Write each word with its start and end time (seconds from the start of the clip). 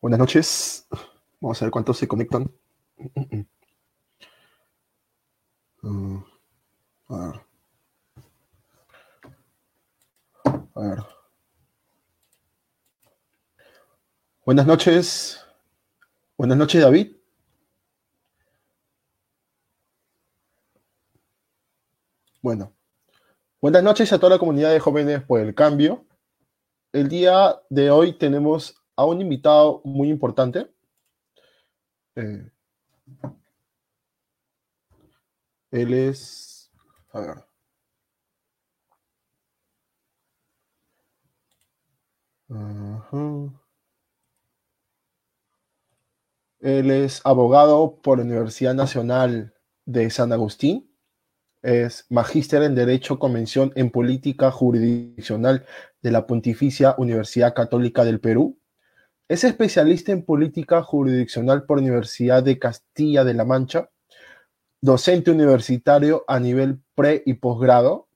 Buenas 0.00 0.20
noches. 0.20 0.86
Vamos 1.40 1.60
a 1.60 1.64
ver 1.64 1.72
cuántos 1.72 1.98
se 1.98 2.06
conectan. 2.06 2.48
Mm, 5.82 6.18
a 7.08 7.16
ver. 7.16 7.40
A 10.74 10.80
ver. 10.80 10.98
Buenas 14.44 14.66
noches. 14.66 15.44
Buenas 16.36 16.56
noches, 16.56 16.80
David. 16.80 17.16
Bueno. 22.40 22.72
Buenas 23.60 23.82
noches 23.82 24.12
a 24.12 24.18
toda 24.20 24.34
la 24.34 24.38
comunidad 24.38 24.72
de 24.72 24.78
jóvenes 24.78 25.22
por 25.24 25.40
el 25.40 25.54
cambio. 25.56 26.06
El 26.92 27.08
día 27.08 27.56
de 27.68 27.90
hoy 27.90 28.16
tenemos 28.16 28.77
a 28.98 29.04
un 29.04 29.20
invitado 29.20 29.80
muy 29.84 30.10
importante. 30.10 30.68
Eh, 32.16 32.50
él 35.70 35.94
es. 35.94 36.72
A 37.12 37.20
ver. 37.20 37.36
Él 46.60 46.90
es 46.90 47.20
abogado 47.24 48.00
por 48.02 48.18
la 48.18 48.24
Universidad 48.24 48.74
Nacional 48.74 49.54
de 49.84 50.10
San 50.10 50.32
Agustín. 50.32 50.92
Es 51.62 52.04
magíster 52.10 52.64
en 52.64 52.74
Derecho 52.74 53.20
Convención 53.20 53.72
en 53.76 53.90
Política 53.90 54.50
Jurisdiccional 54.50 55.66
de 56.02 56.10
la 56.10 56.26
Pontificia 56.26 56.96
Universidad 56.98 57.54
Católica 57.54 58.04
del 58.04 58.18
Perú 58.18 58.58
es 59.28 59.44
especialista 59.44 60.10
en 60.10 60.24
política 60.24 60.82
jurisdiccional 60.82 61.64
por 61.64 61.78
Universidad 61.78 62.42
de 62.42 62.58
Castilla 62.58 63.24
de 63.24 63.34
la 63.34 63.44
Mancha, 63.44 63.90
docente 64.80 65.30
universitario 65.30 66.24
a 66.26 66.40
nivel 66.40 66.80
pre 66.94 67.22
y 67.26 67.34
posgrado, 67.34 68.08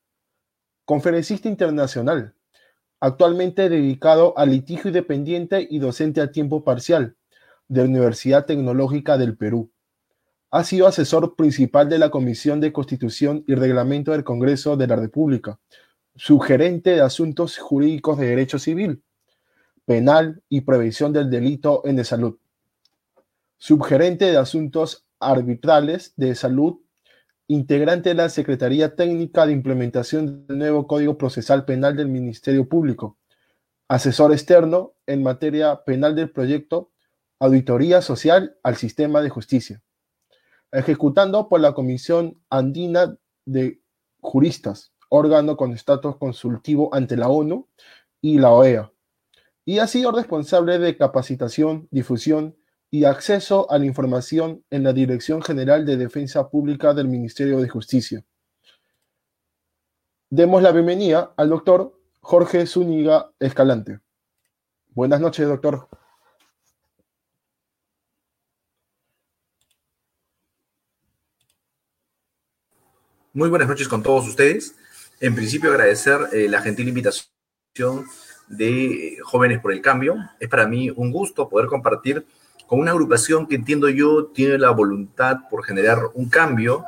conferencista 0.86 1.50
internacional, 1.50 2.34
actualmente 2.98 3.68
dedicado 3.68 4.36
a 4.38 4.46
litigio 4.46 4.88
independiente 4.88 5.66
y 5.68 5.80
docente 5.80 6.22
a 6.22 6.32
tiempo 6.32 6.64
parcial 6.64 7.16
de 7.68 7.82
la 7.82 7.88
Universidad 7.88 8.46
Tecnológica 8.46 9.18
del 9.18 9.36
Perú. 9.36 9.70
Ha 10.50 10.64
sido 10.64 10.86
asesor 10.86 11.36
principal 11.36 11.90
de 11.90 11.98
la 11.98 12.10
Comisión 12.10 12.58
de 12.60 12.72
Constitución 12.72 13.44
y 13.46 13.54
Reglamento 13.54 14.12
del 14.12 14.24
Congreso 14.24 14.78
de 14.78 14.86
la 14.86 14.96
República, 14.96 15.60
sugerente 16.14 16.90
de 16.90 17.00
asuntos 17.02 17.58
jurídicos 17.58 18.18
de 18.18 18.28
derecho 18.28 18.58
civil 18.58 19.02
Penal 19.84 20.42
y 20.48 20.60
Prevención 20.60 21.12
del 21.12 21.28
Delito 21.28 21.82
en 21.84 21.96
de 21.96 22.04
Salud. 22.04 22.38
Subgerente 23.58 24.26
de 24.26 24.36
Asuntos 24.36 25.06
Arbitrales 25.18 26.12
de 26.16 26.34
Salud, 26.34 26.80
integrante 27.48 28.10
de 28.10 28.14
la 28.14 28.28
Secretaría 28.28 28.94
Técnica 28.94 29.44
de 29.44 29.52
Implementación 29.52 30.46
del 30.46 30.58
nuevo 30.58 30.86
Código 30.86 31.18
Procesal 31.18 31.64
Penal 31.64 31.96
del 31.96 32.08
Ministerio 32.08 32.68
Público. 32.68 33.18
Asesor 33.88 34.32
externo 34.32 34.94
en 35.06 35.22
materia 35.22 35.84
penal 35.84 36.14
del 36.14 36.30
proyecto 36.30 36.90
Auditoría 37.40 38.02
Social 38.02 38.56
al 38.62 38.76
Sistema 38.76 39.20
de 39.20 39.30
Justicia. 39.30 39.82
Ejecutando 40.70 41.48
por 41.48 41.60
la 41.60 41.74
Comisión 41.74 42.40
Andina 42.50 43.16
de 43.44 43.80
Juristas, 44.20 44.92
órgano 45.08 45.56
con 45.56 45.72
estatus 45.72 46.16
consultivo 46.16 46.94
ante 46.94 47.16
la 47.16 47.28
ONU 47.28 47.68
y 48.20 48.38
la 48.38 48.50
OEA 48.50 48.92
y 49.64 49.78
ha 49.78 49.86
sido 49.86 50.12
responsable 50.12 50.78
de 50.78 50.96
capacitación, 50.96 51.88
difusión 51.90 52.56
y 52.90 53.04
acceso 53.04 53.70
a 53.70 53.78
la 53.78 53.86
información 53.86 54.64
en 54.70 54.82
la 54.82 54.92
Dirección 54.92 55.42
General 55.42 55.86
de 55.86 55.96
Defensa 55.96 56.50
Pública 56.50 56.92
del 56.94 57.08
Ministerio 57.08 57.60
de 57.60 57.68
Justicia. 57.68 58.24
Demos 60.30 60.62
la 60.62 60.72
bienvenida 60.72 61.32
al 61.36 61.48
doctor 61.48 61.98
Jorge 62.20 62.66
Zúñiga 62.66 63.32
Escalante. 63.38 64.00
Buenas 64.90 65.20
noches, 65.20 65.46
doctor. 65.46 65.88
Muy 73.34 73.48
buenas 73.48 73.68
noches 73.68 73.88
con 73.88 74.02
todos 74.02 74.28
ustedes. 74.28 74.74
En 75.20 75.34
principio 75.34 75.70
agradecer 75.70 76.18
eh, 76.32 76.48
la 76.48 76.60
gentil 76.60 76.88
invitación 76.88 78.06
de 78.52 79.18
Jóvenes 79.22 79.60
por 79.60 79.72
el 79.72 79.80
Cambio. 79.80 80.16
Es 80.38 80.48
para 80.48 80.66
mí 80.66 80.90
un 80.90 81.10
gusto 81.10 81.48
poder 81.48 81.66
compartir 81.66 82.24
con 82.66 82.78
una 82.80 82.92
agrupación 82.92 83.46
que 83.46 83.56
entiendo 83.56 83.88
yo 83.88 84.26
tiene 84.26 84.58
la 84.58 84.70
voluntad 84.70 85.38
por 85.50 85.64
generar 85.64 85.98
un 86.14 86.28
cambio 86.28 86.84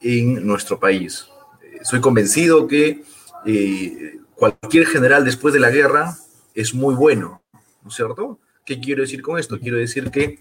en 0.00 0.46
nuestro 0.46 0.78
país. 0.78 1.26
Eh, 1.62 1.80
soy 1.82 2.00
convencido 2.00 2.66
que 2.66 3.02
eh, 3.44 4.18
cualquier 4.34 4.86
general 4.86 5.24
después 5.24 5.52
de 5.52 5.60
la 5.60 5.70
guerra 5.70 6.16
es 6.54 6.74
muy 6.74 6.94
bueno, 6.94 7.42
¿no 7.82 7.88
es 7.88 7.94
cierto? 7.94 8.38
¿Qué 8.64 8.80
quiero 8.80 9.02
decir 9.02 9.22
con 9.22 9.38
esto? 9.38 9.58
Quiero 9.58 9.78
decir 9.78 10.10
que 10.10 10.40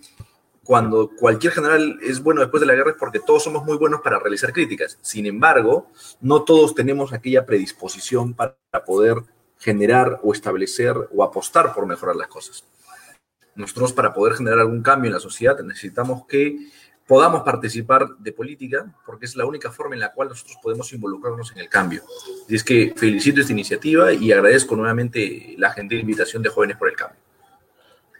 cuando 0.63 1.09
cualquier 1.09 1.51
general 1.51 1.97
es 2.01 2.21
bueno 2.21 2.41
después 2.41 2.61
de 2.61 2.67
la 2.67 2.75
guerra 2.75 2.91
es 2.91 2.97
porque 2.97 3.19
todos 3.19 3.43
somos 3.43 3.65
muy 3.65 3.77
buenos 3.77 4.01
para 4.01 4.19
realizar 4.19 4.53
críticas. 4.53 4.99
Sin 5.01 5.25
embargo, 5.25 5.87
no 6.21 6.43
todos 6.43 6.75
tenemos 6.75 7.11
aquella 7.11 7.45
predisposición 7.45 8.33
para 8.33 8.55
poder 8.85 9.17
generar 9.59 10.19
o 10.23 10.33
establecer 10.33 10.95
o 11.13 11.23
apostar 11.23 11.73
por 11.73 11.85
mejorar 11.85 12.15
las 12.15 12.27
cosas. 12.27 12.63
Nosotros 13.55 13.93
para 13.93 14.13
poder 14.13 14.35
generar 14.35 14.59
algún 14.59 14.81
cambio 14.81 15.09
en 15.09 15.13
la 15.13 15.19
sociedad 15.19 15.59
necesitamos 15.61 16.25
que 16.25 16.57
podamos 17.05 17.41
participar 17.41 18.07
de 18.19 18.31
política 18.31 18.85
porque 19.05 19.25
es 19.25 19.35
la 19.35 19.45
única 19.45 19.71
forma 19.71 19.95
en 19.95 20.01
la 20.01 20.13
cual 20.13 20.29
nosotros 20.29 20.57
podemos 20.61 20.93
involucrarnos 20.93 21.51
en 21.51 21.57
el 21.57 21.67
cambio. 21.67 22.03
Y 22.47 22.55
es 22.55 22.63
que 22.63 22.93
felicito 22.95 23.41
esta 23.41 23.51
iniciativa 23.51 24.13
y 24.13 24.31
agradezco 24.31 24.75
nuevamente 24.75 25.55
la 25.57 25.71
gentil 25.71 25.99
invitación 25.99 26.41
de 26.41 26.49
Jóvenes 26.49 26.77
por 26.77 26.87
el 26.87 26.95
Cambio. 26.95 27.19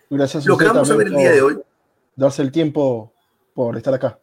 Gracias. 0.10 0.46
Lo 0.46 0.58
que 0.58 0.66
vamos 0.66 0.90
a 0.90 0.96
ver 0.96 1.08
el 1.08 1.16
día 1.16 1.32
de 1.32 1.42
hoy. 1.42 1.60
Darse 2.16 2.42
el 2.42 2.52
tiempo 2.52 3.14
por 3.54 3.78
estar 3.78 3.94
acá. 3.94 4.20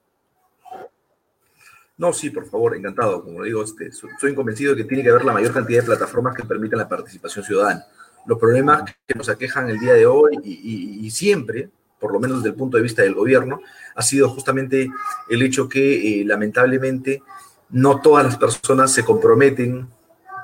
No, 1.99 2.13
sí, 2.13 2.31
por 2.31 2.47
favor, 2.47 2.77
encantado. 2.77 3.23
Como 3.23 3.43
digo, 3.43 3.63
este, 3.63 3.91
soy 3.93 4.35
convencido 4.35 4.75
de 4.75 4.83
que 4.83 4.89
tiene 4.89 5.03
que 5.03 5.11
haber 5.11 5.25
la 5.25 5.33
mayor 5.33 5.53
cantidad 5.53 5.81
de 5.81 5.87
plataformas 5.87 6.35
que 6.35 6.45
permitan 6.45 6.79
la 6.79 6.89
participación 6.89 7.45
ciudadana. 7.45 7.87
Los 8.27 8.39
problemas 8.39 8.83
que 9.07 9.15
nos 9.15 9.29
aquejan 9.29 9.71
el 9.71 9.79
día 9.79 9.95
de 9.95 10.05
hoy 10.05 10.39
y, 10.43 11.11
siempre, 11.11 11.71
por 11.99 12.13
lo 12.13 12.21
menos 12.21 12.39
desde 12.39 12.51
el 12.51 12.55
punto 12.57 12.77
de 12.77 12.83
vista 12.83 13.03
del 13.03 13.15
gobierno, 13.15 13.61
ha 13.95 14.03
sido 14.03 14.29
justamente 14.29 14.91
el 15.31 15.43
hecho 15.43 15.69
que 15.69 16.21
eh, 16.21 16.25
lamentablemente 16.25 17.23
no 17.71 18.01
todas 18.01 18.25
las 18.25 18.37
personas 18.37 18.93
se 18.93 19.05
comprometen 19.05 19.89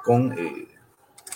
con, 0.05 0.33
eh, 0.39 0.69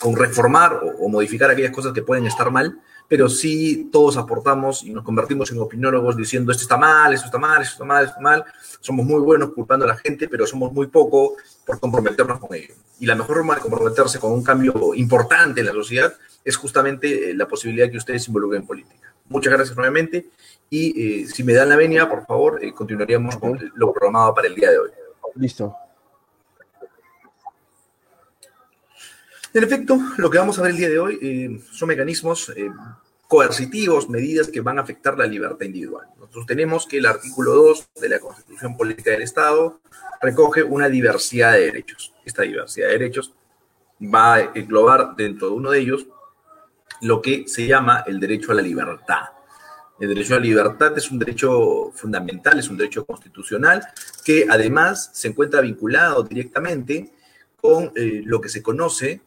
con 0.00 0.16
reformar 0.16 0.81
o, 0.99 1.09
modificar 1.09 1.50
aquellas 1.50 1.72
cosas 1.72 1.93
que 1.93 2.03
pueden 2.03 2.26
estar 2.26 2.50
mal 2.50 2.81
pero 3.09 3.28
sí 3.28 3.89
todos 3.93 4.17
aportamos 4.17 4.83
y 4.83 4.91
nos 4.91 5.05
convertimos 5.05 5.50
en 5.53 5.61
opinólogos 5.61 6.17
diciendo 6.17 6.50
esto 6.53 6.62
está 6.62 6.77
mal, 6.77 7.12
esto 7.12 7.27
está 7.27 7.39
mal, 7.39 7.62
esto 7.62 7.75
está 7.75 7.84
mal, 7.84 8.05
esto 8.05 8.12
está 8.12 8.21
mal. 8.21 8.44
Somos 8.81 9.06
muy 9.06 9.21
buenos 9.21 9.53
culpando 9.53 9.84
a 9.84 9.89
la 9.89 9.97
gente, 9.97 10.28
pero 10.28 10.47
somos 10.47 10.72
muy 10.72 10.89
poco 10.89 11.37
por 11.65 11.78
comprometernos 11.78 12.39
con 12.41 12.55
ello. 12.55 12.75
Y 12.99 13.06
la 13.06 13.15
mejor 13.15 13.37
forma 13.37 13.55
de 13.55 13.61
comprometerse 13.61 14.19
con 14.19 14.33
un 14.33 14.43
cambio 14.43 14.94
importante 14.94 15.61
en 15.61 15.67
la 15.67 15.72
sociedad 15.72 16.12
es 16.44 16.56
justamente 16.56 17.31
eh, 17.31 17.34
la 17.34 17.47
posibilidad 17.47 17.87
de 17.87 17.93
que 17.93 17.99
ustedes 17.99 18.25
se 18.25 18.31
involucren 18.31 18.62
en 18.62 18.67
política. 18.67 19.12
Muchas 19.28 19.53
gracias 19.53 19.77
nuevamente 19.77 20.27
y 20.71 21.23
eh, 21.23 21.27
si 21.27 21.43
me 21.44 21.53
dan 21.53 21.69
la 21.69 21.77
venia, 21.77 22.09
por 22.09 22.25
favor, 22.27 22.62
eh, 22.62 22.73
continuaríamos 22.73 23.37
con 23.37 23.59
lo 23.75 23.93
programado 23.93 24.34
para 24.34 24.49
el 24.49 24.55
día 24.55 24.71
de 24.71 24.78
hoy. 24.78 24.91
Listo. 25.34 25.77
En 29.56 29.65
efecto, 29.65 29.99
lo 30.19 30.28
que 30.28 30.37
vamos 30.37 30.59
a 30.59 30.62
ver 30.62 30.72
el 30.72 30.77
día 30.77 30.91
de 30.91 30.99
hoy 30.99 31.19
eh, 31.22 31.61
son 31.72 31.89
mecanismos 31.89 32.53
eh, 32.55 32.71
coercitivos, 33.27 34.06
medidas 34.06 34.49
que 34.49 34.61
van 34.61 34.79
a 34.79 34.82
afectar 34.82 35.17
la 35.17 35.25
libertad 35.25 35.64
individual. 35.64 36.06
Nosotros 36.19 36.44
tenemos 36.44 36.87
que 36.87 36.99
el 36.99 37.06
artículo 37.06 37.55
2 37.55 37.88
de 38.03 38.08
la 38.11 38.19
Constitución 38.19 38.76
Política 38.76 39.12
del 39.12 39.23
Estado 39.23 39.81
recoge 40.20 40.62
una 40.62 40.91
diversidad 40.91 41.55
de 41.55 41.61
derechos. 41.61 42.12
Esta 42.26 42.43
diversidad 42.43 42.88
de 42.88 42.99
derechos 42.99 43.32
va 44.03 44.35
a 44.35 44.41
englobar 44.55 45.17
dentro 45.17 45.49
de 45.49 45.55
uno 45.55 45.70
de 45.70 45.79
ellos 45.79 46.06
lo 47.00 47.23
que 47.23 47.49
se 47.49 47.67
llama 47.67 48.05
el 48.06 48.20
derecho 48.20 48.53
a 48.53 48.56
la 48.56 48.62
libertad. 48.62 49.23
El 49.99 50.11
derecho 50.11 50.35
a 50.35 50.37
la 50.37 50.44
libertad 50.44 50.99
es 50.99 51.11
un 51.11 51.19
derecho 51.19 51.93
fundamental, 51.94 52.58
es 52.58 52.69
un 52.69 52.76
derecho 52.76 53.06
constitucional 53.06 53.81
que 54.23 54.47
además 54.50 55.08
se 55.14 55.29
encuentra 55.29 55.62
vinculado 55.62 56.25
directamente 56.25 57.11
con 57.58 57.91
eh, 57.97 58.20
lo 58.23 58.38
que 58.38 58.50
se 58.50 58.62
conoce 58.62 59.23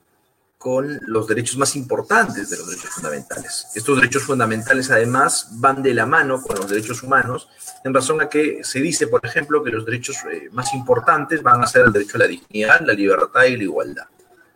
con 0.59 0.99
los 1.07 1.25
derechos 1.25 1.55
más 1.55 1.77
importantes 1.77 2.49
de 2.49 2.57
los 2.57 2.67
derechos 2.67 2.89
fundamentales. 2.89 3.67
Estos 3.73 3.95
derechos 3.95 4.23
fundamentales 4.23 4.91
además 4.91 5.47
van 5.53 5.81
de 5.81 5.93
la 5.93 6.05
mano 6.05 6.41
con 6.41 6.57
los 6.57 6.69
derechos 6.69 7.01
humanos, 7.01 7.47
en 7.85 7.93
razón 7.93 8.19
a 8.19 8.27
que 8.27 8.61
se 8.61 8.81
dice, 8.81 9.07
por 9.07 9.25
ejemplo, 9.25 9.63
que 9.63 9.71
los 9.71 9.85
derechos 9.85 10.17
eh, 10.29 10.49
más 10.51 10.73
importantes 10.73 11.41
van 11.41 11.63
a 11.63 11.67
ser 11.67 11.85
el 11.85 11.93
derecho 11.93 12.17
a 12.17 12.19
la 12.19 12.27
dignidad, 12.27 12.81
la 12.81 12.91
libertad 12.91 13.45
y 13.45 13.55
la 13.55 13.63
igualdad. 13.63 14.07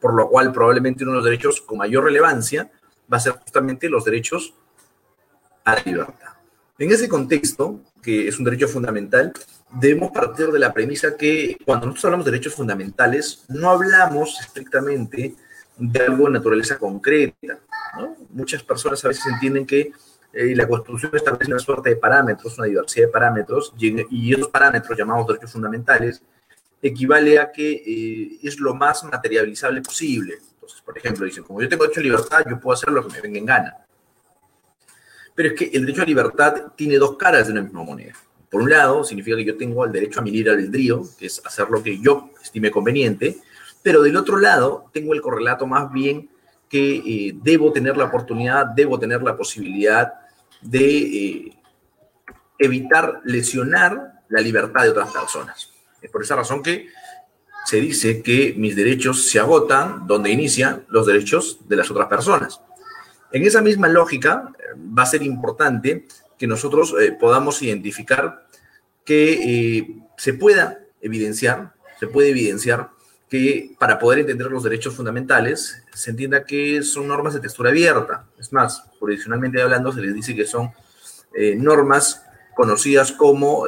Por 0.01 0.13
lo 0.13 0.27
cual 0.27 0.51
probablemente 0.51 1.03
uno 1.03 1.13
de 1.13 1.17
los 1.19 1.25
derechos 1.25 1.61
con 1.61 1.77
mayor 1.77 2.03
relevancia 2.03 2.69
va 3.11 3.15
a 3.15 3.21
ser 3.21 3.33
justamente 3.33 3.87
los 3.87 4.03
derechos 4.03 4.53
a 5.63 5.75
la 5.75 5.83
libertad. 5.85 6.33
En 6.79 6.91
ese 6.91 7.07
contexto, 7.07 7.79
que 8.01 8.27
es 8.27 8.37
un 8.37 8.43
derecho 8.43 8.67
fundamental, 8.67 9.31
debemos 9.71 10.11
partir 10.11 10.47
de 10.47 10.59
la 10.59 10.73
premisa 10.73 11.15
que 11.15 11.57
cuando 11.63 11.85
nosotros 11.85 12.05
hablamos 12.05 12.25
de 12.25 12.31
derechos 12.31 12.55
fundamentales, 12.55 13.45
no 13.47 13.69
hablamos 13.69 14.37
estrictamente 14.41 15.37
algo 15.79 16.25
de 16.25 16.31
naturaleza 16.31 16.77
concreta. 16.77 17.59
Muchas 18.29 18.63
personas 18.63 19.03
a 19.05 19.07
veces 19.07 19.25
entienden 19.27 19.65
que 19.65 19.91
eh, 20.33 20.55
la 20.55 20.67
Constitución 20.67 21.11
establece 21.15 21.51
una 21.51 21.59
suerte 21.59 21.89
de 21.89 21.95
parámetros, 21.95 22.57
una 22.57 22.67
diversidad 22.67 23.07
de 23.07 23.11
parámetros, 23.11 23.73
y, 23.77 24.33
esos 24.33 24.49
parámetros 24.49 24.97
llamados 24.97 25.27
derechos 25.27 25.51
fundamentales 25.51 26.23
equivale 26.81 27.39
a 27.39 27.51
que 27.51 27.71
eh, 27.71 28.39
es 28.43 28.59
lo 28.59 28.73
más 28.73 29.03
materializable 29.03 29.81
posible. 29.81 30.39
Entonces, 30.53 30.81
por 30.81 30.97
ejemplo, 30.97 31.25
dicen, 31.25 31.43
como 31.43 31.61
yo 31.61 31.69
tengo 31.69 31.83
derecho 31.83 31.99
a 31.99 32.03
libertad, 32.03 32.45
yo 32.49 32.59
puedo 32.59 32.73
hacer 32.73 32.89
lo 32.89 33.07
que 33.07 33.13
me 33.13 33.21
venga 33.21 33.39
en 33.39 33.45
gana. 33.45 33.77
Pero 35.35 35.49
es 35.49 35.55
que 35.55 35.65
el 35.73 35.85
derecho 35.85 36.01
a 36.01 36.05
libertad 36.05 36.73
tiene 36.75 36.97
dos 36.97 37.15
caras 37.15 37.47
de 37.47 37.53
una 37.53 37.61
misma 37.61 37.83
moneda. 37.83 38.13
Por 38.49 38.61
un 38.61 38.69
lado, 38.69 39.03
significa 39.03 39.37
que 39.37 39.45
yo 39.45 39.57
tengo 39.57 39.85
el 39.85 39.91
derecho 39.91 40.19
a 40.19 40.23
mi 40.23 40.31
libre 40.31 40.51
albedrío, 40.51 41.03
que 41.17 41.25
es 41.27 41.41
hacer 41.45 41.69
lo 41.69 41.81
que 41.81 41.99
yo 41.99 42.31
estime 42.41 42.69
conveniente, 42.69 43.37
pero 43.83 44.01
del 44.01 44.15
otro 44.15 44.39
lado 44.39 44.89
tengo 44.91 45.13
el 45.13 45.21
correlato 45.21 45.67
más 45.67 45.91
bien 45.91 46.29
que 46.69 46.95
eh, 46.95 47.35
debo 47.43 47.71
tener 47.71 47.97
la 47.97 48.05
oportunidad, 48.05 48.65
debo 48.65 48.97
tener 48.97 49.21
la 49.21 49.37
posibilidad 49.37 50.13
de 50.61 50.97
eh, 50.97 51.57
evitar 52.57 53.21
lesionar 53.25 54.23
la 54.29 54.41
libertad 54.41 54.83
de 54.83 54.89
otras 54.89 55.11
personas. 55.11 55.69
Es 56.01 56.09
por 56.09 56.23
esa 56.23 56.35
razón 56.35 56.63
que 56.63 56.87
se 57.65 57.79
dice 57.79 58.23
que 58.23 58.55
mis 58.57 58.75
derechos 58.75 59.29
se 59.29 59.39
agotan 59.39 60.07
donde 60.07 60.31
inician 60.31 60.85
los 60.87 61.05
derechos 61.05 61.59
de 61.67 61.75
las 61.75 61.91
otras 61.91 62.07
personas. 62.07 62.59
En 63.31 63.43
esa 63.45 63.61
misma 63.61 63.87
lógica, 63.87 64.51
eh, 64.57 64.75
va 64.97 65.03
a 65.03 65.07
ser 65.07 65.21
importante 65.21 66.07
que 66.37 66.47
nosotros 66.47 66.95
podamos 67.19 67.61
identificar 67.61 68.47
que 69.05 69.95
se 70.17 70.33
pueda 70.33 70.79
evidenciar, 70.99 71.73
se 71.99 72.07
puede 72.07 72.29
evidenciar 72.29 72.89
que 73.33 73.71
para 73.79 73.97
poder 73.97 74.19
entender 74.19 74.45
los 74.51 74.61
derechos 74.61 74.93
fundamentales 74.93 75.83
se 75.91 76.11
entienda 76.11 76.43
que 76.43 76.83
son 76.83 77.07
normas 77.07 77.33
de 77.33 77.39
textura 77.39 77.71
abierta. 77.71 78.27
Es 78.37 78.53
más, 78.53 78.83
jurisdiccionalmente 78.99 79.59
hablando, 79.59 79.91
se 79.91 80.01
les 80.01 80.13
dice 80.13 80.35
que 80.35 80.45
son 80.45 80.71
normas 81.57 82.23
conocidas 82.55 83.11
como 83.11 83.65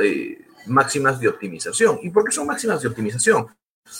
máximas 0.68 1.20
de 1.20 1.30
optimización. 1.30 1.98
¿Y 2.04 2.12
por 2.12 2.26
qué 2.26 2.32
son 2.32 2.46
máximas 2.46 2.80
de 2.84 2.90
optimización? 2.90 3.48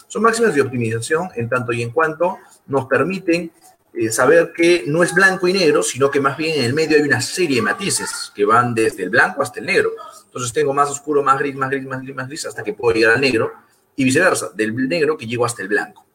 Son 0.08 0.22
máximas 0.22 0.54
de 0.54 0.62
optimización 0.62 1.30
en 1.34 1.50
tanto 1.50 1.74
y 1.74 1.82
en 1.82 1.90
cuanto 1.90 2.38
nos 2.68 2.86
permiten 2.86 3.52
eh, 3.92 4.12
saber 4.12 4.54
que 4.56 4.84
no 4.86 5.02
es 5.02 5.16
blanco 5.16 5.48
y 5.48 5.54
negro, 5.54 5.82
sino 5.82 6.12
que 6.12 6.22
más 6.22 6.38
bien 6.38 6.60
en 6.60 6.66
el 6.66 6.76
medio 6.76 6.96
hay 6.96 7.02
una 7.02 7.22
serie 7.22 7.56
de 7.56 7.64
matices 7.64 8.32
que 8.36 8.46
van 8.46 8.76
desde 8.76 9.02
el 9.02 9.10
blanco 9.10 9.42
hasta 9.42 9.60
el 9.60 9.66
negro. 9.66 9.94
Entonces 10.26 10.54
tengo 10.54 10.76
más 10.76 10.92
oscuro, 10.92 11.24
más 11.24 11.40
gris, 11.40 11.56
más 11.56 11.72
gris, 11.72 11.88
más 11.88 12.04
gris, 12.04 12.16
más 12.16 12.28
gris, 12.28 12.46
hasta 12.46 12.64
que 12.64 12.74
puedo 12.74 12.94
llegar 12.94 13.16
al 13.16 13.22
negro 13.22 13.66
y 13.96 14.04
viceversa, 14.04 14.52
del 14.56 14.76
negro 14.88 15.18
que 15.18 15.28
llego 15.28 15.46
hasta 15.46 15.62
el 15.62 15.68
blanco. 15.68 16.06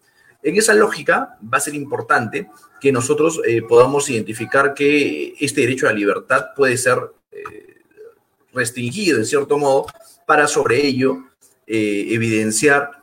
En 0.43 0.57
esa 0.57 0.75
lógica 0.75 1.39
va 1.43 1.59
a 1.59 1.61
ser 1.61 1.75
importante 1.75 2.49
que 2.81 2.93
nosotros 2.93 3.41
eh, 3.47 3.63
podamos 3.63 4.09
identificar 4.09 4.75
que 4.75 5.35
este 5.39 5.63
derecho 5.63 5.87
a 5.87 5.93
la 5.93 5.99
libertad 5.99 6.47
puede 6.57 6.77
ser 6.77 6.99
eh, 7.31 7.77
restringido 8.53 9.19
en 9.19 9.27
cierto 9.27 9.59
modo 9.59 9.87
para 10.27 10.47
sobre 10.47 10.87
ello 10.87 11.25
evidenciar 11.73 13.01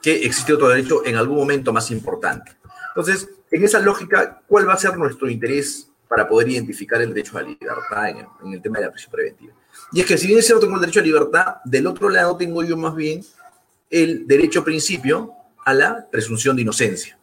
que 0.00 0.24
existe 0.24 0.52
otro 0.52 0.68
derecho 0.68 1.04
en 1.04 1.16
algún 1.16 1.36
momento 1.36 1.72
más 1.72 1.90
importante. 1.90 2.52
Entonces, 2.94 3.28
en 3.50 3.64
esa 3.64 3.80
lógica, 3.80 4.42
¿cuál 4.46 4.68
va 4.68 4.74
a 4.74 4.78
ser 4.78 4.96
nuestro 4.96 5.28
interés 5.28 5.88
para 6.08 6.28
poder 6.28 6.48
identificar 6.48 7.00
el 7.00 7.10
derecho 7.10 7.38
a 7.38 7.42
la 7.42 7.48
libertad 7.48 8.08
en 8.08 8.52
el, 8.52 8.62
tema 8.62 8.78
de 8.78 8.86
la 8.86 8.92
prisión 8.92 9.12
preventiva? 9.12 9.54
Y 9.92 10.00
es 10.00 10.06
que 10.06 10.18
si 10.18 10.26
bien 10.26 10.38
es 10.38 10.46
cierto 10.46 10.62
tengo 10.62 10.74
el 10.74 10.80
derecho 10.80 11.00
a 11.00 11.02
libertad, 11.02 11.56
del 11.64 11.86
otro 11.86 12.08
lado 12.08 12.36
tengo 12.36 12.62
yo 12.62 12.76
más 12.76 12.94
bien 12.94 13.24
el 13.90 14.26
derecho 14.26 14.64
principio 14.64 15.32
a 15.64 15.74
la 15.74 16.08
presunción 16.10 16.56
de 16.56 16.62
inocencia. 16.62 17.18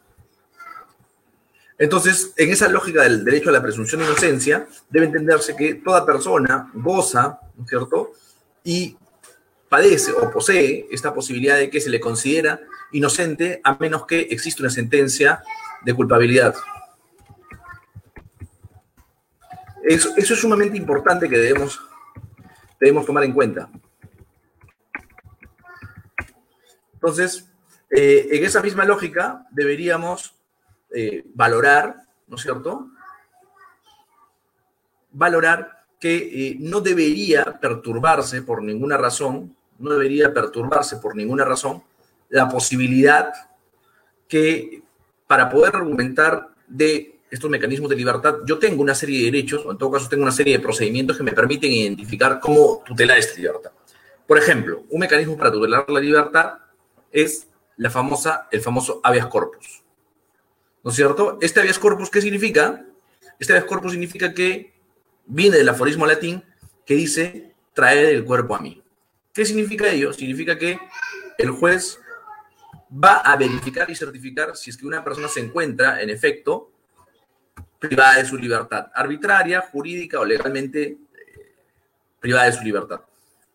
Entonces, 1.78 2.34
en 2.38 2.52
esa 2.52 2.70
lógica 2.70 3.04
del 3.04 3.26
derecho 3.26 3.50
a 3.50 3.54
la 3.54 3.62
presunción 3.62 4.00
de 4.00 4.08
inocencia, 4.08 4.68
debe 4.90 5.08
entenderse 5.08 5.56
que 5.56 5.76
toda 5.76 6.06
persona 6.06 6.72
goza, 6.74 7.40
¿no 7.58 7.64
es 7.64 7.70
cierto? 7.70 8.14
Y 8.64 8.98
padece 9.68 10.14
o 10.14 10.32
posee 10.32 10.88
esta 10.92 11.14
posibilidad 11.14 11.58
de 11.58 11.70
que 11.70 11.82
se 11.82 11.90
le 11.90 12.00
considera 12.00 12.62
inocente 12.92 13.60
a 13.64 13.76
menos 13.78 14.06
que 14.06 14.22
exista 14.22 14.64
una 14.64 14.70
sentencia 14.70 15.44
de 15.84 15.94
culpabilidad. 15.94 16.56
Eso, 19.84 20.10
es 20.16 20.28
sumamente 20.28 20.78
importante 20.78 21.30
que 21.30 21.38
debemos, 21.38 21.80
debemos 22.80 23.06
tomar 23.06 23.24
en 23.24 23.34
cuenta. 23.34 23.70
Entonces, 27.06 27.48
eh, 27.92 28.30
en 28.32 28.44
esa 28.44 28.64
misma 28.64 28.84
lógica 28.84 29.46
deberíamos 29.52 30.34
eh, 30.92 31.24
valorar, 31.36 31.98
¿no 32.28 32.36
es 32.36 32.42
cierto? 32.42 32.88
Valorar 35.12 35.86
que 36.00 36.16
eh, 36.16 36.58
no 36.60 36.82
debería 36.82 37.60
perturbarse 37.62 38.42
por 38.42 38.64
ninguna 38.64 38.98
razón, 38.98 39.56
no 39.78 39.92
debería 39.92 40.34
perturbarse 40.34 40.98
por 40.98 41.16
ninguna 41.16 41.46
razón 41.46 41.84
la 42.30 42.50
posibilidad 42.50 43.32
que 44.28 44.82
para 45.28 45.48
poder 45.48 45.76
argumentar 45.76 46.56
de 46.68 47.20
estos 47.30 47.52
mecanismos 47.52 47.92
de 47.92 47.98
libertad, 47.98 48.38
yo 48.48 48.58
tengo 48.58 48.82
una 48.82 48.96
serie 48.96 49.20
de 49.20 49.26
derechos, 49.26 49.64
o 49.64 49.72
en 49.72 49.78
todo 49.78 49.92
caso 49.92 50.10
tengo 50.10 50.24
una 50.24 50.32
serie 50.32 50.58
de 50.58 50.64
procedimientos 50.64 51.18
que 51.18 51.24
me 51.24 51.34
permiten 51.34 51.72
identificar 51.72 52.40
cómo 52.40 52.82
tutelar 52.84 53.20
esta 53.20 53.38
libertad. 53.38 53.72
Por 54.26 54.40
ejemplo, 54.40 54.86
un 54.90 55.00
mecanismo 55.00 55.38
para 55.38 55.52
tutelar 55.52 55.88
la 55.88 56.00
libertad 56.00 56.65
es 57.16 57.48
la 57.78 57.90
famosa, 57.90 58.48
el 58.52 58.62
famoso 58.62 59.00
habeas 59.02 59.28
corpus. 59.28 59.84
¿No 60.84 60.92
es 60.92 60.98
cierto? 60.98 61.38
Este 61.42 61.62
habeas 61.62 61.80
corpus, 61.80 62.10
¿qué 62.10 62.22
significa? 62.22 62.86
Este 63.40 63.54
habeas 63.54 63.66
corpus 63.66 63.94
significa 63.94 64.34
que 64.34 64.74
viene 65.26 65.58
del 65.58 65.70
aforismo 65.70 66.06
latín 66.06 66.44
que 66.86 66.96
dice 66.96 67.56
traer 67.74 68.14
el 68.14 68.26
cuerpo 68.26 68.56
a 68.56 68.60
mí. 68.60 68.84
¿Qué 69.34 69.46
significa 69.46 69.90
ello? 69.90 70.12
Significa 70.14 70.58
que 70.58 70.78
el 71.38 71.52
juez 71.52 72.00
va 72.92 73.18
a 73.18 73.36
verificar 73.38 73.90
y 73.90 73.96
certificar 73.96 74.56
si 74.56 74.70
es 74.70 74.78
que 74.78 74.86
una 74.86 75.04
persona 75.04 75.30
se 75.30 75.40
encuentra, 75.40 76.02
en 76.02 76.10
efecto, 76.10 76.72
privada 77.80 78.18
de 78.18 78.26
su 78.26 78.38
libertad, 78.38 78.88
arbitraria, 78.94 79.62
jurídica 79.62 80.20
o 80.20 80.26
legalmente 80.26 80.84
eh, 80.84 80.98
privada 82.20 82.46
de 82.46 82.54
su 82.54 82.64
libertad. 82.64 83.02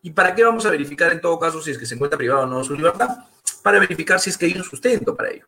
¿Y 0.01 0.11
para 0.11 0.33
qué 0.33 0.43
vamos 0.43 0.65
a 0.65 0.71
verificar 0.71 1.11
en 1.11 1.21
todo 1.21 1.39
caso 1.39 1.61
si 1.61 1.71
es 1.71 1.77
que 1.77 1.85
se 1.85 1.93
encuentra 1.93 2.17
privada 2.17 2.41
o 2.43 2.47
no 2.47 2.59
de 2.59 2.65
su 2.65 2.75
libertad? 2.75 3.25
Para 3.61 3.79
verificar 3.79 4.19
si 4.19 4.29
es 4.29 4.37
que 4.37 4.45
hay 4.45 4.53
un 4.53 4.63
sustento 4.63 5.15
para 5.15 5.29
ello. 5.31 5.45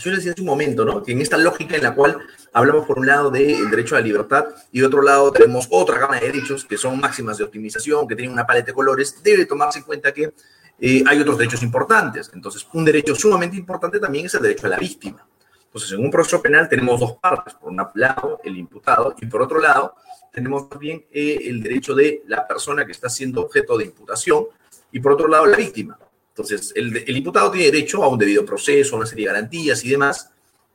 Yo 0.00 0.10
les 0.10 0.20
decía 0.20 0.32
hace 0.32 0.40
un 0.40 0.46
momento, 0.46 0.84
¿no? 0.84 1.02
Que 1.02 1.12
en 1.12 1.20
esta 1.20 1.36
lógica 1.36 1.76
en 1.76 1.82
la 1.82 1.94
cual 1.94 2.18
hablamos 2.52 2.86
por 2.86 2.98
un 2.98 3.06
lado 3.06 3.30
del 3.30 3.68
derecho 3.70 3.94
a 3.94 4.00
la 4.00 4.06
libertad 4.06 4.46
y 4.70 4.80
de 4.80 4.86
otro 4.86 5.02
lado 5.02 5.30
tenemos 5.32 5.66
otra 5.70 5.98
gama 5.98 6.18
de 6.18 6.26
derechos 6.26 6.64
que 6.64 6.78
son 6.78 6.98
máximas 6.98 7.38
de 7.38 7.44
optimización, 7.44 8.08
que 8.08 8.16
tienen 8.16 8.32
una 8.32 8.46
paleta 8.46 8.66
de 8.66 8.72
colores, 8.72 9.22
debe 9.22 9.44
tomarse 9.44 9.80
en 9.80 9.84
cuenta 9.84 10.12
que 10.12 10.32
eh, 10.80 11.04
hay 11.06 11.20
otros 11.20 11.38
derechos 11.38 11.62
importantes. 11.62 12.30
Entonces, 12.34 12.66
un 12.72 12.84
derecho 12.84 13.14
sumamente 13.14 13.56
importante 13.56 14.00
también 14.00 14.26
es 14.26 14.34
el 14.34 14.42
derecho 14.42 14.66
a 14.66 14.70
la 14.70 14.78
víctima. 14.78 15.26
Entonces, 15.64 15.92
en 15.92 16.04
un 16.04 16.10
proceso 16.10 16.40
penal 16.40 16.68
tenemos 16.68 16.98
dos 16.98 17.14
partes. 17.14 17.54
Por 17.54 17.70
un 17.70 17.86
lado, 17.94 18.40
el 18.44 18.56
imputado 18.56 19.14
y 19.20 19.26
por 19.26 19.42
otro 19.42 19.60
lado, 19.60 19.94
tenemos 20.32 20.68
también 20.68 21.04
eh, 21.12 21.38
el 21.44 21.62
derecho 21.62 21.94
de 21.94 22.22
la 22.26 22.46
persona 22.46 22.86
que 22.86 22.92
está 22.92 23.08
siendo 23.08 23.42
objeto 23.42 23.76
de 23.76 23.84
imputación 23.84 24.46
y 24.90 25.00
por 25.00 25.12
otro 25.12 25.28
lado, 25.28 25.46
la 25.46 25.56
víctima. 25.56 25.98
Entonces, 26.32 26.72
el, 26.74 27.16
imputado 27.16 27.50
tiene 27.50 27.70
derecho 27.70 28.02
a 28.02 28.08
un 28.08 28.18
debido 28.18 28.44
proceso, 28.46 28.94
a 28.94 29.00
una 29.00 29.06
serie 29.06 29.26
de 29.26 29.32
garantías 29.32 29.84
y 29.84 29.90
demás, 29.90 30.30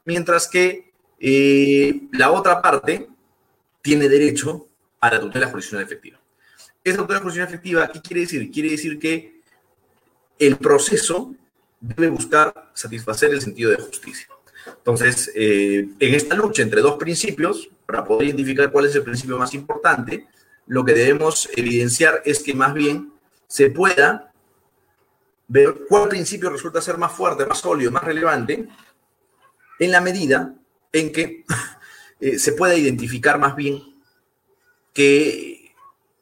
mientras 0.06 0.48
que 0.48 0.92
eh, 1.20 2.02
la 2.12 2.32
otra 2.32 2.62
parte 2.62 3.08
tiene 3.82 4.08
derecho 4.08 4.68
a 5.00 5.12
la 5.12 5.20
tutela 5.20 5.48
jurisdiccional 5.48 5.86
efectiva. 5.86 6.20
Esa 6.84 6.98
tutela 6.98 7.20
jurisdiccional 7.20 7.54
efectiva, 7.54 7.92
¿qué 7.92 8.02
quiere 8.02 8.22
decir? 8.22 8.52
Quiere 8.52 8.70
decir 8.70 9.00
que 9.00 9.42
el 10.38 10.58
proceso 10.58 11.34
debe 11.80 12.10
buscar 12.10 12.70
satisfacer 12.76 13.32
el 13.32 13.42
sentido 13.42 13.72
de 13.72 13.78
justicia. 13.78 14.28
Entonces, 14.68 15.32
eh, 15.34 15.88
en 16.00 16.14
esta 16.14 16.36
lucha 16.36 16.62
entre 16.62 16.82
dos 16.82 16.98
principios, 16.98 17.70
para 17.88 18.04
poder 18.04 18.28
identificar 18.28 18.72
cuál 18.72 18.86
es 18.86 18.96
el 18.96 19.04
principio 19.04 19.38
más 19.38 19.56
importante, 19.56 20.28
lo 20.68 20.86
que 20.86 20.94
debemos 20.94 21.50
evidenciar 21.56 22.22
es 22.26 22.44
que 22.44 22.54
más 22.54 22.74
bien 22.74 23.12
se 23.48 23.72
pueda 23.72 24.27
ver 25.48 25.86
cuál 25.88 26.10
principio 26.10 26.50
resulta 26.50 26.82
ser 26.82 26.98
más 26.98 27.12
fuerte, 27.12 27.46
más 27.46 27.60
sólido, 27.60 27.92
más 27.92 28.04
relevante, 28.04 28.68
en 29.80 29.92
la 29.92 30.02
medida 30.02 30.54
en 30.92 31.12
que 31.12 31.46
eh, 32.20 32.40
se 32.40 32.54
pueda 32.54 32.76
identificar 32.76 33.40
más 33.40 33.56
bien 33.56 33.82
que, 34.94 35.58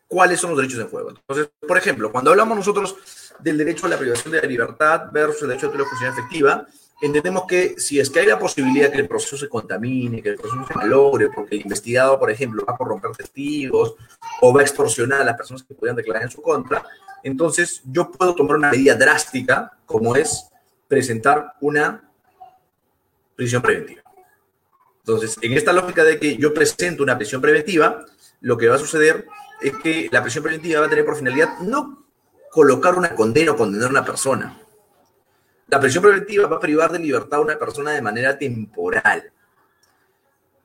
cuáles 0.07 0.39
son 0.39 0.51
los 0.51 0.57
derechos 0.59 0.79
en 0.79 0.89
juego. 0.89 1.09
Entonces, 1.09 1.49
por 1.67 1.77
ejemplo, 1.77 2.11
cuando 2.11 2.31
hablamos 2.31 2.57
nosotros 2.57 2.95
del 3.39 3.57
derecho 3.57 3.85
a 3.85 3.89
la 3.89 3.97
privación 3.97 4.31
de 4.31 4.41
la 4.41 4.47
libertad 4.47 5.11
versus 5.11 5.43
el 5.43 5.49
derecho 5.49 5.69
a 5.69 5.77
la 5.77 5.83
justicia 5.83 6.09
efectiva, 6.09 6.67
entendemos 7.01 7.45
que 7.45 7.75
si 7.77 7.99
es 7.99 8.09
que 8.09 8.21
hay 8.21 8.27
la 8.27 8.39
posibilidad 8.39 8.91
que 8.91 8.99
el 8.99 9.07
proceso 9.07 9.37
se 9.37 9.49
contamine, 9.49 10.21
que 10.21 10.29
el 10.29 10.37
proceso 10.37 10.65
se 10.65 10.73
malogre, 10.73 11.29
porque 11.29 11.55
el 11.55 11.61
investigado, 11.63 12.19
por 12.19 12.31
ejemplo, 12.31 12.63
va 12.65 12.73
a 12.73 12.77
corromper 12.77 13.11
testigos 13.11 13.95
o 14.41 14.53
va 14.53 14.61
a 14.61 14.63
extorsionar 14.63 15.21
a 15.21 15.25
las 15.25 15.37
personas 15.37 15.63
que 15.63 15.75
puedan 15.75 15.95
declarar 15.95 16.23
en 16.23 16.31
su 16.31 16.41
contra, 16.41 16.83
entonces 17.25 17.81
yo 17.85 18.11
puedo 18.11 18.35
tomar 18.35 18.57
una 18.57 18.69
medida 18.69 18.93
drástica, 18.93 19.71
como 19.87 20.15
es 20.15 20.47
presentar 20.87 21.55
una 21.59 22.07
prisión 23.35 23.63
preventiva. 23.63 24.03
Entonces, 24.99 25.35
en 25.41 25.53
esta 25.53 25.73
lógica 25.73 26.03
de 26.03 26.19
que 26.19 26.37
yo 26.37 26.53
presento 26.53 27.01
una 27.01 27.17
prisión 27.17 27.41
preventiva, 27.41 28.05
lo 28.41 28.55
que 28.55 28.67
va 28.69 28.75
a 28.75 28.79
suceder 28.79 29.25
es 29.59 29.75
que 29.77 30.07
la 30.11 30.21
prisión 30.21 30.43
preventiva 30.43 30.81
va 30.81 30.85
a 30.85 30.89
tener 30.89 31.03
por 31.03 31.17
finalidad 31.17 31.57
no 31.61 32.05
colocar 32.51 32.95
una 32.95 33.15
condena 33.15 33.53
o 33.53 33.57
condenar 33.57 33.87
a 33.87 33.91
una 33.91 34.05
persona. 34.05 34.61
La 35.67 35.79
prisión 35.79 36.03
preventiva 36.03 36.47
va 36.47 36.57
a 36.57 36.59
privar 36.59 36.91
de 36.91 36.99
libertad 36.99 37.39
a 37.39 37.41
una 37.41 37.57
persona 37.57 37.89
de 37.93 38.03
manera 38.03 38.37
temporal. 38.37 39.31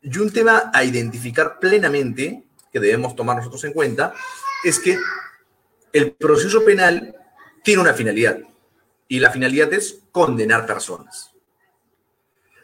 Y 0.02 0.18
un 0.18 0.30
tema 0.30 0.70
a 0.74 0.84
identificar 0.84 1.58
plenamente, 1.58 2.44
que 2.70 2.80
debemos 2.80 3.16
tomar 3.16 3.38
nosotros 3.38 3.64
en 3.64 3.72
cuenta, 3.72 4.12
es 4.62 4.78
que 4.78 4.98
el 5.92 6.12
proceso 6.12 6.64
penal 6.64 7.16
tiene 7.62 7.82
una 7.82 7.94
finalidad. 7.94 8.38
Y 9.08 9.18
la 9.18 9.30
finalidad 9.30 9.72
es 9.72 10.02
condenar 10.12 10.66
personas. 10.66 11.32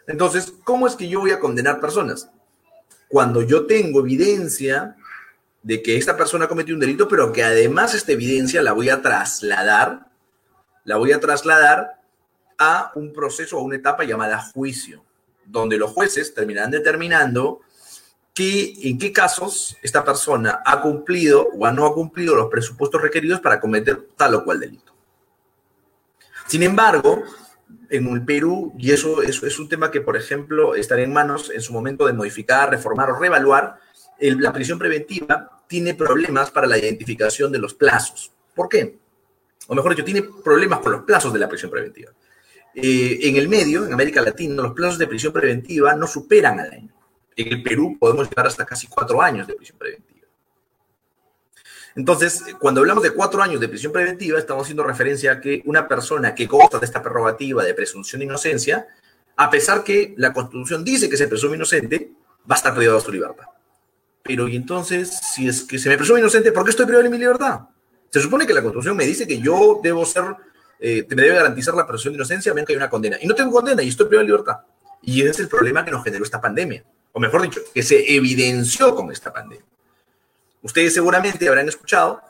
Entonces, 0.07 0.53
¿cómo 0.65 0.87
es 0.87 0.95
que 0.95 1.09
yo 1.09 1.21
voy 1.21 1.33
a 1.33 1.41
condenar 1.41 1.81
personas? 1.81 2.31
Cuando 3.09 3.43
yo 3.43 3.67
tengo 3.67 4.01
evidencia 4.01 4.97
de 5.63 5.83
que 5.83 5.97
esta 5.97 6.17
persona 6.17 6.47
cometió 6.47 6.75
un 6.75 6.81
delito, 6.81 7.09
pero 7.09 7.33
que 7.33 7.43
además 7.43 7.95
esta 7.95 8.13
evidencia 8.13 8.63
la 8.63 8.73
voy 8.73 8.89
a 8.89 9.03
trasladar, 9.03 10.07
la 10.85 10.97
voy 10.97 11.13
a 11.13 11.19
trasladar 11.19 12.01
a 12.59 12.93
un 12.95 13.13
proceso, 13.13 13.59
a 13.59 13.63
una 13.63 13.77
etapa 13.77 14.05
llamada 14.05 14.41
juicio, 14.41 15.05
donde 15.45 15.77
los 15.77 15.91
jueces 15.91 16.35
terminarán 16.35 16.71
determinando 16.71 17.61
en 18.39 18.99
qué 18.99 19.13
casos 19.13 19.77
esta 19.83 20.05
persona 20.05 20.63
ha 20.65 20.83
cumplido 20.83 21.49
o 21.59 21.71
no 21.71 21.87
ha 21.87 21.95
cumplido 21.95 22.35
los 22.35 22.51
presupuestos 22.51 23.01
requeridos 23.01 23.41
para 23.41 23.61
cometer 23.61 24.09
tal 24.17 24.35
o 24.35 24.45
cual 24.45 24.61
delito. 24.61 24.95
Sin 26.47 26.63
embargo, 26.63 27.23
en 27.91 28.07
el 28.09 28.25
Perú, 28.25 28.75
y 28.79 28.93
eso, 28.93 29.23
es 29.23 29.59
un 29.59 29.69
tema 29.69 29.91
que, 29.91 30.01
por 30.01 30.17
ejemplo, 30.17 30.75
estará 30.75 31.03
en 31.03 31.13
manos 31.13 31.51
en 31.51 31.61
su 31.61 31.73
momento 31.73 32.07
de 32.07 32.13
modificar, 32.13 32.71
reformar 32.71 33.11
o 33.11 33.19
reevaluar, 33.19 33.79
la 34.19 34.53
prisión 34.53 34.79
preventiva 34.79 35.63
tiene 35.67 35.95
problemas 35.95 36.51
para 36.51 36.67
la 36.67 36.79
identificación 36.79 37.51
de 37.53 37.59
los 37.59 37.75
plazos. 37.75 38.33
¿Por 38.55 38.69
qué? 38.69 38.99
O 39.67 39.75
mejor 39.75 39.93
dicho, 39.93 40.05
tiene 40.05 40.23
problemas 40.23 40.81
con 40.81 40.93
los 40.93 41.03
plazos 41.03 41.33
de 41.33 41.39
la 41.39 41.49
prisión 41.49 41.71
preventiva. 41.71 42.13
Eh, 42.75 43.19
en 43.23 43.37
el 43.37 43.49
medio, 43.49 43.87
en 43.87 43.93
América 43.93 44.23
Latina, 44.23 44.63
los 44.63 44.73
plazos 44.73 44.99
de 44.99 45.07
prisión 45.07 45.33
preventiva 45.33 45.95
no 45.95 46.07
superan 46.07 46.61
al 46.61 46.71
año. 46.71 46.96
En 47.37 47.53
el 47.53 47.63
Perú 47.63 47.97
podemos 48.01 48.29
llegar 48.29 48.47
hasta 48.47 48.65
casi 48.65 48.87
cuatro 48.87 49.21
años 49.21 49.47
de 49.47 49.55
prisión 49.55 49.79
preventiva. 49.79 50.17
Entonces, 51.95 52.45
cuando 52.59 52.81
hablamos 52.81 53.03
de 53.03 53.11
cuatro 53.11 53.43
años 53.43 53.61
de 53.61 53.69
prisión 53.69 53.93
preventiva, 53.93 54.39
estamos 54.39 54.65
haciendo 54.65 54.85
referencia 54.85 55.33
a 55.33 55.41
que 55.41 55.63
una 55.65 55.89
persona 55.89 56.35
que 56.35 56.47
goza 56.47 56.79
de 56.79 56.85
esta 56.85 57.03
prerrogativa 57.03 57.65
de 57.65 57.73
presunción 57.73 58.21
de 58.21 58.27
inocencia, 58.27 58.87
a 59.37 59.51
pesar 59.51 59.83
que 59.83 60.15
la 60.19 60.33
Constitución 60.33 60.85
dice 60.85 61.09
que 61.09 61.17
se 61.17 61.27
presume 61.27 61.57
inocente, 61.57 62.13
va 62.51 62.55
a 62.55 62.59
estar 62.59 62.75
privado 62.75 62.99
de 62.99 63.05
su 63.05 63.13
libertad. 63.13 63.47
Pero, 64.23 64.47
y 64.47 64.57
entonces, 64.57 65.19
si 65.35 65.49
es 65.49 65.63
que 65.63 65.79
se 65.79 65.89
me 65.89 65.97
presume 65.97 66.21
inocente, 66.21 66.53
¿por 66.53 66.65
qué 66.65 66.71
estoy 66.71 66.85
privado 66.85 67.05
de 67.05 67.11
mi 67.11 67.19
libertad? 67.19 67.61
Se 68.11 68.21
supone 68.21 68.47
que 68.47 68.53
la 68.53 68.61
Constitución 68.61 68.97
me 68.97 69.07
dice 69.07 69.27
que 69.27 69.39
yo 69.41 69.81
debo 69.83 70.05
ser, 70.05 70.25
eh, 70.79 71.07
me 71.09 71.23
debe 71.23 71.37
garantizar 71.37 71.75
la 71.75 71.87
presunción 71.87 72.13
de 72.13 72.19
inocencia, 72.19 72.53
a 72.53 72.55
que 72.55 72.73
hay 72.73 72.77
una 72.77 72.91
condena. 72.91 73.17
Y 73.21 73.27
no 73.27 73.35
tengo 73.35 73.53
condena 73.53 73.83
y 73.83 73.89
estoy 73.89 74.07
privado 74.07 74.27
de 74.27 74.33
libertad. 74.33 74.57
Y 75.03 75.23
ese 75.23 75.31
es 75.31 75.41
el 75.41 75.49
problema 75.49 75.85
que 75.85 75.91
nos 75.91 76.05
generó 76.05 76.25
esta 76.25 76.41
pandemia. 76.41 76.85
O 77.17 77.19
mejor 77.19 77.41
dicho, 77.41 77.63
que 77.73 77.83
se 77.83 78.15
evidenció 78.15 78.95
con 78.95 79.11
esta 79.11 79.33
pandemia. 79.33 79.65
Ustedes 80.61 80.93
seguramente 80.93 81.49
habrán 81.49 81.67
escuchado 81.67 82.21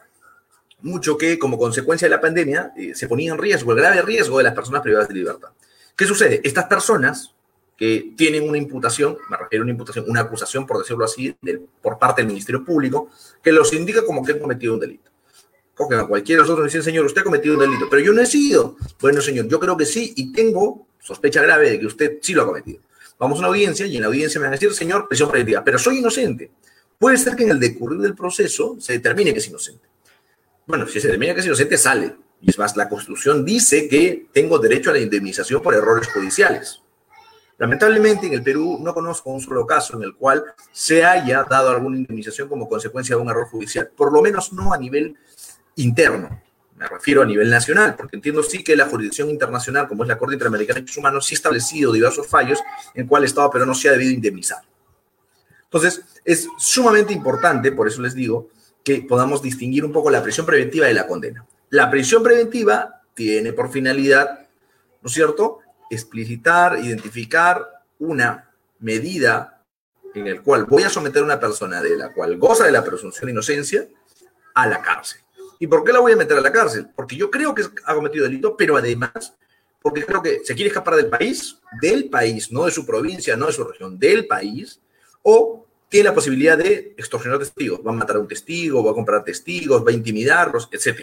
mucho 0.80 1.18
que 1.18 1.40
como 1.40 1.58
consecuencia 1.58 2.06
de 2.06 2.14
la 2.14 2.20
pandemia 2.20 2.72
eh, 2.76 2.94
se 2.94 3.08
ponía 3.08 3.32
en 3.32 3.38
riesgo, 3.38 3.72
el 3.72 3.78
grave 3.78 4.00
riesgo 4.02 4.38
de 4.38 4.44
las 4.44 4.54
personas 4.54 4.82
privadas 4.82 5.08
de 5.08 5.14
libertad. 5.14 5.48
¿Qué 5.96 6.04
sucede? 6.04 6.40
Estas 6.44 6.66
personas 6.66 7.34
que 7.76 8.12
tienen 8.16 8.48
una 8.48 8.58
imputación, 8.58 9.18
me 9.28 9.36
refiero 9.36 9.62
a 9.62 9.64
una 9.64 9.72
imputación, 9.72 10.04
una 10.06 10.20
acusación, 10.20 10.68
por 10.68 10.78
decirlo 10.78 11.04
así, 11.04 11.36
por 11.82 11.98
parte 11.98 12.22
del 12.22 12.28
Ministerio 12.28 12.64
Público, 12.64 13.10
que 13.42 13.50
los 13.50 13.72
indica 13.72 14.06
como 14.06 14.24
que 14.24 14.34
han 14.34 14.38
cometido 14.38 14.74
un 14.74 14.78
delito. 14.78 15.10
Cogen 15.74 15.98
a 15.98 16.06
cualquiera 16.06 16.42
de 16.42 16.48
nosotros 16.48 16.66
y 16.66 16.68
dicen, 16.68 16.84
señor, 16.84 17.06
usted 17.06 17.22
ha 17.22 17.24
cometido 17.24 17.54
un 17.54 17.60
delito, 17.60 17.88
pero 17.90 18.02
yo 18.02 18.12
no 18.12 18.22
he 18.22 18.26
sido. 18.26 18.76
Bueno, 19.00 19.20
señor, 19.20 19.48
yo 19.48 19.58
creo 19.58 19.76
que 19.76 19.84
sí 19.84 20.12
y 20.14 20.32
tengo 20.32 20.86
sospecha 21.00 21.42
grave 21.42 21.70
de 21.70 21.80
que 21.80 21.86
usted 21.86 22.18
sí 22.22 22.34
lo 22.34 22.42
ha 22.42 22.46
cometido. 22.46 22.85
Vamos 23.18 23.36
a 23.36 23.40
una 23.40 23.48
audiencia 23.48 23.86
y 23.86 23.96
en 23.96 24.02
la 24.02 24.08
audiencia 24.08 24.38
me 24.38 24.46
van 24.46 24.54
a 24.54 24.56
decir, 24.56 24.72
señor, 24.74 25.08
prisión 25.08 25.30
preventiva, 25.30 25.64
pero 25.64 25.78
soy 25.78 25.98
inocente. 25.98 26.50
Puede 26.98 27.16
ser 27.16 27.36
que 27.36 27.44
en 27.44 27.50
el 27.50 27.60
decurrir 27.60 28.00
del 28.00 28.14
proceso 28.14 28.76
se 28.78 28.94
determine 28.94 29.32
que 29.32 29.38
es 29.38 29.48
inocente. 29.48 29.86
Bueno, 30.66 30.86
si 30.86 31.00
se 31.00 31.08
determina 31.08 31.34
que 31.34 31.40
es 31.40 31.46
inocente, 31.46 31.78
sale. 31.78 32.16
Y 32.40 32.50
es 32.50 32.58
más, 32.58 32.76
la 32.76 32.88
Constitución 32.88 33.44
dice 33.44 33.88
que 33.88 34.26
tengo 34.32 34.58
derecho 34.58 34.90
a 34.90 34.92
la 34.94 34.98
indemnización 35.00 35.62
por 35.62 35.74
errores 35.74 36.08
judiciales. 36.08 36.82
Lamentablemente, 37.58 38.26
en 38.26 38.34
el 38.34 38.42
Perú 38.42 38.78
no 38.82 38.92
conozco 38.92 39.30
un 39.30 39.40
solo 39.40 39.66
caso 39.66 39.96
en 39.96 40.02
el 40.02 40.14
cual 40.14 40.44
se 40.72 41.04
haya 41.04 41.44
dado 41.44 41.70
alguna 41.70 41.96
indemnización 41.96 42.48
como 42.48 42.68
consecuencia 42.68 43.16
de 43.16 43.22
un 43.22 43.30
error 43.30 43.46
judicial, 43.48 43.90
por 43.96 44.12
lo 44.12 44.20
menos 44.20 44.52
no 44.52 44.74
a 44.74 44.78
nivel 44.78 45.16
interno. 45.76 46.42
Me 46.76 46.86
refiero 46.86 47.22
a 47.22 47.24
nivel 47.24 47.48
nacional, 47.48 47.94
porque 47.96 48.16
entiendo 48.16 48.42
sí 48.42 48.62
que 48.62 48.76
la 48.76 48.86
jurisdicción 48.86 49.30
internacional, 49.30 49.88
como 49.88 50.02
es 50.02 50.08
la 50.08 50.18
Corte 50.18 50.34
Interamericana 50.34 50.74
de 50.74 50.80
Derechos 50.82 50.98
Humanos, 50.98 51.26
sí 51.26 51.34
ha 51.34 51.36
establecido 51.36 51.90
diversos 51.90 52.26
fallos 52.26 52.62
en 52.94 53.06
cual 53.06 53.22
el 53.22 53.28
Estado 53.28 53.50
pero 53.50 53.64
no 53.64 53.74
se 53.74 53.88
ha 53.88 53.92
debido 53.92 54.12
indemnizar. 54.12 54.62
Entonces, 55.64 56.02
es 56.24 56.48
sumamente 56.58 57.12
importante, 57.12 57.72
por 57.72 57.88
eso 57.88 58.02
les 58.02 58.14
digo, 58.14 58.50
que 58.84 59.02
podamos 59.02 59.42
distinguir 59.42 59.84
un 59.84 59.92
poco 59.92 60.10
la 60.10 60.22
prisión 60.22 60.46
preventiva 60.46 60.86
de 60.86 60.94
la 60.94 61.06
condena. 61.06 61.46
La 61.70 61.90
prisión 61.90 62.22
preventiva 62.22 63.02
tiene 63.14 63.52
por 63.52 63.72
finalidad, 63.72 64.46
¿no 65.02 65.06
es 65.06 65.12
cierto?, 65.12 65.60
explicitar, 65.90 66.78
identificar 66.78 67.66
una 67.98 68.50
medida 68.80 69.64
en 70.14 70.26
el 70.26 70.42
cual 70.42 70.64
voy 70.64 70.82
a 70.82 70.90
someter 70.90 71.22
a 71.22 71.24
una 71.24 71.40
persona 71.40 71.82
de 71.82 71.96
la 71.96 72.12
cual 72.12 72.36
goza 72.36 72.64
de 72.64 72.72
la 72.72 72.84
presunción 72.84 73.26
de 73.26 73.32
inocencia 73.32 73.86
a 74.54 74.66
la 74.66 74.80
cárcel. 74.82 75.20
¿Y 75.58 75.66
por 75.66 75.84
qué 75.84 75.92
la 75.92 76.00
voy 76.00 76.12
a 76.12 76.16
meter 76.16 76.36
a 76.36 76.40
la 76.40 76.52
cárcel? 76.52 76.88
Porque 76.94 77.16
yo 77.16 77.30
creo 77.30 77.54
que 77.54 77.64
ha 77.84 77.94
cometido 77.94 78.24
delito, 78.24 78.56
pero 78.56 78.76
además 78.76 79.34
porque 79.86 80.04
creo 80.04 80.20
que 80.20 80.40
se 80.44 80.56
quiere 80.56 80.66
escapar 80.66 80.96
del 80.96 81.06
país, 81.06 81.58
del 81.80 82.08
país, 82.10 82.50
no 82.50 82.64
de 82.64 82.72
su 82.72 82.84
provincia, 82.84 83.36
no 83.36 83.46
de 83.46 83.52
su 83.52 83.62
región, 83.62 83.96
del 83.96 84.26
país, 84.26 84.80
o 85.22 85.64
tiene 85.88 86.08
la 86.08 86.14
posibilidad 86.14 86.58
de 86.58 86.92
extorsionar 86.96 87.38
testigos. 87.38 87.78
Va 87.86 87.92
a 87.92 87.94
matar 87.94 88.16
a 88.16 88.18
un 88.18 88.26
testigo, 88.26 88.82
va 88.82 88.90
a 88.90 88.94
comprar 88.94 89.22
testigos, 89.22 89.86
va 89.86 89.90
a 89.90 89.94
intimidarlos, 89.94 90.68
etc. 90.72 91.02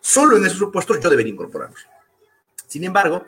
Solo 0.00 0.36
en 0.36 0.46
esos 0.46 0.58
supuestos 0.58 0.98
yo 1.00 1.08
debería 1.08 1.32
incorporarlos. 1.32 1.86
Sin 2.66 2.82
embargo, 2.82 3.24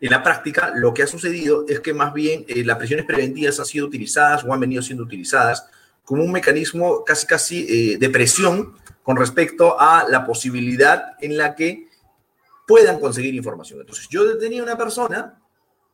en 0.00 0.10
la 0.10 0.22
práctica 0.22 0.72
lo 0.74 0.94
que 0.94 1.02
ha 1.02 1.06
sucedido 1.06 1.66
es 1.68 1.80
que 1.80 1.92
más 1.92 2.14
bien 2.14 2.46
eh, 2.48 2.64
las 2.64 2.78
prisiones 2.78 3.04
preventivas 3.04 3.60
han 3.60 3.66
sido 3.66 3.84
utilizadas 3.84 4.42
o 4.42 4.54
han 4.54 4.60
venido 4.60 4.80
siendo 4.80 5.04
utilizadas 5.04 5.66
como 6.06 6.24
un 6.24 6.32
mecanismo 6.32 7.04
casi 7.04 7.26
casi 7.26 7.66
eh, 7.68 7.98
de 7.98 8.08
presión 8.08 8.74
con 9.02 9.16
respecto 9.16 9.78
a 9.78 10.06
la 10.08 10.24
posibilidad 10.24 11.16
en 11.20 11.36
la 11.36 11.54
que 11.54 11.88
puedan 12.66 12.98
conseguir 12.98 13.34
información. 13.34 13.80
Entonces, 13.80 14.08
yo 14.08 14.24
detenía 14.24 14.60
a 14.60 14.64
una 14.64 14.78
persona 14.78 15.38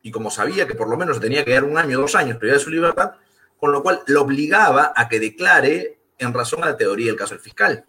y 0.01 0.11
como 0.11 0.29
sabía 0.29 0.67
que 0.67 0.75
por 0.75 0.89
lo 0.89 0.97
menos 0.97 1.19
tenía 1.19 1.43
que 1.43 1.53
dar 1.53 1.63
un 1.63 1.77
año, 1.77 1.99
dos 1.99 2.15
años 2.15 2.37
privada 2.37 2.59
su 2.59 2.69
libertad, 2.69 3.13
con 3.57 3.71
lo 3.71 3.81
cual 3.81 4.01
lo 4.07 4.21
obligaba 4.21 4.93
a 4.95 5.07
que 5.09 5.19
declare 5.19 5.99
en 6.17 6.33
razón 6.33 6.63
a 6.63 6.67
la 6.67 6.77
teoría 6.77 7.07
del 7.07 7.15
caso 7.15 7.33
del 7.33 7.43
fiscal. 7.43 7.85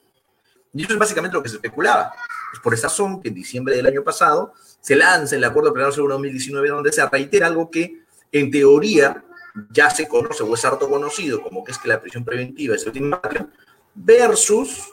Y 0.73 0.83
eso 0.83 0.93
es 0.93 0.99
básicamente 0.99 1.37
lo 1.37 1.43
que 1.43 1.49
se 1.49 1.57
especulaba. 1.57 2.13
Es 2.53 2.61
por 2.61 2.73
esa 2.73 2.89
razón 2.89 3.21
que 3.21 3.29
en 3.29 3.35
diciembre 3.35 3.77
del 3.77 3.87
año 3.87 4.03
pasado 4.03 4.55
se 4.81 4.97
lanza 4.97 5.37
el 5.37 5.45
Acuerdo 5.45 5.73
Penal 5.73 5.93
sobre 5.93 6.13
2019, 6.13 6.69
donde 6.69 6.93
se 6.93 7.07
reitera 7.07 7.49
algo 7.49 7.71
que 7.71 8.05
en 8.31 8.51
teoría 8.51 9.24
ya 9.71 9.91
se 9.91 10.09
conoce 10.09 10.43
o 10.43 10.55
es 10.55 10.65
harto 10.65 10.89
conocido, 10.89 11.43
como 11.43 11.65
que 11.65 11.73
es 11.73 11.79
que 11.79 11.89
la 11.89 12.01
prisión 12.01 12.25
preventiva 12.25 12.75
es 12.75 12.87
ultimatum, 12.87 13.49
versus 13.95 14.93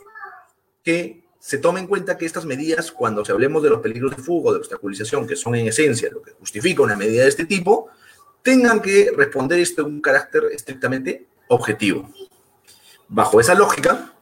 que 0.83 1.23
se 1.39 1.57
tome 1.57 1.79
en 1.79 1.87
cuenta 1.87 2.17
que 2.17 2.25
estas 2.25 2.45
medidas, 2.45 2.91
cuando 2.91 3.25
se 3.25 3.31
hablemos 3.31 3.63
de 3.63 3.71
los 3.71 3.79
peligros 3.79 4.15
de 4.15 4.21
fuga 4.21 4.49
o 4.49 4.53
de 4.53 4.59
obstaculización, 4.59 5.25
que 5.25 5.35
son 5.35 5.55
en 5.55 5.67
esencia 5.67 6.09
lo 6.11 6.21
que 6.21 6.31
justifica 6.33 6.83
una 6.83 6.95
medida 6.95 7.23
de 7.23 7.29
este 7.29 7.45
tipo, 7.45 7.89
tengan 8.43 8.79
que 8.81 9.11
responder 9.15 9.59
esto 9.59 9.85
un 9.85 10.01
carácter 10.01 10.45
estrictamente 10.51 11.25
objetivo. 11.47 12.09
Bajo 13.07 13.41
esa 13.41 13.55
lógica, 13.55 14.13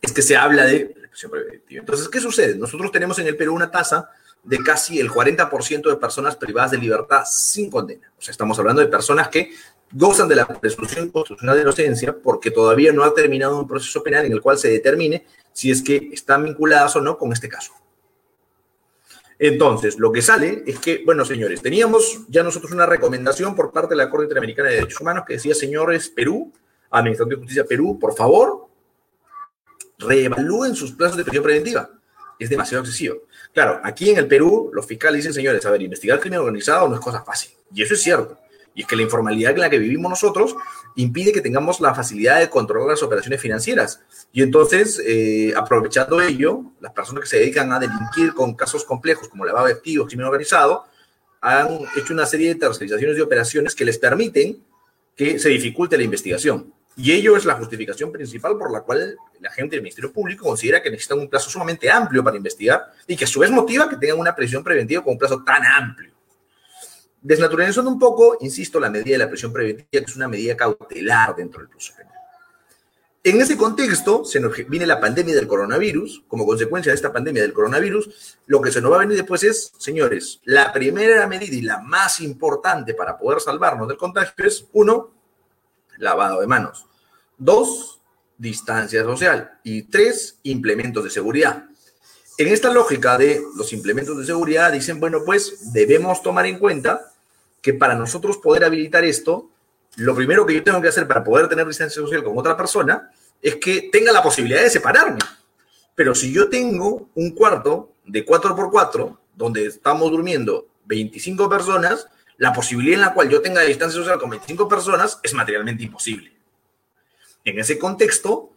es 0.00 0.12
que 0.12 0.22
se 0.22 0.36
habla 0.36 0.64
de 0.64 0.94
represión 1.00 1.30
preventiva. 1.30 1.80
Entonces, 1.80 2.08
¿qué 2.08 2.20
sucede? 2.20 2.54
Nosotros 2.54 2.92
tenemos 2.92 3.18
en 3.18 3.26
el 3.26 3.36
Perú 3.36 3.54
una 3.54 3.70
tasa 3.70 4.10
de 4.46 4.62
casi 4.62 5.00
el 5.00 5.10
40% 5.10 5.90
de 5.90 5.96
personas 5.96 6.36
privadas 6.36 6.70
de 6.70 6.78
libertad 6.78 7.24
sin 7.26 7.68
condena. 7.68 8.12
O 8.16 8.22
sea, 8.22 8.30
estamos 8.30 8.58
hablando 8.58 8.80
de 8.80 8.86
personas 8.86 9.28
que 9.28 9.50
gozan 9.92 10.28
de 10.28 10.36
la 10.36 10.46
presunción 10.46 11.10
constitucional 11.10 11.56
de 11.56 11.62
inocencia 11.62 12.16
porque 12.16 12.50
todavía 12.50 12.92
no 12.92 13.02
ha 13.02 13.12
terminado 13.12 13.58
un 13.58 13.66
proceso 13.66 14.02
penal 14.02 14.24
en 14.24 14.32
el 14.32 14.40
cual 14.40 14.56
se 14.56 14.68
determine 14.68 15.26
si 15.52 15.70
es 15.70 15.82
que 15.82 16.10
están 16.12 16.44
vinculadas 16.44 16.94
o 16.96 17.00
no 17.00 17.18
con 17.18 17.32
este 17.32 17.48
caso. 17.48 17.72
Entonces, 19.38 19.98
lo 19.98 20.12
que 20.12 20.22
sale 20.22 20.62
es 20.66 20.78
que, 20.78 21.02
bueno, 21.04 21.24
señores, 21.24 21.60
teníamos 21.60 22.20
ya 22.28 22.42
nosotros 22.42 22.72
una 22.72 22.86
recomendación 22.86 23.54
por 23.54 23.72
parte 23.72 23.90
de 23.90 23.96
la 23.96 24.08
Corte 24.08 24.24
Interamericana 24.24 24.68
de 24.68 24.76
Derechos 24.76 25.00
Humanos 25.00 25.24
que 25.26 25.34
decía, 25.34 25.54
señores, 25.54 26.08
Perú, 26.08 26.52
Administración 26.90 27.28
de 27.30 27.36
Justicia 27.36 27.64
Perú, 27.64 27.98
por 27.98 28.14
favor, 28.14 28.68
reevalúen 29.98 30.74
sus 30.74 30.92
plazos 30.92 31.18
de 31.18 31.24
prisión 31.24 31.44
preventiva. 31.44 31.90
Es 32.38 32.48
demasiado 32.48 32.84
excesivo. 32.84 33.22
Claro, 33.56 33.80
aquí 33.82 34.10
en 34.10 34.18
el 34.18 34.28
Perú, 34.28 34.70
los 34.74 34.84
fiscales 34.84 35.16
dicen, 35.16 35.32
señores, 35.32 35.64
a 35.64 35.70
ver, 35.70 35.80
investigar 35.80 36.20
crimen 36.20 36.40
organizado 36.40 36.86
no 36.90 36.94
es 36.94 37.00
cosa 37.00 37.22
fácil. 37.22 37.52
Y 37.74 37.80
eso 37.82 37.94
es 37.94 38.02
cierto. 38.02 38.38
Y 38.74 38.82
es 38.82 38.86
que 38.86 38.96
la 38.96 39.00
informalidad 39.00 39.52
en 39.52 39.60
la 39.60 39.70
que 39.70 39.78
vivimos 39.78 40.10
nosotros 40.10 40.54
impide 40.94 41.32
que 41.32 41.40
tengamos 41.40 41.80
la 41.80 41.94
facilidad 41.94 42.38
de 42.38 42.50
controlar 42.50 42.90
las 42.90 43.02
operaciones 43.02 43.40
financieras. 43.40 44.02
Y 44.30 44.42
entonces, 44.42 45.02
eh, 45.06 45.54
aprovechando 45.56 46.20
ello, 46.20 46.64
las 46.80 46.92
personas 46.92 47.22
que 47.22 47.30
se 47.30 47.38
dedican 47.38 47.72
a 47.72 47.78
delinquir 47.78 48.34
con 48.34 48.52
casos 48.52 48.84
complejos 48.84 49.26
como 49.30 49.46
lavado 49.46 49.68
de 49.68 49.72
activos, 49.72 50.06
crimen 50.06 50.26
organizado, 50.26 50.84
han 51.40 51.78
hecho 51.96 52.12
una 52.12 52.26
serie 52.26 52.48
de 52.48 52.56
tercerizaciones 52.56 53.16
de 53.16 53.22
operaciones 53.22 53.74
que 53.74 53.86
les 53.86 53.96
permiten 53.96 54.62
que 55.16 55.38
se 55.38 55.48
dificulte 55.48 55.96
la 55.96 56.02
investigación. 56.02 56.74
Y 56.98 57.12
ello 57.12 57.36
es 57.36 57.44
la 57.44 57.54
justificación 57.54 58.10
principal 58.10 58.56
por 58.56 58.72
la 58.72 58.80
cual 58.80 59.18
la 59.40 59.50
gente 59.50 59.76
del 59.76 59.82
Ministerio 59.82 60.10
Público 60.10 60.46
considera 60.46 60.82
que 60.82 60.90
necesitan 60.90 61.18
un 61.18 61.28
plazo 61.28 61.50
sumamente 61.50 61.90
amplio 61.90 62.24
para 62.24 62.38
investigar 62.38 62.90
y 63.06 63.14
que 63.14 63.24
a 63.24 63.28
su 63.28 63.40
vez 63.40 63.50
motiva 63.50 63.86
que 63.86 63.96
tengan 63.96 64.18
una 64.18 64.34
prisión 64.34 64.64
preventiva 64.64 65.04
con 65.04 65.12
un 65.12 65.18
plazo 65.18 65.44
tan 65.44 65.62
amplio. 65.64 66.12
Desnaturalizando 67.20 67.90
un 67.90 67.98
poco, 67.98 68.38
insisto, 68.40 68.80
la 68.80 68.88
medida 68.88 69.12
de 69.12 69.18
la 69.18 69.28
prisión 69.28 69.52
preventiva, 69.52 69.88
que 69.90 69.98
es 69.98 70.16
una 70.16 70.28
medida 70.28 70.56
cautelar 70.56 71.36
dentro 71.36 71.60
del 71.60 71.68
proceso 71.68 71.94
penal. 71.96 72.14
En 73.22 73.40
ese 73.40 73.56
contexto, 73.56 74.24
se 74.24 74.38
nos 74.38 74.56
viene 74.68 74.86
la 74.86 75.00
pandemia 75.00 75.34
del 75.34 75.48
coronavirus. 75.48 76.22
Como 76.28 76.46
consecuencia 76.46 76.92
de 76.92 76.96
esta 76.96 77.12
pandemia 77.12 77.42
del 77.42 77.52
coronavirus, 77.52 78.38
lo 78.46 78.62
que 78.62 78.70
se 78.70 78.80
nos 78.80 78.92
va 78.92 78.96
a 78.96 79.00
venir 79.00 79.16
después 79.16 79.42
es, 79.42 79.72
señores, 79.76 80.40
la 80.44 80.72
primera 80.72 81.26
medida 81.26 81.56
y 81.56 81.62
la 81.62 81.80
más 81.80 82.20
importante 82.20 82.94
para 82.94 83.18
poder 83.18 83.40
salvarnos 83.40 83.88
del 83.88 83.96
contagio 83.96 84.46
es, 84.46 84.68
uno, 84.72 85.15
lavado 85.98 86.40
de 86.40 86.46
manos. 86.46 86.86
Dos, 87.38 88.00
distancia 88.38 89.02
social. 89.02 89.58
Y 89.62 89.82
tres, 89.84 90.38
implementos 90.42 91.04
de 91.04 91.10
seguridad. 91.10 91.64
En 92.38 92.48
esta 92.48 92.70
lógica 92.70 93.16
de 93.16 93.42
los 93.56 93.72
implementos 93.72 94.18
de 94.18 94.26
seguridad, 94.26 94.72
dicen, 94.72 95.00
bueno, 95.00 95.20
pues 95.24 95.72
debemos 95.72 96.22
tomar 96.22 96.46
en 96.46 96.58
cuenta 96.58 97.12
que 97.62 97.74
para 97.74 97.94
nosotros 97.94 98.38
poder 98.38 98.64
habilitar 98.64 99.04
esto, 99.04 99.50
lo 99.96 100.14
primero 100.14 100.44
que 100.44 100.54
yo 100.54 100.62
tengo 100.62 100.80
que 100.82 100.88
hacer 100.88 101.08
para 101.08 101.24
poder 101.24 101.48
tener 101.48 101.66
distancia 101.66 102.02
social 102.02 102.22
con 102.22 102.36
otra 102.38 102.56
persona 102.56 103.10
es 103.40 103.56
que 103.56 103.88
tenga 103.90 104.12
la 104.12 104.22
posibilidad 104.22 104.62
de 104.62 104.70
separarme. 104.70 105.18
Pero 105.94 106.14
si 106.14 106.32
yo 106.32 106.50
tengo 106.50 107.08
un 107.14 107.30
cuarto 107.30 107.94
de 108.04 108.24
4x4 108.24 109.16
donde 109.34 109.66
estamos 109.66 110.10
durmiendo 110.10 110.68
25 110.84 111.48
personas, 111.48 112.06
la 112.38 112.52
posibilidad 112.52 112.94
en 112.94 113.00
la 113.06 113.14
cual 113.14 113.28
yo 113.28 113.40
tenga 113.40 113.62
distancia 113.62 113.98
social 113.98 114.18
con 114.18 114.30
25 114.30 114.68
personas 114.68 115.20
es 115.22 115.32
materialmente 115.34 115.84
imposible. 115.84 116.32
En 117.44 117.58
ese 117.58 117.78
contexto, 117.78 118.50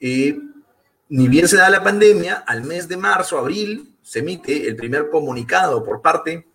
eh, 0.00 0.38
ni 1.08 1.28
bien 1.28 1.48
se 1.48 1.56
da 1.56 1.70
la 1.70 1.82
pandemia, 1.82 2.44
al 2.46 2.64
mes 2.64 2.88
de 2.88 2.96
marzo, 2.96 3.38
abril, 3.38 3.94
se 4.02 4.18
emite 4.18 4.66
el 4.66 4.76
primer 4.76 5.08
comunicado 5.10 5.84
por 5.84 6.02
parte 6.02 6.46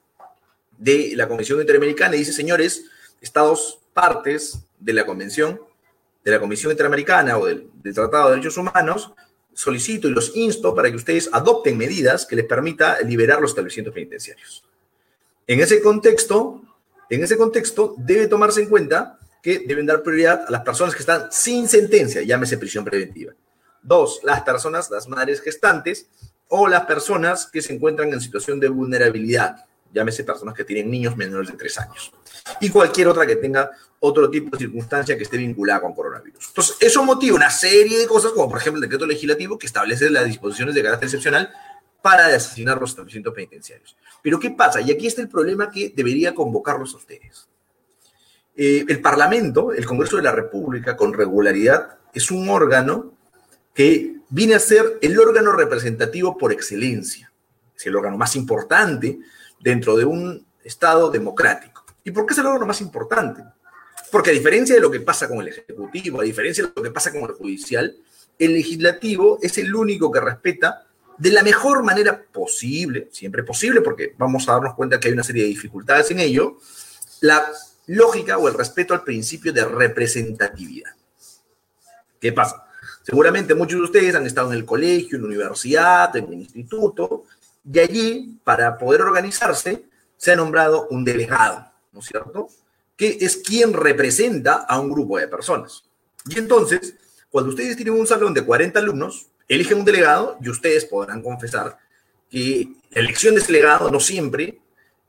de 0.78 1.14
la 1.16 1.28
Comisión 1.28 1.60
Interamericana 1.60 2.16
y 2.16 2.20
dice, 2.20 2.34
señores, 2.34 2.86
Estados 3.22 3.80
partes 3.94 4.60
de 4.80 4.94
la 4.94 5.06
Convención, 5.06 5.60
de 6.24 6.32
la 6.32 6.40
Comisión 6.40 6.72
Interamericana 6.72 7.38
o 7.38 7.46
del, 7.46 7.70
Tratado 7.94 8.26
de 8.30 8.36
Derechos 8.36 8.58
Humanos, 8.58 9.14
solicito 9.54 10.08
y 10.08 10.12
los 10.12 10.36
insto 10.36 10.76
para 10.76 10.92
que 10.92 10.98
ustedes 10.98 11.30
adopten 11.32 11.78
medidas 11.78 12.26
que 12.26 12.36
les 12.36 12.46
permita 12.46 13.02
liberar 13.02 13.42
los 13.42 13.52
establecimientos 13.52 13.94
penitenciarios. 13.94 14.67
En 15.48 15.62
ese 15.62 15.82
contexto, 15.82 16.62
en 17.10 17.24
ese 17.24 17.38
contexto 17.38 17.96
debe 17.98 18.28
tomarse 18.28 18.62
en 18.62 18.70
cuenta 18.70 19.18
que 19.42 19.60
deben 19.60 19.86
dar 19.86 20.04
prioridad 20.04 20.44
a 20.46 20.52
las 20.52 20.62
personas 20.62 20.94
que 20.94 21.00
están 21.00 21.32
sin 21.32 21.70
sentencia, 21.70 22.22
llámese 22.22 22.58
prisión 22.58 22.84
preventiva. 22.84 23.32
Dos, 23.82 24.20
las 24.24 24.42
personas, 24.42 24.92
las 24.92 25.08
madres 25.08 25.40
gestantes 25.40 26.08
o 26.50 26.68
las 26.68 26.86
personas 26.86 27.46
que 27.46 27.62
se 27.62 27.74
encuentran 27.74 28.12
en 28.12 28.20
situación 28.20 28.60
de 28.60 28.68
vulnerabilidad, 28.68 29.66
llámese 29.94 30.26
personas 30.26 30.54
que 30.54 30.66
tienen 30.66 30.92
niños 30.92 31.16
menores 31.16 31.50
de 31.50 31.56
tres 31.56 31.80
años, 31.80 32.12
y 32.60 32.70
cualquier 32.70 33.08
otra 33.08 33.26
que 33.26 33.38
tenga 33.38 33.72
otro 34.02 34.30
tipo 34.30 34.52
de 34.52 34.58
circunstancia 34.58 35.16
que 35.16 35.24
esté 35.24 35.38
vinculada 35.38 35.80
con 35.80 35.94
coronavirus. 35.94 36.50
Entonces, 36.50 36.76
eso 36.82 37.06
motiva 37.06 37.38
una 37.38 37.50
serie 37.50 37.98
de 38.00 38.06
cosas, 38.06 38.34
como 38.34 38.50
por 38.50 38.60
ejemplo 38.60 38.80
el 38.80 38.90
decreto 38.90 39.06
legislativo 39.06 39.58
que 39.58 39.68
establece 39.68 40.10
las 40.10 40.26
disposiciones 40.26 40.76
de 40.76 40.84
carácter 40.84 41.08
excepcional 41.08 41.54
para 42.02 42.28
asesinar 42.28 42.80
los 42.80 42.92
establecimientos 42.92 43.34
penitenciarios. 43.34 43.98
Pero 44.22 44.40
¿qué 44.40 44.52
pasa? 44.52 44.82
Y 44.82 44.92
aquí 44.92 45.08
está 45.08 45.22
el 45.22 45.30
problema 45.30 45.72
que 45.72 45.94
debería 45.96 46.34
convocarlos 46.34 46.94
a 46.94 46.98
ustedes. 46.98 47.48
Eh, 48.56 48.86
el 48.88 49.02
Parlamento, 49.02 49.72
el 49.72 49.86
Congreso 49.86 50.18
de 50.18 50.24
la 50.24 50.32
República, 50.32 50.98
con 50.98 51.14
regularidad, 51.14 51.98
es 52.14 52.32
un 52.32 52.50
órgano 52.50 53.14
que 53.74 54.16
viene 54.30 54.56
a 54.56 54.60
ser 54.60 54.98
el 55.02 55.20
órgano 55.20 55.52
representativo 55.52 56.38
por 56.38 56.52
excelencia. 56.52 57.32
Es 57.76 57.86
el 57.86 57.96
órgano 57.96 58.18
más 58.18 58.36
importante 58.36 59.20
dentro 59.60 59.96
de 59.96 60.06
un 60.06 60.46
Estado 60.64 61.10
democrático. 61.12 61.86
¿Y 62.04 62.12
por 62.12 62.26
qué 62.26 62.34
es 62.34 62.40
el 62.40 62.48
órgano 62.48 62.66
más 62.66 62.82
importante? 62.82 63.44
Porque 64.12 64.32
a 64.32 64.34
diferencia 64.34 64.76
de 64.76 64.82
lo 64.82 64.90
que 64.90 65.02
pasa 65.02 65.28
con 65.28 65.40
el 65.40 65.50
Ejecutivo, 65.50 66.20
a 66.20 66.24
diferencia 66.24 66.64
de 66.64 66.72
lo 66.76 66.82
que 66.82 66.92
pasa 66.92 67.12
con 67.12 67.22
el 67.22 67.36
Judicial, 67.36 67.96
el 68.40 68.54
Legislativo 68.54 69.40
es 69.42 69.58
el 69.58 69.74
único 69.74 70.12
que 70.12 70.20
respeta 70.20 70.87
de 71.18 71.32
la 71.32 71.44
mejor 71.44 71.84
manera 71.84 72.22
posible, 72.32 73.10
siempre 73.12 73.44
posible, 73.44 73.82
porque 73.82 74.14
vamos 74.18 74.48
a 74.48 74.54
darnos 74.54 74.76
cuenta 74.76 75.00
que 75.00 75.08
hay 75.08 75.14
una 75.14 75.24
serie 75.24 75.44
de 75.44 75.50
dificultades 75.50 76.12
en 76.12 76.20
ello, 76.20 76.58
la 77.22 77.52
lógica 77.88 78.38
o 78.38 78.48
el 78.48 78.54
respeto 78.54 78.94
al 78.94 79.04
principio 79.04 79.52
de 79.52 79.66
representatividad. 79.66 80.92
¿Qué 82.20 82.34
pasa? 82.34 82.66
Seguramente 83.04 83.56
muchos 83.56 83.80
de 83.80 83.86
ustedes 83.86 84.16
han 84.16 84.26
estado 84.26 84.52
en 84.52 84.58
el 84.58 84.66
colegio, 84.66 85.16
en 85.16 85.24
la 85.24 85.28
universidad, 85.28 86.16
en 86.16 86.26
el 86.26 86.34
instituto, 86.34 87.24
y 87.72 87.80
allí, 87.80 88.40
para 88.44 88.78
poder 88.78 89.02
organizarse, 89.02 89.86
se 90.18 90.32
ha 90.32 90.36
nombrado 90.36 90.88
un 90.90 91.04
delegado, 91.04 91.72
¿no 91.92 92.00
es 92.00 92.06
cierto? 92.06 92.50
Que 92.96 93.18
es 93.22 93.38
quien 93.38 93.74
representa 93.74 94.66
a 94.68 94.80
un 94.80 94.92
grupo 94.92 95.18
de 95.18 95.28
personas. 95.28 95.84
Y 96.26 96.38
entonces, 96.38 96.96
cuando 97.30 97.52
ustedes 97.52 97.76
tienen 97.76 97.94
un 97.94 98.08
salón 98.08 98.34
de 98.34 98.44
40 98.44 98.80
alumnos, 98.80 99.28
eligen 99.48 99.80
un 99.80 99.86
delegado 99.86 100.38
y 100.42 100.50
ustedes 100.50 100.86
podrán 100.86 101.22
confesar 101.22 101.78
que 102.30 102.68
la 102.92 103.02
elección 103.02 103.36
de 103.36 103.42
ese 103.42 103.52
delegado 103.54 103.90
no 103.90 104.00
siempre 104.00 104.60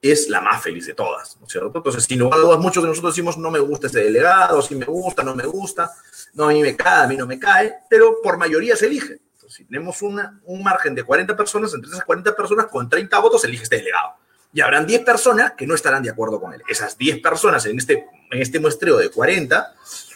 es 0.01 0.29
la 0.29 0.41
más 0.41 0.63
feliz 0.63 0.87
de 0.87 0.95
todas, 0.95 1.37
¿no 1.41 1.47
es 1.47 1.53
cierto? 1.53 1.73
Entonces, 1.75 2.05
sin 2.05 2.21
lugar 2.21 2.39
a 2.39 2.43
dudas, 2.43 2.61
muchos 2.61 2.83
de 2.83 2.89
nosotros 2.89 3.15
decimos, 3.15 3.37
no 3.37 3.51
me 3.51 3.59
gusta 3.59 3.89
ese 3.89 4.01
delegado, 4.01 4.63
si 4.63 4.77
me 4.77 4.87
gusta, 4.87 5.25
no 5.25 5.35
me 5.35 5.45
gusta, 5.45 5.91
no, 6.35 6.45
a 6.45 6.53
mí 6.53 6.63
me 6.63 6.77
cae, 6.77 7.05
a 7.05 7.09
mí 7.09 7.17
no 7.17 7.27
me 7.27 7.39
cae, 7.39 7.75
pero 7.91 8.19
por 8.23 8.39
mayoría 8.39 8.77
se 8.77 8.87
elige 8.87 9.21
si 9.49 9.65
tenemos 9.65 10.03
una, 10.03 10.41
un 10.45 10.63
margen 10.63 10.95
de 10.95 11.03
40 11.03 11.37
personas, 11.37 11.73
entre 11.75 11.91
esas 11.91 12.05
40 12.05 12.37
personas, 12.37 12.67
con 12.67 12.89
30 12.89 13.19
votos 13.19 13.45
elige 13.45 13.65
este 13.65 13.77
delegado. 13.77 14.15
Y 14.53 14.61
habrán 14.61 14.87
10 14.87 15.05
personas 15.05 15.53
que 15.53 15.67
no 15.67 15.75
estarán 15.75 16.03
de 16.03 16.11
acuerdo 16.11 16.41
con 16.41 16.53
él. 16.53 16.63
Esas 16.69 16.97
10 16.97 17.21
personas 17.21 17.65
en 17.67 17.79
este, 17.79 18.07
en 18.31 18.43
este 18.43 18.61
muestreo 18.61 18.97
de 18.97 19.11
40 19.11 19.75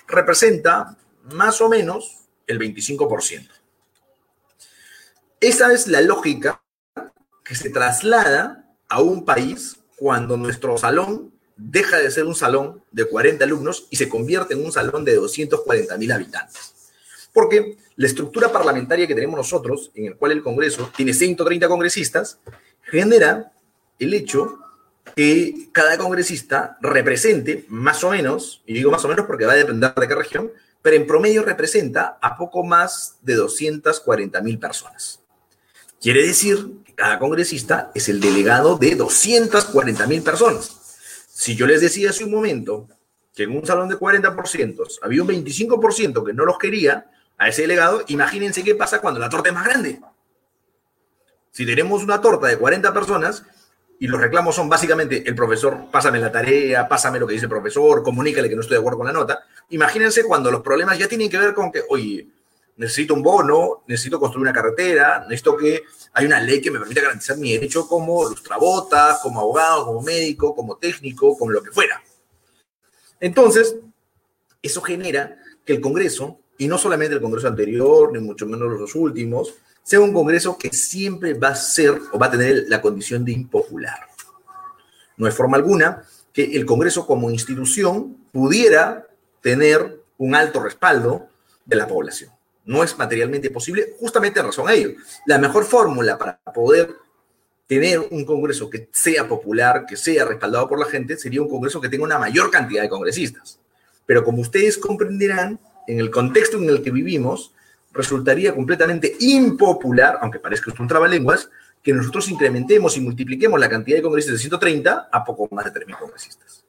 representa 0.09 0.97
más 1.33 1.61
o 1.61 1.69
menos 1.69 2.27
el 2.47 2.59
25%. 2.59 3.49
Esa 5.43 5.73
es 5.73 5.89
la 5.89 6.01
lógica 6.03 6.63
que 7.45 7.57
se 7.57 7.69
traslada 7.69 8.65
a 8.89 9.03
un 9.03 9.25
país 9.25 9.77
cuando 9.97 10.37
nuestro 10.37 10.79
salón 10.79 11.33
deja 11.57 11.99
de 11.99 12.13
ser 12.13 12.27
un 12.27 12.37
salón 12.37 12.85
de 12.93 13.07
40 13.07 13.45
alumnos 13.45 13.89
y 13.91 13.97
se 13.97 14.09
convierte 14.09 14.55
en 14.55 14.65
un 14.65 14.71
salón 14.71 15.05
de 15.05 15.17
240 15.17 15.99
mil 15.99 16.13
habitantes. 16.13 16.95
Porque 17.33 17.77
la 17.97 18.07
estructura 18.07 18.53
parlamentaria 18.53 19.09
que 19.09 19.17
tenemos 19.17 19.37
nosotros, 19.37 19.91
en 19.97 20.07
el 20.07 20.17
cual 20.17 20.31
el 20.31 20.45
Congreso 20.45 20.93
tiene 20.95 21.13
130 21.13 21.67
congresistas, 21.67 22.39
genera 22.83 23.51
el 23.99 24.15
hecho 24.15 24.61
que 25.17 25.71
cada 25.73 25.99
congresista 25.99 26.79
represente 26.81 27.65
más 27.67 28.05
o 28.05 28.11
menos, 28.11 28.63
y 28.65 28.75
digo 28.75 28.93
más 28.93 29.05
o 29.05 29.09
menos 29.09 29.27
porque 29.27 29.47
va 29.47 29.55
a 29.55 29.57
depender 29.57 29.93
de 29.93 30.07
qué 30.07 30.15
región, 30.15 30.53
pero 30.83 30.95
en 30.95 31.05
promedio 31.05 31.43
representa 31.43 32.17
a 32.23 32.37
poco 32.37 32.63
más 32.63 33.17
de 33.23 33.35
240 33.35 34.41
mil 34.41 34.61
personas. 34.61 35.22
Quiere 36.03 36.27
decir 36.27 36.83
que 36.85 36.97
cada 36.97 37.21
congresista 37.21 37.93
es 37.95 38.09
el 38.09 38.19
delegado 38.19 38.77
de 38.77 38.97
240 38.97 40.05
mil 40.09 40.21
personas. 40.23 41.29
Si 41.29 41.55
yo 41.55 41.65
les 41.65 41.81
decía 41.81 42.11
hace 42.11 42.25
un 42.25 42.33
momento 42.33 42.89
que 43.33 43.45
en 43.45 43.57
un 43.57 43.65
salón 43.65 43.89
de 43.89 43.95
40% 43.95 44.99
había 45.01 45.23
un 45.23 45.29
25% 45.29 46.27
que 46.27 46.35
no 46.35 46.45
los 46.45 46.59
quería, 46.59 47.07
a 47.39 47.49
ese 47.49 47.63
delegado, 47.63 48.03
imagínense 48.09 48.65
qué 48.65 48.75
pasa 48.75 49.01
cuando 49.01 49.21
la 49.21 49.29
torta 49.29 49.51
es 49.51 49.55
más 49.55 49.65
grande. 49.65 50.01
Si 51.53 51.65
tenemos 51.65 52.03
una 52.03 52.21
torta 52.21 52.49
de 52.49 52.59
40 52.59 52.93
personas 52.93 53.45
y 54.01 54.09
los 54.09 54.21
reclamos 54.21 54.57
son 54.57 54.69
básicamente 54.69 55.23
el 55.25 55.37
profesor, 55.37 55.87
pásame 55.93 56.19
la 56.19 56.33
tarea, 56.33 56.89
pásame 56.89 57.21
lo 57.21 57.29
que 57.29 57.35
dice 57.35 57.47
el 57.47 57.51
profesor, 57.51 58.03
comunícale 58.03 58.49
que 58.49 58.57
no 58.57 58.63
estoy 58.63 58.75
de 58.75 58.81
acuerdo 58.81 58.99
con 58.99 59.07
la 59.07 59.13
nota, 59.13 59.45
imagínense 59.71 60.25
cuando 60.25 60.51
los 60.51 60.63
problemas 60.63 60.99
ya 60.99 61.07
tienen 61.07 61.31
que 61.31 61.39
ver 61.39 61.55
con 61.55 61.71
que, 61.71 61.83
oye, 61.89 62.27
necesito 62.83 63.15
un 63.15 63.23
bono, 63.23 63.85
necesito 63.87 64.19
construir 64.19 64.43
una 64.43 64.53
carretera, 64.53 65.21
necesito 65.21 65.57
que 65.57 65.85
haya 66.15 66.27
una 66.27 66.41
ley 66.41 66.61
que 66.61 66.71
me 66.71 66.81
permita 66.81 67.01
garantizar 67.01 67.37
mi 67.37 67.53
derecho 67.53 67.87
como 67.87 68.29
lustrabota, 68.29 69.19
como 69.23 69.41
abogado, 69.41 69.87
como 69.87 70.03
médico, 70.03 70.55
como 70.55 70.77
técnico, 70.77 71.39
como 71.39 71.53
lo 71.53 71.63
que 71.63 71.71
fuera. 71.71 72.03
Entonces, 73.21 73.77
eso 74.61 74.83
genera 74.83 75.39
que 75.65 75.75
el 75.75 75.81
Congreso, 75.81 76.41
y 76.59 76.67
no 76.67 76.77
solamente 76.77 77.15
el 77.15 77.21
Congreso 77.21 77.47
anterior, 77.47 78.13
ni 78.13 78.19
mucho 78.19 78.47
menos 78.47 78.73
los 78.73 78.95
últimos, 78.97 79.55
sea 79.85 80.01
un 80.01 80.13
Congreso 80.13 80.59
que 80.59 80.71
siempre 80.71 81.35
va 81.35 81.49
a 81.49 81.55
ser 81.55 82.01
o 82.13 82.19
va 82.19 82.27
a 82.27 82.31
tener 82.33 82.65
la 82.67 82.83
condición 82.83 83.25
de 83.25 83.31
impopular. 83.31 84.09
No 85.17 85.27
hay 85.27 85.33
forma 85.33 85.57
alguna 85.57 86.03
que 86.33 86.57
el 86.57 86.67
Congreso 86.67 87.07
como 87.07 87.31
institución 87.31 88.27
pudiera 88.33 89.07
tener 89.41 90.03
un 90.19 90.35
alto 90.35 90.61
respaldo 90.61 91.29
de 91.65 91.77
la 91.77 91.87
población. 91.87 92.33
No 92.65 92.83
es 92.83 92.97
materialmente 92.97 93.51
posible, 93.51 93.95
justamente 93.99 94.41
en 94.41 94.47
razón 94.47 94.69
a 94.69 94.73
ello. 94.73 94.91
La 95.27 95.39
mejor 95.39 95.65
fórmula 95.65 96.17
para 96.17 96.39
poder 96.55 96.95
tener 97.67 98.01
un 98.11 98.25
Congreso 98.25 98.69
que 98.69 98.89
sea 98.93 99.27
popular, 99.27 99.87
que 99.87 99.97
sea 99.97 100.25
respaldado 100.25 100.69
por 100.69 100.79
la 100.79 100.87
gente, 100.87 101.17
sería 101.17 101.43
un 101.43 101.49
Congreso 101.49 101.81
que 101.81 101.89
tenga 101.89 102.05
una 102.05 102.19
mayor 102.19 102.51
cantidad 102.51 102.83
de 102.83 102.89
congresistas. 102.89 103.59
Pero 104.07 104.25
como 104.25 104.43
ustedes 104.43 104.79
comprenderán, 104.79 105.59
en 105.87 105.99
el 105.99 106.11
contexto 106.11 106.59
en 106.59 106.69
el 106.69 106.83
que 106.83 106.91
vivimos, 106.91 107.53
resultaría 107.93 108.55
completamente 108.55 109.17
impopular, 109.21 110.19
aunque 110.21 110.39
parezca 110.39 110.73
un 110.79 110.89
trabalenguas, 110.89 111.51
que 111.83 111.93
nosotros 111.93 112.31
incrementemos 112.31 112.97
y 112.97 113.01
multipliquemos 113.01 113.59
la 113.59 113.69
cantidad 113.69 113.97
de 113.97 114.03
congresistas 114.03 114.39
de 114.39 114.43
130 114.43 115.09
a 115.11 115.25
poco 115.25 115.49
más 115.55 115.65
de 115.65 115.81
3.000 115.81 115.99
congresistas. 115.99 116.62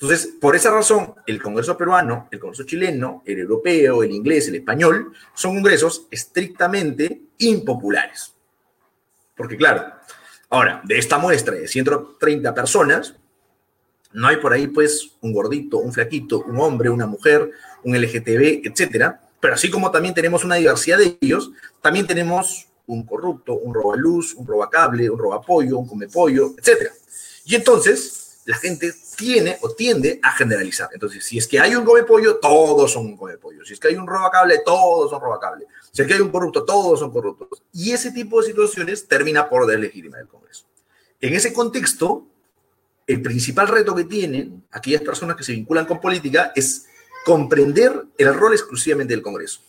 Entonces, 0.00 0.34
por 0.40 0.56
esa 0.56 0.70
razón, 0.70 1.14
el 1.26 1.40
Congreso 1.40 1.78
peruano, 1.78 2.28
el 2.30 2.38
Congreso 2.38 2.64
chileno, 2.64 3.22
el 3.24 3.38
europeo, 3.38 4.02
el 4.02 4.10
inglés, 4.10 4.48
el 4.48 4.56
español, 4.56 5.12
son 5.34 5.54
congresos 5.54 6.08
estrictamente 6.10 7.22
impopulares. 7.38 8.34
Porque 9.36 9.56
claro, 9.56 9.84
ahora, 10.50 10.82
de 10.84 10.98
esta 10.98 11.18
muestra 11.18 11.54
de 11.54 11.68
130 11.68 12.54
personas, 12.54 13.14
no 14.12 14.28
hay 14.28 14.36
por 14.36 14.52
ahí 14.52 14.66
pues 14.66 15.12
un 15.20 15.32
gordito, 15.32 15.78
un 15.78 15.92
flaquito, 15.92 16.40
un 16.42 16.58
hombre, 16.60 16.88
una 16.88 17.06
mujer, 17.06 17.50
un 17.82 17.96
LGTB, 17.96 18.66
etcétera. 18.66 19.20
Pero 19.40 19.54
así 19.54 19.70
como 19.70 19.90
también 19.90 20.14
tenemos 20.14 20.44
una 20.44 20.56
diversidad 20.56 20.98
de 20.98 21.18
ellos, 21.20 21.50
también 21.80 22.06
tenemos 22.06 22.68
un 22.86 23.04
corrupto, 23.04 23.54
un 23.54 23.74
robaluz, 23.74 24.34
un 24.34 24.46
robacable, 24.46 25.08
un 25.10 25.18
robapollo, 25.18 25.78
un 25.78 25.88
comepollo, 25.88 26.54
etcétera. 26.56 26.90
Y 27.44 27.54
entonces 27.54 28.23
la 28.44 28.56
gente 28.56 28.92
tiene 29.16 29.58
o 29.62 29.70
tiende 29.70 30.20
a 30.22 30.32
generalizar. 30.32 30.90
Entonces, 30.92 31.24
si 31.24 31.38
es 31.38 31.46
que 31.46 31.58
hay 31.58 31.74
un 31.74 31.84
comepollo, 31.84 32.36
todos 32.36 32.92
son 32.92 33.06
un 33.06 33.16
comepollo. 33.16 33.64
Si 33.64 33.72
es 33.72 33.80
que 33.80 33.88
hay 33.88 33.96
un 33.96 34.06
robacable, 34.06 34.60
todos 34.64 35.10
son 35.10 35.20
robacable. 35.20 35.66
Si 35.90 36.02
es 36.02 36.08
que 36.08 36.14
hay 36.14 36.20
un 36.20 36.30
corrupto, 36.30 36.64
todos 36.64 37.00
son 37.00 37.10
corruptos. 37.10 37.62
Y 37.72 37.92
ese 37.92 38.10
tipo 38.10 38.40
de 38.40 38.48
situaciones 38.48 39.08
termina 39.08 39.48
por 39.48 39.66
deslegitimar 39.66 40.20
el 40.20 40.28
Congreso. 40.28 40.66
En 41.20 41.32
ese 41.34 41.52
contexto, 41.52 42.26
el 43.06 43.22
principal 43.22 43.68
reto 43.68 43.94
que 43.94 44.04
tienen 44.04 44.64
aquellas 44.70 45.02
personas 45.02 45.36
que 45.36 45.44
se 45.44 45.52
vinculan 45.52 45.86
con 45.86 46.00
política 46.00 46.52
es 46.54 46.86
comprender 47.24 48.04
el 48.18 48.34
rol 48.34 48.52
exclusivamente 48.52 49.14
del 49.14 49.22
Congreso. 49.22 49.60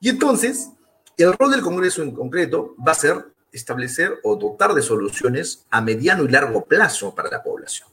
Y 0.00 0.08
entonces, 0.08 0.70
el 1.18 1.34
rol 1.34 1.50
del 1.50 1.60
Congreso 1.60 2.02
en 2.02 2.12
concreto 2.12 2.74
va 2.86 2.92
a 2.92 2.94
ser 2.94 3.26
establecer 3.52 4.18
o 4.22 4.36
dotar 4.36 4.74
de 4.74 4.82
soluciones 4.82 5.64
a 5.70 5.80
mediano 5.80 6.24
y 6.24 6.28
largo 6.28 6.64
plazo 6.64 7.14
para 7.14 7.30
la 7.30 7.42
población. 7.42 7.88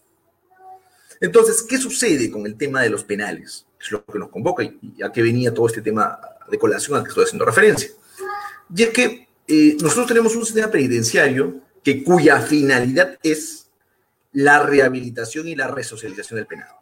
Entonces, 1.19 1.63
¿qué 1.63 1.77
sucede 1.77 2.29
con 2.29 2.45
el 2.45 2.55
tema 2.55 2.81
de 2.81 2.89
los 2.89 3.03
penales? 3.03 3.65
Es 3.79 3.91
lo 3.91 4.05
que 4.05 4.19
nos 4.19 4.29
convoca 4.29 4.63
y 4.63 5.01
a 5.03 5.11
qué 5.11 5.21
venía 5.21 5.53
todo 5.53 5.67
este 5.67 5.81
tema 5.81 6.19
de 6.49 6.57
colación 6.57 6.97
al 6.97 7.03
que 7.03 7.09
estoy 7.09 7.25
haciendo 7.25 7.45
referencia. 7.45 7.89
Y 8.75 8.83
es 8.83 8.89
que 8.89 9.27
eh, 9.47 9.77
nosotros 9.81 10.07
tenemos 10.07 10.35
un 10.35 10.45
sistema 10.45 10.69
penitenciario 10.69 11.61
que, 11.83 12.03
cuya 12.03 12.39
finalidad 12.41 13.17
es 13.23 13.69
la 14.33 14.59
rehabilitación 14.59 15.47
y 15.47 15.55
la 15.55 15.67
resocialización 15.67 16.37
del 16.37 16.47
penado. 16.47 16.75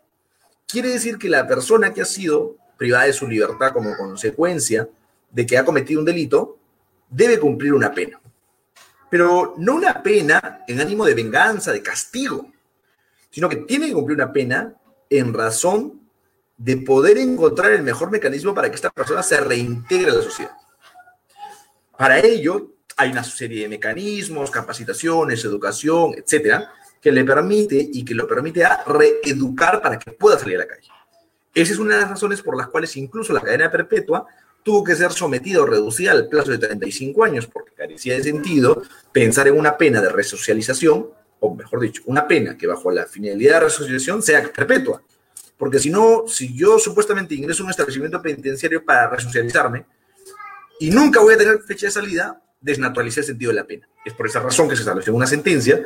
Quiere 0.68 0.90
decir 0.90 1.18
que 1.18 1.30
la 1.30 1.48
persona 1.48 1.94
que 1.94 2.02
ha 2.02 2.06
sido 2.06 2.58
privada 2.78 3.06
de 3.06 3.14
su 3.14 3.28
libertad 3.28 3.72
como 3.72 3.96
consecuencia 3.96 4.90
de 5.32 5.46
que 5.46 5.58
ha 5.58 5.64
cometido 5.64 6.00
un 6.00 6.06
delito 6.06 6.58
debe 7.10 7.40
cumplir 7.40 7.74
una 7.74 7.94
pena. 7.94 8.20
Pero 9.16 9.54
no 9.60 9.76
una 9.76 10.04
pena 10.04 10.66
en 10.68 10.82
ánimo 10.82 11.06
de 11.06 11.14
venganza, 11.14 11.72
de 11.72 11.82
castigo, 11.82 12.52
sino 13.32 13.48
que 13.48 13.56
tiene 13.56 13.88
que 13.88 13.94
cumplir 13.94 14.18
una 14.18 14.34
pena 14.34 14.76
en 15.10 15.34
razón 15.34 16.02
de 16.58 16.76
poder 16.76 17.18
encontrar 17.20 17.72
el 17.72 17.82
mejor 17.82 18.12
mecanismo 18.12 18.54
para 18.54 18.70
que 18.70 18.76
esta 18.76 18.90
persona 18.90 19.24
se 19.24 19.40
reintegre 19.40 20.12
a 20.12 20.16
la 20.16 20.22
sociedad. 20.22 20.52
Para 21.98 22.20
ello, 22.20 22.74
hay 22.98 23.12
una 23.12 23.24
serie 23.24 23.62
de 23.62 23.70
mecanismos, 23.70 24.52
capacitaciones, 24.52 25.46
educación, 25.46 26.14
etcétera, 26.18 26.74
que 27.02 27.14
le 27.14 27.24
permite 27.24 27.78
y 27.94 28.04
que 28.04 28.16
lo 28.16 28.28
permite 28.28 28.66
a 28.66 28.84
reeducar 28.84 29.82
para 29.82 29.98
que 29.98 30.12
pueda 30.12 30.38
salir 30.38 30.58
a 30.58 30.66
la 30.66 30.68
calle. 30.68 30.90
Esa 31.54 31.72
es 31.72 31.80
una 31.80 31.96
de 31.96 32.02
las 32.02 32.10
razones 32.10 32.42
por 32.42 32.58
las 32.58 32.68
cuales 32.68 32.94
incluso 32.98 33.32
la 33.32 33.40
cadena 33.40 33.72
perpetua 33.72 34.26
tuvo 34.66 34.84
que 34.84 34.96
ser 34.96 35.12
sometido 35.12 35.62
o 35.62 35.68
reducida 35.68 36.12
al 36.12 36.28
plazo 36.28 36.50
de 36.50 36.58
35 36.58 37.24
años, 37.24 37.46
porque 37.46 37.72
carecía 37.76 38.16
de 38.16 38.24
sentido 38.24 38.82
pensar 39.12 39.48
en 39.48 39.60
una 39.60 39.78
pena 39.78 40.02
de 40.02 40.10
resocialización, 40.10 41.08
o 41.40 41.54
mejor 41.54 41.82
dicho, 41.82 42.02
una 42.08 42.28
pena 42.28 42.58
que 42.58 42.66
bajo 42.66 42.90
la 42.90 43.06
finalidad 43.06 43.60
de 43.60 43.66
resocialización 43.66 44.24
sea 44.24 44.52
perpetua. 44.52 45.04
Porque 45.56 45.78
si 45.78 45.92
no, 45.92 46.24
si 46.28 46.58
yo 46.58 46.80
supuestamente 46.80 47.36
ingreso 47.36 47.62
a 47.62 47.66
un 47.66 47.70
establecimiento 47.70 48.20
penitenciario 48.20 48.84
para 48.84 49.08
resocializarme 49.08 49.86
y 50.80 50.90
nunca 50.90 51.20
voy 51.20 51.36
a 51.36 51.38
tener 51.38 51.62
fecha 51.62 51.86
de 51.86 51.92
salida, 51.92 52.42
desnaturaliza 52.60 53.20
el 53.20 53.28
sentido 53.28 53.52
de 53.52 53.58
la 53.58 53.68
pena. 53.68 53.88
Es 54.04 54.14
por 54.14 54.26
esa 54.26 54.40
razón 54.40 54.68
que 54.68 54.76
se 54.76 54.82
estableció 54.82 55.14
una 55.14 55.28
sentencia 55.28 55.80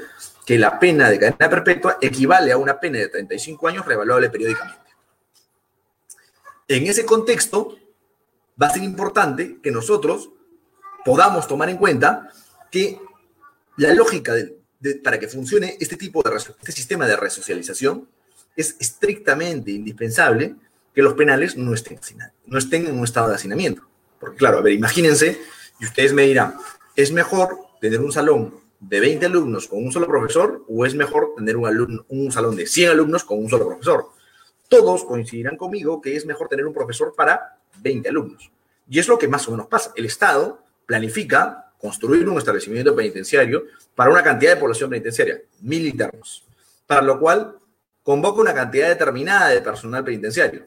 que 0.45 0.57
la 0.57 0.79
pena 0.79 1.09
de 1.09 1.19
cadena 1.19 1.49
perpetua 1.49 1.97
equivale 1.99 2.53
a 2.53 2.57
una 2.57 2.79
pena 2.79 2.99
de 2.99 3.09
35 3.09 3.67
años 3.67 3.85
revaluable 3.85 4.29
periódicamente. 4.29 4.79
En 6.69 6.87
ese 6.87 7.03
contexto, 7.03 7.78
va 8.61 8.67
a 8.67 8.73
ser 8.73 8.83
importante 8.83 9.59
que 9.61 9.71
nosotros 9.71 10.29
podamos 11.05 11.47
tomar 11.47 11.69
en 11.69 11.77
cuenta 11.77 12.29
que 12.71 12.99
la 13.77 13.93
lógica 13.93 14.33
para 15.03 15.19
que 15.19 15.27
funcione 15.27 15.77
este 15.79 15.97
tipo 15.97 16.21
de 16.23 16.35
este 16.35 16.71
sistema 16.71 17.07
de 17.07 17.15
resocialización 17.15 18.07
es 18.55 18.75
estrictamente 18.79 19.71
indispensable 19.71 20.55
que 20.93 21.01
los 21.01 21.13
penales 21.13 21.55
no 21.55 21.73
estén, 21.73 21.99
no 22.45 22.57
estén 22.57 22.87
en 22.87 22.97
un 22.97 23.03
estado 23.03 23.29
de 23.29 23.35
hacinamiento. 23.35 23.83
Porque 24.19 24.37
claro, 24.37 24.57
a 24.57 24.61
ver, 24.61 24.73
imagínense, 24.73 25.39
y 25.79 25.85
ustedes 25.85 26.13
me 26.13 26.23
dirán, 26.23 26.55
¿es 26.95 27.11
mejor 27.11 27.57
tener 27.79 28.01
un 28.01 28.11
salón 28.11 28.55
de 28.81 28.99
20 28.99 29.25
alumnos 29.25 29.67
con 29.67 29.83
un 29.83 29.91
solo 29.91 30.07
profesor 30.07 30.65
o 30.67 30.85
es 30.85 30.95
mejor 30.95 31.33
tener 31.37 31.55
un, 31.55 32.05
un 32.07 32.31
salón 32.31 32.55
de 32.55 32.65
100 32.65 32.91
alumnos 32.91 33.23
con 33.23 33.39
un 33.39 33.49
solo 33.49 33.67
profesor? 33.67 34.09
Todos 34.67 35.05
coincidirán 35.05 35.55
conmigo 35.55 36.01
que 36.01 36.15
es 36.15 36.25
mejor 36.25 36.49
tener 36.49 36.65
un 36.65 36.73
profesor 36.73 37.13
para 37.15 37.58
20 37.81 38.09
alumnos. 38.09 38.51
Y 38.89 38.99
es 38.99 39.07
lo 39.07 39.17
que 39.17 39.27
más 39.27 39.47
o 39.47 39.51
menos 39.51 39.67
pasa. 39.67 39.91
El 39.95 40.05
Estado 40.05 40.63
planifica 40.85 41.71
construir 41.79 42.27
un 42.27 42.37
establecimiento 42.37 42.95
penitenciario 42.95 43.63
para 43.95 44.11
una 44.11 44.23
cantidad 44.23 44.55
de 44.55 44.59
población 44.59 44.89
penitenciaria, 44.89 45.41
mil 45.61 45.85
internos, 45.85 46.45
para 46.85 47.01
lo 47.01 47.19
cual 47.19 47.57
convoca 48.03 48.41
una 48.41 48.53
cantidad 48.53 48.89
determinada 48.89 49.49
de 49.49 49.61
personal 49.61 50.03
penitenciario, 50.03 50.65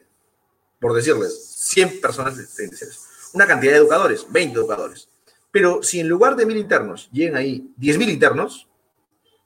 por 0.79 0.93
decirles, 0.93 1.53
100 1.55 2.01
personas 2.01 2.33
penitenciarias, 2.55 3.31
una 3.33 3.45
cantidad 3.45 3.73
de 3.73 3.77
educadores, 3.79 4.25
20 4.29 4.57
educadores. 4.57 5.09
Pero 5.51 5.83
si 5.83 5.99
en 5.99 6.07
lugar 6.07 6.35
de 6.35 6.45
mil 6.45 6.57
internos 6.57 7.09
llegan 7.11 7.35
ahí 7.35 7.71
10.000 7.79 8.09
internos, 8.09 8.67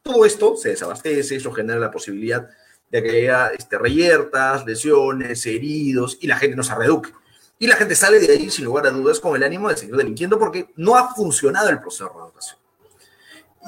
todo 0.01 0.25
esto 0.25 0.55
se 0.55 0.69
desabastece, 0.69 1.35
eso 1.35 1.51
genera 1.51 1.79
la 1.79 1.91
posibilidad 1.91 2.49
de 2.89 3.03
que 3.03 3.09
haya 3.09 3.47
este, 3.49 3.77
reyertas, 3.77 4.65
lesiones, 4.65 5.45
heridos 5.45 6.17
y 6.21 6.27
la 6.27 6.37
gente 6.37 6.55
no 6.55 6.63
se 6.63 6.75
reduque. 6.75 7.11
Y 7.59 7.67
la 7.67 7.75
gente 7.75 7.95
sale 7.95 8.19
de 8.19 8.31
ahí 8.31 8.49
sin 8.49 8.65
lugar 8.65 8.85
a 8.85 8.91
dudas 8.91 9.19
con 9.19 9.35
el 9.35 9.43
ánimo 9.43 9.69
de 9.69 9.77
seguir 9.77 9.95
delinquiendo 9.95 10.37
porque 10.37 10.69
no 10.75 10.95
ha 10.95 11.13
funcionado 11.15 11.69
el 11.69 11.79
proceso 11.79 12.05
de 12.05 12.11
reeducación. 12.13 12.59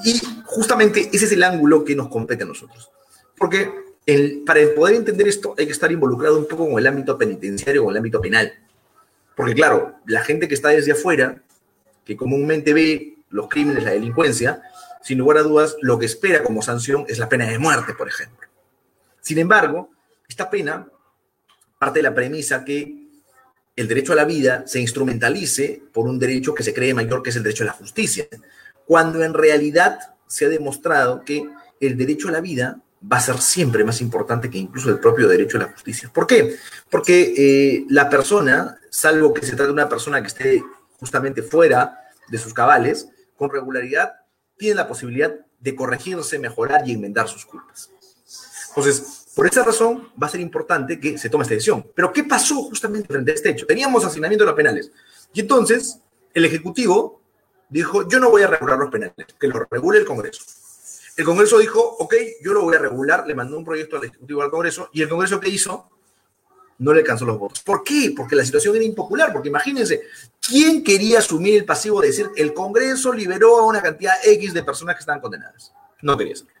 Y 0.04 0.20
justamente 0.44 1.10
ese 1.12 1.24
es 1.24 1.32
el 1.32 1.42
ángulo 1.42 1.84
que 1.84 1.96
nos 1.96 2.08
compete 2.08 2.44
a 2.44 2.46
nosotros. 2.46 2.90
Porque 3.36 3.72
el, 4.06 4.42
para 4.46 4.60
poder 4.74 4.96
entender 4.96 5.28
esto 5.28 5.54
hay 5.58 5.66
que 5.66 5.72
estar 5.72 5.90
involucrado 5.90 6.38
un 6.38 6.46
poco 6.46 6.68
con 6.68 6.78
el 6.78 6.86
ámbito 6.86 7.18
penitenciario, 7.18 7.84
con 7.84 7.92
el 7.92 7.98
ámbito 7.98 8.20
penal. 8.20 8.52
Porque 9.34 9.54
claro, 9.54 9.96
la 10.06 10.22
gente 10.22 10.48
que 10.48 10.54
está 10.54 10.68
desde 10.68 10.92
afuera, 10.92 11.42
que 12.04 12.16
comúnmente 12.16 12.72
ve 12.72 13.18
los 13.30 13.48
crímenes, 13.48 13.84
la 13.84 13.92
delincuencia, 13.92 14.62
sin 15.02 15.18
lugar 15.18 15.38
a 15.38 15.42
dudas, 15.42 15.76
lo 15.80 15.98
que 15.98 16.06
espera 16.06 16.42
como 16.42 16.62
sanción 16.62 17.04
es 17.08 17.18
la 17.18 17.28
pena 17.28 17.46
de 17.48 17.58
muerte, 17.58 17.94
por 17.94 18.08
ejemplo. 18.08 18.48
Sin 19.20 19.38
embargo, 19.38 19.90
esta 20.28 20.50
pena 20.50 20.88
parte 21.78 22.00
de 22.00 22.02
la 22.02 22.14
premisa 22.14 22.64
que 22.64 22.99
el 23.76 23.88
derecho 23.88 24.12
a 24.12 24.16
la 24.16 24.24
vida 24.24 24.64
se 24.66 24.80
instrumentalice 24.80 25.82
por 25.92 26.06
un 26.06 26.18
derecho 26.18 26.54
que 26.54 26.62
se 26.62 26.74
cree 26.74 26.94
mayor, 26.94 27.22
que 27.22 27.30
es 27.30 27.36
el 27.36 27.42
derecho 27.42 27.64
a 27.64 27.68
la 27.68 27.72
justicia, 27.72 28.26
cuando 28.84 29.22
en 29.22 29.34
realidad 29.34 29.98
se 30.26 30.46
ha 30.46 30.48
demostrado 30.48 31.24
que 31.24 31.48
el 31.80 31.96
derecho 31.96 32.28
a 32.28 32.32
la 32.32 32.40
vida 32.40 32.80
va 33.10 33.16
a 33.16 33.20
ser 33.20 33.38
siempre 33.38 33.84
más 33.84 34.00
importante 34.00 34.50
que 34.50 34.58
incluso 34.58 34.90
el 34.90 35.00
propio 35.00 35.26
derecho 35.28 35.56
a 35.56 35.60
la 35.60 35.72
justicia. 35.72 36.10
¿Por 36.12 36.26
qué? 36.26 36.56
Porque 36.90 37.32
eh, 37.36 37.86
la 37.88 38.10
persona, 38.10 38.78
salvo 38.90 39.32
que 39.32 39.46
se 39.46 39.56
trate 39.56 39.66
de 39.66 39.72
una 39.72 39.88
persona 39.88 40.20
que 40.20 40.28
esté 40.28 40.62
justamente 40.98 41.42
fuera 41.42 41.96
de 42.28 42.38
sus 42.38 42.52
cabales, 42.52 43.08
con 43.36 43.50
regularidad 43.50 44.12
tiene 44.58 44.74
la 44.74 44.86
posibilidad 44.88 45.34
de 45.58 45.74
corregirse, 45.74 46.38
mejorar 46.38 46.86
y 46.86 46.92
enmendar 46.92 47.28
sus 47.28 47.46
culpas. 47.46 47.90
Entonces, 48.68 49.19
por 49.34 49.46
esa 49.46 49.62
razón 49.62 50.08
va 50.20 50.26
a 50.26 50.30
ser 50.30 50.40
importante 50.40 50.98
que 50.98 51.16
se 51.16 51.30
tome 51.30 51.42
esta 51.42 51.54
decisión. 51.54 51.86
Pero 51.94 52.12
¿qué 52.12 52.24
pasó 52.24 52.62
justamente 52.62 53.08
frente 53.08 53.30
a 53.30 53.34
este 53.34 53.50
hecho? 53.50 53.66
Teníamos 53.66 54.04
asignamiento 54.04 54.44
de 54.44 54.50
los 54.50 54.56
penales. 54.56 54.90
Y 55.32 55.40
entonces 55.40 56.00
el 56.34 56.44
Ejecutivo 56.44 57.20
dijo, 57.68 58.08
yo 58.08 58.18
no 58.18 58.30
voy 58.30 58.42
a 58.42 58.48
regular 58.48 58.78
los 58.78 58.90
penales, 58.90 59.14
que 59.38 59.48
lo 59.48 59.66
regule 59.70 59.98
el 59.98 60.04
Congreso. 60.04 60.42
El 61.16 61.24
Congreso 61.24 61.58
dijo, 61.58 61.80
ok, 61.80 62.14
yo 62.42 62.52
lo 62.52 62.62
voy 62.62 62.74
a 62.74 62.78
regular, 62.78 63.26
le 63.26 63.34
mandó 63.34 63.56
un 63.56 63.64
proyecto 63.64 63.96
al 63.96 64.04
Ejecutivo 64.04 64.42
al 64.42 64.50
Congreso, 64.50 64.90
y 64.92 65.02
el 65.02 65.08
Congreso 65.08 65.38
¿qué 65.38 65.48
hizo? 65.48 65.88
No 66.78 66.92
le 66.92 67.00
alcanzó 67.00 67.26
los 67.26 67.38
votos. 67.38 67.60
¿Por 67.60 67.84
qué? 67.84 68.12
Porque 68.16 68.34
la 68.34 68.44
situación 68.44 68.74
era 68.74 68.84
impopular, 68.84 69.32
porque 69.32 69.48
imagínense, 69.48 70.02
¿quién 70.40 70.82
quería 70.82 71.18
asumir 71.18 71.54
el 71.54 71.64
pasivo 71.64 72.00
de 72.00 72.08
decir, 72.08 72.30
el 72.36 72.54
Congreso 72.54 73.12
liberó 73.12 73.58
a 73.58 73.66
una 73.66 73.82
cantidad 73.82 74.14
X 74.24 74.54
de 74.54 74.62
personas 74.62 74.96
que 74.96 75.00
estaban 75.00 75.20
condenadas? 75.20 75.72
No 76.00 76.16
quería 76.16 76.34
hacerlo. 76.34 76.59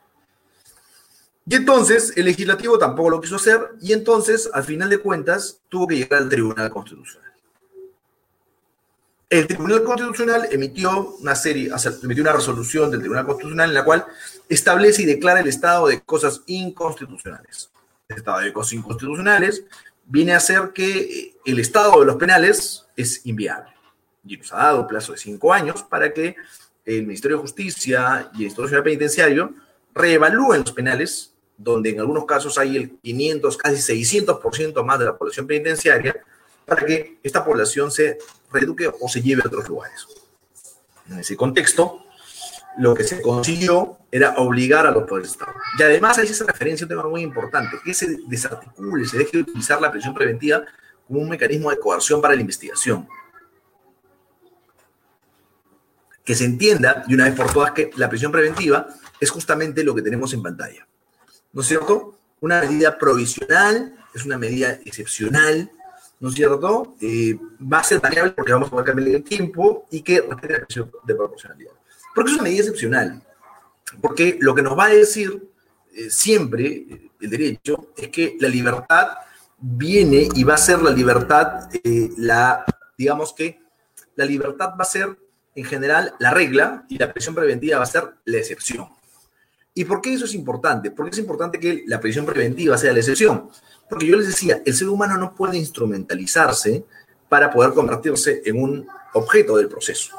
Y 1.46 1.56
entonces 1.56 2.12
el 2.16 2.26
legislativo 2.26 2.78
tampoco 2.78 3.10
lo 3.10 3.20
quiso 3.20 3.36
hacer, 3.36 3.70
y 3.80 3.92
entonces, 3.92 4.48
al 4.52 4.64
final 4.64 4.90
de 4.90 4.98
cuentas, 4.98 5.60
tuvo 5.68 5.86
que 5.88 5.96
llegar 5.96 6.22
al 6.22 6.28
Tribunal 6.28 6.70
Constitucional. 6.70 7.30
El 9.30 9.46
Tribunal 9.46 9.84
Constitucional 9.84 10.48
emitió 10.50 11.16
una 11.20 11.36
serie, 11.36 11.70
emitió 12.02 12.24
una 12.24 12.32
resolución 12.32 12.90
del 12.90 12.98
Tribunal 12.98 13.26
Constitucional 13.26 13.68
en 13.68 13.74
la 13.74 13.84
cual 13.84 14.04
establece 14.48 15.02
y 15.02 15.06
declara 15.06 15.40
el 15.40 15.46
estado 15.46 15.86
de 15.86 16.00
cosas 16.00 16.42
inconstitucionales. 16.46 17.70
El 18.08 18.16
estado 18.16 18.40
de 18.40 18.52
cosas 18.52 18.72
inconstitucionales 18.72 19.64
viene 20.04 20.34
a 20.34 20.40
ser 20.40 20.72
que 20.74 21.36
el 21.44 21.58
estado 21.60 22.00
de 22.00 22.06
los 22.06 22.16
penales 22.16 22.86
es 22.96 23.24
inviable. 23.24 23.70
Y 24.26 24.36
nos 24.36 24.52
ha 24.52 24.56
dado 24.56 24.88
plazo 24.88 25.12
de 25.12 25.18
cinco 25.18 25.52
años 25.52 25.84
para 25.84 26.12
que 26.12 26.34
el 26.84 27.02
Ministerio 27.06 27.36
de 27.36 27.42
Justicia 27.42 28.28
y 28.34 28.38
el 28.38 28.42
Instituto 28.46 28.82
Penitenciario 28.82 29.54
reevalúen 29.94 30.60
los 30.60 30.72
penales, 30.72 31.34
donde 31.56 31.90
en 31.90 32.00
algunos 32.00 32.24
casos 32.24 32.56
hay 32.58 32.76
el 32.76 32.98
500, 33.00 33.56
casi 33.56 33.76
600% 33.76 34.84
más 34.84 34.98
de 34.98 35.04
la 35.04 35.16
población 35.16 35.46
penitenciaria, 35.46 36.16
para 36.64 36.86
que 36.86 37.18
esta 37.22 37.44
población 37.44 37.90
se 37.90 38.18
reeduque 38.52 38.90
o 39.00 39.08
se 39.08 39.20
lleve 39.20 39.42
a 39.44 39.48
otros 39.48 39.68
lugares. 39.68 40.06
En 41.08 41.18
ese 41.18 41.36
contexto, 41.36 42.04
lo 42.78 42.94
que 42.94 43.04
se 43.04 43.20
consiguió 43.20 43.98
era 44.10 44.36
obligar 44.36 44.86
a 44.86 44.90
los 44.90 45.04
poderes 45.04 45.30
de 45.30 45.32
Estado. 45.32 45.52
Y 45.78 45.82
además 45.82 46.18
hay 46.18 46.26
esa 46.26 46.44
referencia, 46.44 46.84
un 46.84 46.88
tema 46.88 47.02
muy 47.04 47.22
importante, 47.22 47.76
que 47.84 47.92
se 47.92 48.18
desarticule, 48.26 49.04
se 49.04 49.18
deje 49.18 49.38
de 49.38 49.42
utilizar 49.42 49.80
la 49.80 49.90
prisión 49.90 50.14
preventiva 50.14 50.64
como 51.06 51.20
un 51.20 51.28
mecanismo 51.28 51.70
de 51.70 51.78
coerción 51.78 52.22
para 52.22 52.34
la 52.34 52.40
investigación. 52.40 53.08
Que 56.24 56.34
se 56.34 56.44
entienda 56.44 57.04
de 57.06 57.14
una 57.14 57.24
vez 57.24 57.34
por 57.34 57.52
todas 57.52 57.72
que 57.72 57.90
la 57.96 58.08
prisión 58.08 58.30
preventiva 58.30 58.86
es 59.20 59.30
justamente 59.30 59.84
lo 59.84 59.94
que 59.94 60.02
tenemos 60.02 60.32
en 60.32 60.42
pantalla. 60.42 60.86
¿No 61.52 61.62
es 61.62 61.68
cierto? 61.68 62.16
Una 62.40 62.60
medida 62.62 62.96
provisional, 62.98 63.94
es 64.14 64.24
una 64.24 64.38
medida 64.38 64.72
excepcional, 64.84 65.70
¿no 66.20 66.28
es 66.28 66.34
cierto? 66.34 66.94
Eh, 67.00 67.38
va 67.60 67.80
a 67.80 67.84
ser 67.84 68.00
variable 68.00 68.32
porque 68.32 68.52
vamos 68.52 68.68
a 68.68 68.70
poder 68.70 68.86
cambiar 68.86 69.08
el 69.08 69.22
tiempo 69.22 69.86
y 69.90 70.02
que 70.02 70.20
respete 70.20 70.52
la 70.52 70.66
principio 70.66 71.00
de 71.04 71.14
proporcionalidad. 71.14 71.72
Porque 72.14 72.30
es 72.30 72.34
una 72.34 72.44
medida 72.44 72.60
excepcional. 72.60 73.22
Porque 74.00 74.38
lo 74.40 74.54
que 74.54 74.62
nos 74.62 74.78
va 74.78 74.86
a 74.86 74.90
decir 74.90 75.50
eh, 75.92 76.10
siempre 76.10 76.66
eh, 76.66 77.10
el 77.20 77.30
derecho 77.30 77.92
es 77.96 78.08
que 78.08 78.36
la 78.38 78.48
libertad 78.48 79.08
viene 79.58 80.28
y 80.34 80.44
va 80.44 80.54
a 80.54 80.58
ser 80.58 80.80
la 80.80 80.90
libertad, 80.90 81.68
la, 82.16 82.64
digamos 82.96 83.34
que 83.34 83.60
la 84.16 84.24
libertad 84.24 84.70
va 84.70 84.82
a 84.82 84.84
ser 84.84 85.18
en 85.54 85.64
general 85.64 86.14
la 86.18 86.30
regla 86.30 86.86
y 86.88 86.96
la 86.96 87.12
prisión 87.12 87.34
preventiva 87.34 87.76
va 87.76 87.84
a 87.84 87.86
ser 87.86 88.14
la 88.24 88.38
excepción. 88.38 88.88
¿Y 89.74 89.84
por 89.84 90.00
qué 90.00 90.14
eso 90.14 90.24
es 90.24 90.34
importante? 90.34 90.90
Porque 90.90 91.12
es 91.12 91.18
importante 91.18 91.60
que 91.60 91.84
la 91.86 92.00
prisión 92.00 92.26
preventiva 92.26 92.76
sea 92.76 92.92
la 92.92 92.98
excepción. 92.98 93.48
Porque 93.88 94.06
yo 94.06 94.16
les 94.16 94.26
decía, 94.26 94.62
el 94.64 94.74
ser 94.74 94.88
humano 94.88 95.16
no 95.16 95.34
puede 95.34 95.56
instrumentalizarse 95.58 96.84
para 97.28 97.50
poder 97.50 97.72
convertirse 97.72 98.42
en 98.44 98.60
un 98.62 98.88
objeto 99.14 99.56
del 99.56 99.68
proceso. 99.68 100.16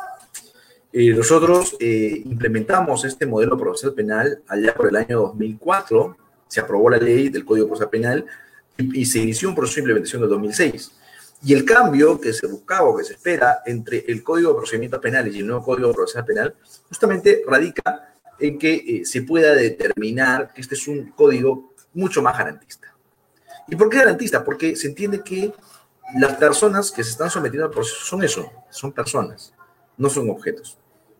Eh, 0.93 1.13
nosotros 1.13 1.75
eh, 1.79 2.21
implementamos 2.25 3.05
este 3.05 3.25
modelo 3.25 3.57
procesal 3.57 3.93
penal 3.93 4.41
allá 4.47 4.73
por 4.73 4.87
el 4.87 4.95
año 4.97 5.21
2004, 5.21 6.17
se 6.47 6.59
aprobó 6.59 6.89
la 6.89 6.97
ley 6.97 7.29
del 7.29 7.45
Código 7.45 7.67
Procesal 7.67 7.89
Penal 7.89 8.25
y, 8.77 9.01
y 9.01 9.05
se 9.05 9.19
inició 9.19 9.47
un 9.47 9.55
proceso 9.55 9.75
de 9.75 9.81
implementación 9.81 10.21
en 10.21 10.23
el 10.25 10.29
2006. 10.31 10.91
Y 11.43 11.53
el 11.53 11.63
cambio 11.65 12.19
que 12.19 12.33
se 12.33 12.45
buscaba 12.45 12.89
o 12.89 12.97
que 12.97 13.05
se 13.05 13.13
espera 13.13 13.61
entre 13.65 14.05
el 14.07 14.21
Código 14.21 14.49
de 14.49 14.57
Procedimientos 14.57 14.99
Penales 14.99 15.33
y 15.33 15.39
el 15.39 15.47
nuevo 15.47 15.63
Código 15.63 15.93
Procesal 15.93 16.25
Penal 16.25 16.55
justamente 16.89 17.41
radica 17.47 18.10
en 18.41 18.57
que 18.57 18.73
eh, 18.73 19.05
se 19.05 19.21
pueda 19.21 19.53
determinar 19.53 20.51
que 20.53 20.61
este 20.61 20.75
es 20.75 20.87
un 20.87 21.11
código 21.11 21.73
mucho 21.93 22.21
más 22.21 22.37
garantista. 22.37 22.93
¿Y 23.67 23.75
por 23.75 23.89
qué 23.89 23.99
garantista? 23.99 24.43
Porque 24.43 24.75
se 24.75 24.87
entiende 24.87 25.21
que 25.23 25.53
las 26.15 26.35
personas 26.35 26.91
que 26.91 27.03
se 27.03 27.11
están 27.11 27.29
sometiendo 27.29 27.65
al 27.65 27.71
proceso 27.71 28.03
son 28.03 28.23
eso, 28.23 28.51
son 28.69 28.91
personas, 28.91 29.53
no 29.97 30.09
son 30.09 30.29
objetos. 30.29 30.77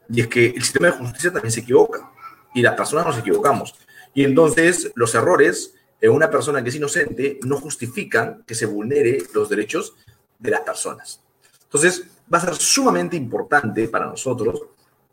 Y 0.10 0.22
es 0.22 0.28
que 0.28 0.48
el 0.48 0.62
sistema 0.62 0.88
de 0.88 0.94
justicia 0.94 1.32
también 1.32 1.52
se 1.52 1.62
equivoca 1.62 2.12
y 2.54 2.62
las 2.62 2.76
personas 2.76 3.06
nos 3.06 3.18
equivocamos. 3.18 3.76
Y 4.14 4.24
entonces 4.24 4.92
los 4.96 5.16
errores 5.16 5.74
en 6.02 6.12
una 6.12 6.30
persona 6.30 6.62
que 6.64 6.70
es 6.70 6.76
inocente 6.76 7.40
no 7.46 7.58
justifican 7.58 8.44
que 8.46 8.56
se 8.56 8.66
vulnere 8.66 9.20
los 9.34 9.48
derechos 9.48 9.96
de 10.40 10.52
las 10.52 10.62
personas. 10.62 11.22
Entonces 11.64 12.04
va 12.32 12.40
a 12.40 12.42
ser 12.42 12.56
sumamente 12.56 13.16
importante 13.16 13.88
para 13.88 14.08
nosotros 14.08 14.62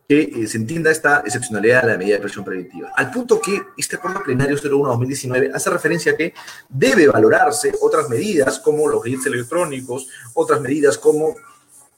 que 0.08 0.22
eh, 0.22 0.46
se 0.46 0.56
entienda 0.56 0.90
esta 0.90 1.20
excepcionalidad 1.20 1.82
de 1.82 1.88
la 1.92 1.98
medida 1.98 2.14
de 2.14 2.22
presión 2.22 2.42
preventiva. 2.42 2.90
Al 2.96 3.10
punto 3.10 3.38
que 3.38 3.60
este 3.76 3.96
acuerdo 3.96 4.22
plenario 4.22 4.56
01-2019 4.56 5.50
hace 5.54 5.68
referencia 5.68 6.12
a 6.12 6.16
que 6.16 6.32
debe 6.66 7.06
valorarse 7.08 7.74
otras 7.82 8.08
medidas 8.08 8.58
como 8.58 8.88
los 8.88 9.02
billetes 9.02 9.26
electrónicos, 9.26 10.08
otras 10.32 10.62
medidas 10.62 10.96
como 10.96 11.36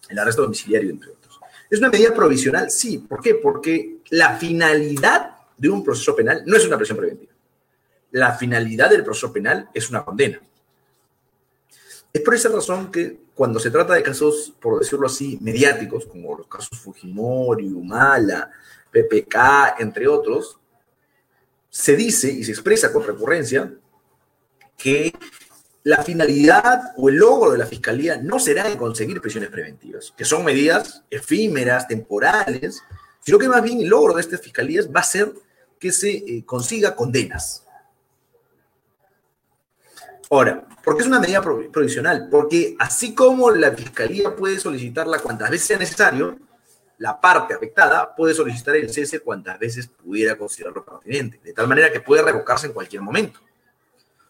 el 0.09 0.19
arresto 0.19 0.43
domiciliario, 0.43 0.91
entre 0.91 1.11
otros. 1.11 1.39
¿Es 1.71 1.79
una 1.79 1.89
medida 1.89 2.13
provisional? 2.13 2.69
Sí. 2.69 2.99
¿Por 2.99 3.23
qué? 3.23 3.37
Porque 3.37 3.99
la 4.11 4.37
finalidad 4.37 5.37
de 5.57 5.69
un 5.69 5.85
proceso 5.85 6.17
penal 6.17 6.43
no 6.45 6.57
es 6.57 6.67
una 6.67 6.77
presión 6.77 6.99
preventiva. 6.99 7.33
La 8.11 8.35
finalidad 8.35 8.91
del 8.91 9.05
proceso 9.05 9.33
penal 9.33 9.69
es 9.73 9.89
una 9.89 10.05
condena. 10.05 10.41
Es 12.13 12.23
por 12.23 12.35
esa 12.35 12.49
razón 12.49 12.91
que 12.91 13.21
cuando 13.35 13.61
se 13.61 13.71
trata 13.71 13.95
de 13.95 14.03
casos, 14.03 14.53
por 14.61 14.81
decirlo 14.81 15.07
así, 15.07 15.39
mediáticos, 15.41 16.07
como 16.07 16.37
los 16.37 16.47
casos 16.47 16.79
Fujimori, 16.79 17.69
Humala, 17.69 18.51
PPK, 18.91 19.81
entre 19.81 20.09
otros, 20.09 20.59
se 21.69 21.95
dice 21.95 22.31
y 22.31 22.43
se 22.43 22.51
expresa 22.51 22.93
con 22.93 23.05
recurrencia 23.05 23.73
que 24.77 25.15
la 25.85 26.03
finalidad 26.03 26.93
o 26.97 27.09
el 27.09 27.17
logro 27.17 27.53
de 27.53 27.59
la 27.59 27.67
fiscalía 27.67 28.17
no 28.17 28.39
será 28.39 28.69
en 28.69 28.77
conseguir 28.77 29.21
prisiones 29.21 29.51
preventivas, 29.51 30.13
que 30.17 30.25
son 30.25 30.45
medidas 30.45 31.05
efímeras, 31.11 31.89
temporales, 31.89 32.83
sino 33.21 33.39
que 33.39 33.49
más 33.49 33.63
bien 33.63 33.81
el 33.81 33.89
logro 33.89 34.15
de 34.15 34.21
estas 34.21 34.41
fiscalías 34.41 34.89
va 34.89 35.01
a 35.01 35.05
ser 35.05 35.33
que 35.79 35.93
se 35.93 36.11
eh, 36.11 36.45
consiga 36.45 36.95
condenas. 36.95 37.65
Ahora, 40.33 40.65
¿por 40.85 40.95
qué 40.95 41.03
es 41.03 41.09
una 41.09 41.19
medida 41.19 41.43
provisional? 41.43 42.29
Porque 42.31 42.77
así 42.79 43.17
como 43.17 43.51
la 43.51 43.73
fiscalía 43.73 44.37
puede 44.37 44.61
solicitarla 44.61 45.19
cuantas 45.19 45.51
veces 45.51 45.67
sea 45.67 45.79
necesario, 45.79 46.39
la 46.99 47.21
parte 47.21 47.53
afectada 47.53 48.15
puede 48.15 48.33
solicitar 48.33 48.77
el 48.77 48.93
cese 48.93 49.19
cuantas 49.19 49.59
veces 49.59 49.89
pudiera 49.89 50.39
considerarlo 50.39 50.85
pertinente, 50.85 51.41
de 51.43 51.53
tal 51.53 51.67
manera 51.67 51.91
que 51.91 52.01
puede 52.01 52.23
revocarse 52.23 52.69
en 52.69 52.73
cualquier 52.73 53.03
momento. 53.03 53.41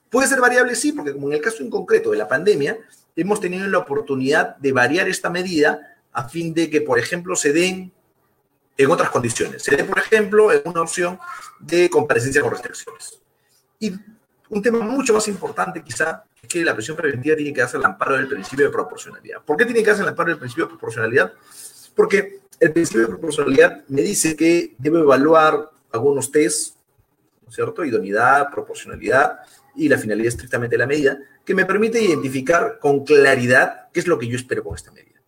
Puede 0.08 0.26
ser 0.26 0.40
variable, 0.40 0.74
sí, 0.74 0.92
porque 0.92 1.12
como 1.12 1.28
en 1.28 1.34
el 1.34 1.40
caso 1.42 1.62
en 1.62 1.68
concreto 1.68 2.12
de 2.12 2.16
la 2.16 2.26
pandemia, 2.26 2.78
hemos 3.14 3.38
tenido 3.38 3.68
la 3.68 3.78
oportunidad 3.78 4.56
de 4.56 4.72
variar 4.72 5.06
esta 5.06 5.28
medida 5.28 5.98
a 6.12 6.28
fin 6.28 6.54
de 6.54 6.70
que, 6.70 6.80
por 6.80 6.98
ejemplo, 6.98 7.36
se 7.36 7.52
den 7.52 7.92
en 8.78 8.90
otras 8.90 9.10
condiciones. 9.10 9.62
Se 9.62 9.76
dé, 9.76 9.84
por 9.84 9.98
ejemplo, 9.98 10.50
en 10.50 10.62
una 10.64 10.80
opción 10.80 11.18
de 11.58 11.90
comparecencia 11.90 12.40
con 12.40 12.52
restricciones. 12.52 13.20
Y 13.78 13.92
un 14.50 14.60
tema 14.60 14.80
mucho 14.80 15.14
más 15.14 15.26
importante 15.28 15.82
quizá 15.82 16.24
es 16.42 16.48
que 16.48 16.64
la 16.64 16.74
presión 16.74 16.96
preventiva 16.96 17.36
tiene 17.36 17.52
que 17.52 17.62
hacer 17.62 17.78
el 17.78 17.86
amparo 17.86 18.16
del 18.16 18.28
principio 18.28 18.66
de 18.66 18.72
proporcionalidad. 18.72 19.42
¿Por 19.42 19.56
qué 19.56 19.64
tiene 19.64 19.82
que 19.82 19.90
hacer 19.90 20.02
el 20.02 20.08
amparo 20.08 20.30
del 20.30 20.38
principio 20.38 20.64
de 20.64 20.70
proporcionalidad? 20.70 21.32
Porque 21.94 22.40
el 22.58 22.72
principio 22.72 23.02
de 23.02 23.08
proporcionalidad 23.08 23.84
me 23.88 24.02
dice 24.02 24.34
que 24.34 24.74
debo 24.76 24.98
evaluar 24.98 25.70
algunos 25.92 26.30
test, 26.32 26.76
¿no 27.42 27.48
es 27.48 27.54
cierto? 27.54 27.84
Idoneidad, 27.84 28.50
proporcionalidad 28.50 29.38
y 29.76 29.88
la 29.88 29.98
finalidad 29.98 30.28
estrictamente 30.28 30.74
de 30.74 30.78
la 30.78 30.86
medida, 30.86 31.18
que 31.44 31.54
me 31.54 31.64
permite 31.64 32.02
identificar 32.02 32.78
con 32.80 33.04
claridad 33.04 33.88
qué 33.92 34.00
es 34.00 34.08
lo 34.08 34.18
que 34.18 34.26
yo 34.26 34.36
espero 34.36 34.64
con 34.64 34.74
esta 34.74 34.90
medida. 34.90 35.20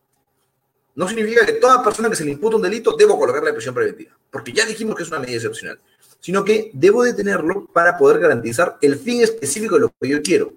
No 0.96 1.08
significa 1.08 1.46
que 1.46 1.54
toda 1.54 1.82
persona 1.82 2.10
que 2.10 2.16
se 2.16 2.24
le 2.24 2.32
imputa 2.32 2.56
un 2.56 2.62
delito 2.62 2.96
debo 2.96 3.18
colocarle 3.18 3.50
la 3.50 3.54
presión 3.54 3.74
preventiva, 3.74 4.18
porque 4.30 4.52
ya 4.52 4.66
dijimos 4.66 4.96
que 4.96 5.04
es 5.04 5.08
una 5.08 5.20
medida 5.20 5.36
excepcional 5.36 5.78
sino 6.22 6.44
que 6.44 6.70
debo 6.72 7.02
de 7.02 7.14
tenerlo 7.14 7.66
para 7.66 7.98
poder 7.98 8.20
garantizar 8.20 8.78
el 8.80 8.96
fin 8.96 9.22
específico 9.22 9.74
de 9.74 9.80
lo 9.80 9.92
que 10.00 10.08
yo 10.08 10.22
quiero. 10.22 10.52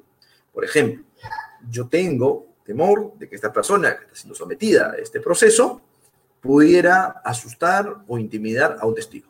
Por 0.54 0.63
ejemplo, 0.63 1.04
yo 1.67 1.88
tengo 1.88 2.45
temor 2.63 3.13
de 3.17 3.28
que 3.28 3.36
esta 3.36 3.51
persona 3.51 3.97
que 3.97 4.04
está 4.04 4.15
siendo 4.15 4.36
sometida 4.36 4.91
a 4.91 4.97
este 4.97 5.19
proceso 5.19 5.82
pudiera 6.39 7.06
asustar 7.25 8.04
o 8.08 8.19
intimidar 8.19 8.78
a 8.80 8.86
un 8.86 8.93
testigo. 8.93 9.28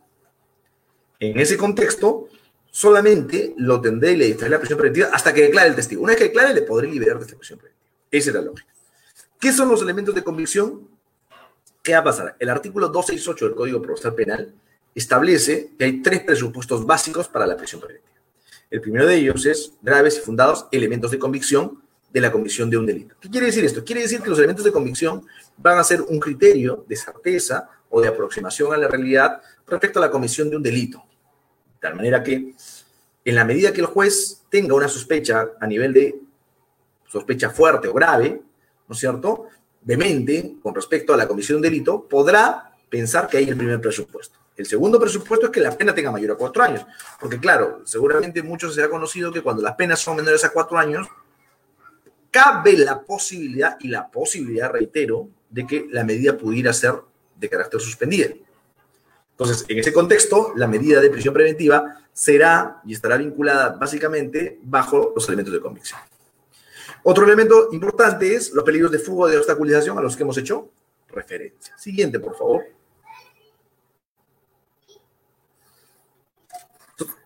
En 1.21 1.39
ese 1.39 1.55
contexto, 1.55 2.27
solamente 2.69 3.53
lo 3.55 3.79
tendré 3.79 4.11
y 4.11 4.17
le 4.17 4.25
dictaré 4.25 4.51
la 4.51 4.59
prisión 4.59 4.77
preventiva 4.77 5.07
hasta 5.13 5.33
que 5.33 5.43
declare 5.43 5.69
el 5.69 5.75
testigo. 5.75 6.03
Una 6.03 6.11
vez 6.11 6.17
que 6.17 6.25
declare, 6.25 6.53
le 6.53 6.63
podré 6.63 6.89
liberar 6.89 7.17
de 7.17 7.23
esta 7.23 7.37
prisión 7.37 7.59
preventiva. 7.59 7.89
Esa 8.11 8.29
es 8.31 8.35
la 8.35 8.41
lógica. 8.41 8.73
¿Qué 9.39 9.53
son 9.53 9.69
los 9.69 9.81
elementos 9.81 10.13
de 10.13 10.21
convicción? 10.21 10.85
¿Qué 11.81 11.93
va 11.93 11.99
a 11.99 12.03
pasar? 12.03 12.35
El 12.37 12.49
artículo 12.49 12.89
268 12.89 13.45
del 13.45 13.55
Código 13.55 13.81
Procesal 13.81 14.15
Penal 14.15 14.53
establece 14.95 15.71
que 15.77 15.85
hay 15.85 16.01
tres 16.01 16.21
presupuestos 16.21 16.85
básicos 16.85 17.27
para 17.27 17.45
la 17.45 17.57
prisión 17.57 17.81
preventiva. 17.81 18.15
El 18.71 18.81
primero 18.81 19.05
de 19.05 19.15
ellos 19.15 19.45
es 19.45 19.73
graves 19.81 20.17
y 20.17 20.21
fundados 20.21 20.67
elementos 20.71 21.11
de 21.11 21.19
convicción 21.19 21.83
de 22.11 22.21
la 22.21 22.31
comisión 22.31 22.69
de 22.69 22.77
un 22.77 22.85
delito. 22.85 23.15
¿Qué 23.19 23.29
quiere 23.29 23.47
decir 23.47 23.65
esto? 23.65 23.83
Quiere 23.83 24.01
decir 24.01 24.21
que 24.21 24.29
los 24.29 24.39
elementos 24.39 24.63
de 24.63 24.71
convicción 24.71 25.27
van 25.57 25.77
a 25.77 25.83
ser 25.83 26.01
un 26.01 26.17
criterio 26.19 26.85
de 26.87 26.95
certeza 26.95 27.69
o 27.89 28.01
de 28.01 28.07
aproximación 28.07 28.73
a 28.73 28.77
la 28.77 28.87
realidad 28.87 29.41
respecto 29.67 29.99
a 29.99 30.01
la 30.01 30.09
comisión 30.09 30.49
de 30.49 30.55
un 30.55 30.63
delito. 30.63 31.03
De 31.73 31.79
tal 31.81 31.95
manera 31.95 32.23
que, 32.23 32.55
en 33.25 33.35
la 33.35 33.43
medida 33.43 33.73
que 33.73 33.81
el 33.81 33.87
juez 33.87 34.43
tenga 34.49 34.75
una 34.75 34.87
sospecha 34.87 35.51
a 35.59 35.67
nivel 35.67 35.93
de 35.93 36.15
sospecha 37.05 37.49
fuerte 37.49 37.89
o 37.89 37.93
grave, 37.93 38.41
¿no 38.87 38.93
es 38.93 38.99
cierto?, 38.99 39.47
demente 39.81 40.55
con 40.63 40.73
respecto 40.73 41.13
a 41.13 41.17
la 41.17 41.27
comisión 41.27 41.61
de 41.61 41.67
un 41.67 41.73
delito, 41.73 42.07
podrá 42.07 42.75
pensar 42.89 43.27
que 43.27 43.37
hay 43.37 43.49
el 43.49 43.57
primer 43.57 43.79
presupuesto. 43.81 44.39
El 44.57 44.65
segundo 44.65 44.99
presupuesto 44.99 45.47
es 45.47 45.51
que 45.51 45.59
la 45.59 45.77
pena 45.77 45.93
tenga 45.93 46.11
mayor 46.11 46.31
a 46.31 46.35
cuatro 46.35 46.63
años, 46.63 46.85
porque 47.19 47.39
claro, 47.39 47.81
seguramente 47.83 48.41
muchos 48.41 48.73
se 48.73 48.83
ha 48.83 48.89
conocido 48.89 49.31
que 49.31 49.41
cuando 49.41 49.61
las 49.61 49.75
penas 49.75 49.99
son 49.99 50.15
menores 50.15 50.43
a 50.45 50.49
cuatro 50.49 50.77
años, 50.77 51.07
cabe 52.31 52.77
la 52.77 53.01
posibilidad, 53.01 53.77
y 53.79 53.89
la 53.89 54.09
posibilidad, 54.09 54.71
reitero, 54.71 55.29
de 55.49 55.67
que 55.67 55.87
la 55.89 56.03
medida 56.03 56.37
pudiera 56.37 56.73
ser 56.73 56.95
de 57.35 57.49
carácter 57.49 57.81
suspendida. 57.81 58.27
Entonces, 59.31 59.65
en 59.67 59.79
ese 59.79 59.91
contexto, 59.91 60.53
la 60.55 60.67
medida 60.67 61.01
de 61.01 61.09
prisión 61.09 61.33
preventiva 61.33 62.01
será 62.13 62.81
y 62.85 62.93
estará 62.93 63.17
vinculada 63.17 63.69
básicamente 63.69 64.59
bajo 64.63 65.11
los 65.13 65.27
elementos 65.27 65.53
de 65.53 65.59
convicción. 65.59 65.99
Otro 67.03 67.25
elemento 67.25 67.69
importante 67.73 68.33
es 68.33 68.51
los 68.53 68.63
peligros 68.63 68.91
de 68.91 68.99
fuga 68.99 69.25
o 69.25 69.27
de 69.27 69.37
obstaculización 69.37 69.97
a 69.97 70.01
los 70.01 70.15
que 70.15 70.23
hemos 70.23 70.37
hecho 70.37 70.71
referencia. 71.09 71.77
Siguiente, 71.77 72.19
por 72.19 72.35
favor. 72.37 72.63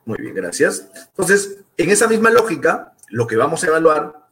Muy 0.10 0.18
bien, 0.22 0.34
gracias. 0.34 0.90
Entonces, 1.10 1.58
en 1.78 1.92
esa 1.92 2.08
misma 2.08 2.32
lógica, 2.32 2.96
lo 3.10 3.28
que 3.28 3.36
vamos 3.36 3.64
a 3.64 3.68
evaluar 3.68 4.28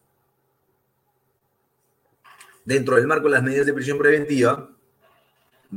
dentro 2.66 2.96
del 2.96 3.06
marco 3.06 3.26
de 3.26 3.36
las 3.36 3.44
medidas 3.44 3.68
de 3.68 3.74
prisión 3.74 4.00
preventiva 4.00 4.72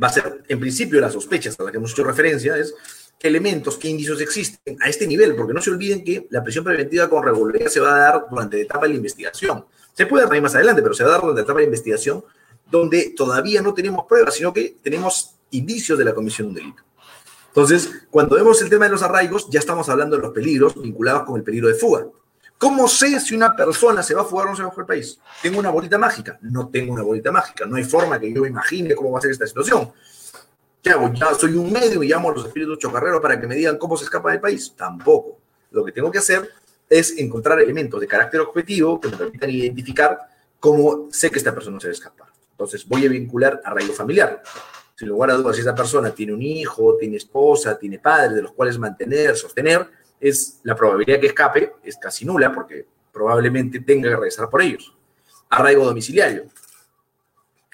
va 0.03 0.07
a 0.07 0.11
ser, 0.11 0.43
en 0.49 0.59
principio, 0.59 1.03
las 1.03 1.13
sospechas 1.13 1.61
a 1.61 1.65
las 1.65 1.71
que 1.71 1.77
hemos 1.77 1.93
hecho 1.93 2.03
referencia, 2.03 2.57
es 2.57 2.75
qué 3.19 3.29
elementos, 3.29 3.77
qué 3.77 3.89
indicios 3.89 4.23
existen 4.23 4.79
a 4.81 4.89
este 4.89 5.07
nivel, 5.07 5.37
porque 5.37 5.53
no 5.53 5.61
se 5.61 5.71
olviden 5.71 6.03
que 6.03 6.27
la 6.31 6.43
prisión 6.43 6.65
preventiva 6.65 7.11
con 7.11 7.23
regularidad 7.23 7.69
se 7.69 7.81
va 7.81 7.95
a 7.95 7.99
dar 7.99 8.27
durante 8.31 8.57
la 8.57 8.63
etapa 8.63 8.87
de 8.87 8.93
la 8.93 8.97
investigación. 8.97 9.67
Se 9.93 10.07
puede 10.07 10.27
dar 10.27 10.41
más 10.41 10.55
adelante, 10.55 10.81
pero 10.81 10.95
se 10.95 11.05
va 11.05 11.11
a 11.11 11.13
dar 11.13 11.21
durante 11.21 11.43
la 11.43 11.45
etapa 11.45 11.59
de 11.59 11.67
investigación, 11.67 12.25
donde 12.71 13.13
todavía 13.15 13.61
no 13.61 13.75
tenemos 13.75 14.07
pruebas, 14.07 14.35
sino 14.35 14.51
que 14.51 14.77
tenemos 14.83 15.35
indicios 15.51 15.99
de 15.99 16.07
la 16.07 16.15
comisión 16.15 16.47
de 16.47 16.49
un 16.49 16.55
delito. 16.55 16.90
Entonces, 17.51 17.91
cuando 18.11 18.37
vemos 18.37 18.63
el 18.63 18.71
tema 18.71 18.85
de 18.85 18.93
los 18.93 19.03
arraigos, 19.03 19.49
ya 19.51 19.59
estamos 19.59 19.89
hablando 19.89 20.17
de 20.17 20.23
los 20.23 20.33
peligros 20.33 20.81
vinculados 20.81 21.25
con 21.25 21.37
el 21.37 21.43
peligro 21.43 21.67
de 21.67 21.75
fuga. 21.75 22.07
¿Cómo 22.57 22.87
sé 22.87 23.19
si 23.19 23.35
una 23.35 23.57
persona 23.57 24.03
se 24.05 24.15
va 24.15 24.23
a 24.23 24.25
fugar 24.25 24.47
o 24.47 24.51
no 24.51 24.57
se 24.57 24.63
va 24.63 24.69
a 24.69 24.71
fugar 24.71 24.87
del 24.87 24.99
país? 24.99 25.19
¿Tengo 25.43 25.59
una 25.59 25.71
bolita 25.71 25.99
mágica? 25.99 26.39
No 26.43 26.69
tengo 26.69 26.93
una 26.93 27.03
bolita 27.03 27.33
mágica. 27.33 27.67
No 27.67 27.77
hay 27.77 27.85
forma 27.85 28.21
que 28.21 28.33
yo 28.33 28.47
imagine 28.47 28.95
cómo 28.95 29.11
va 29.11 29.19
a 29.19 29.23
ser 29.23 29.33
esta 29.33 29.47
situación. 29.47 29.91
¿Qué 30.81 30.91
hago? 30.91 31.13
¿Ya 31.13 31.35
soy 31.35 31.55
un 31.55 31.73
medio 31.73 32.03
y 32.03 32.09
llamo 32.09 32.31
a 32.31 32.35
los 32.35 32.47
espíritus 32.47 32.79
chocarreros 32.79 33.21
para 33.21 33.41
que 33.41 33.47
me 33.47 33.57
digan 33.57 33.79
cómo 33.79 33.97
se 33.97 34.05
escapa 34.05 34.31
del 34.31 34.41
país? 34.41 34.73
Tampoco. 34.77 35.39
Lo 35.73 35.85
que 35.85 35.91
tengo 35.91 36.11
que 36.11 36.19
hacer 36.19 36.51
es 36.89 37.19
encontrar 37.19 37.61
elementos 37.61 38.01
de 38.01 38.07
carácter 38.07 38.41
objetivo 38.41 39.01
que 39.01 39.09
me 39.09 39.17
permitan 39.17 39.51
identificar 39.51 40.19
cómo 40.61 41.09
sé 41.11 41.31
que 41.31 41.39
esta 41.39 41.53
persona 41.53 41.81
se 41.81 41.89
va 41.89 41.91
a 41.91 41.95
escapar. 41.95 42.29
Entonces, 42.53 42.87
voy 42.87 43.07
a 43.07 43.09
vincular 43.09 43.61
arraigo 43.65 43.93
familiar 43.93 44.43
sin 45.01 45.09
lugar 45.09 45.31
a 45.31 45.35
dudas, 45.35 45.57
si 45.57 45.63
esa 45.63 45.75
persona 45.75 46.11
tiene 46.11 46.35
un 46.35 46.43
hijo, 46.43 46.95
tiene 46.99 47.17
esposa, 47.17 47.79
tiene 47.79 47.99
padres 47.99 48.35
de 48.35 48.43
los 48.43 48.53
cuales 48.53 48.79
mantener, 48.79 49.35
sostener, 49.35 49.89
es 50.21 50.61
la 50.63 50.77
probabilidad 50.77 51.19
que 51.19 51.29
escape 51.29 51.77
es 51.83 51.97
casi 51.97 52.27
nula 52.27 52.53
porque 52.53 52.85
probablemente 53.11 53.81
tenga 53.81 54.11
que 54.11 54.17
regresar 54.17 54.51
por 54.51 54.61
ellos. 54.61 54.95
Arraigo 55.49 55.87
domiciliario. 55.87 56.49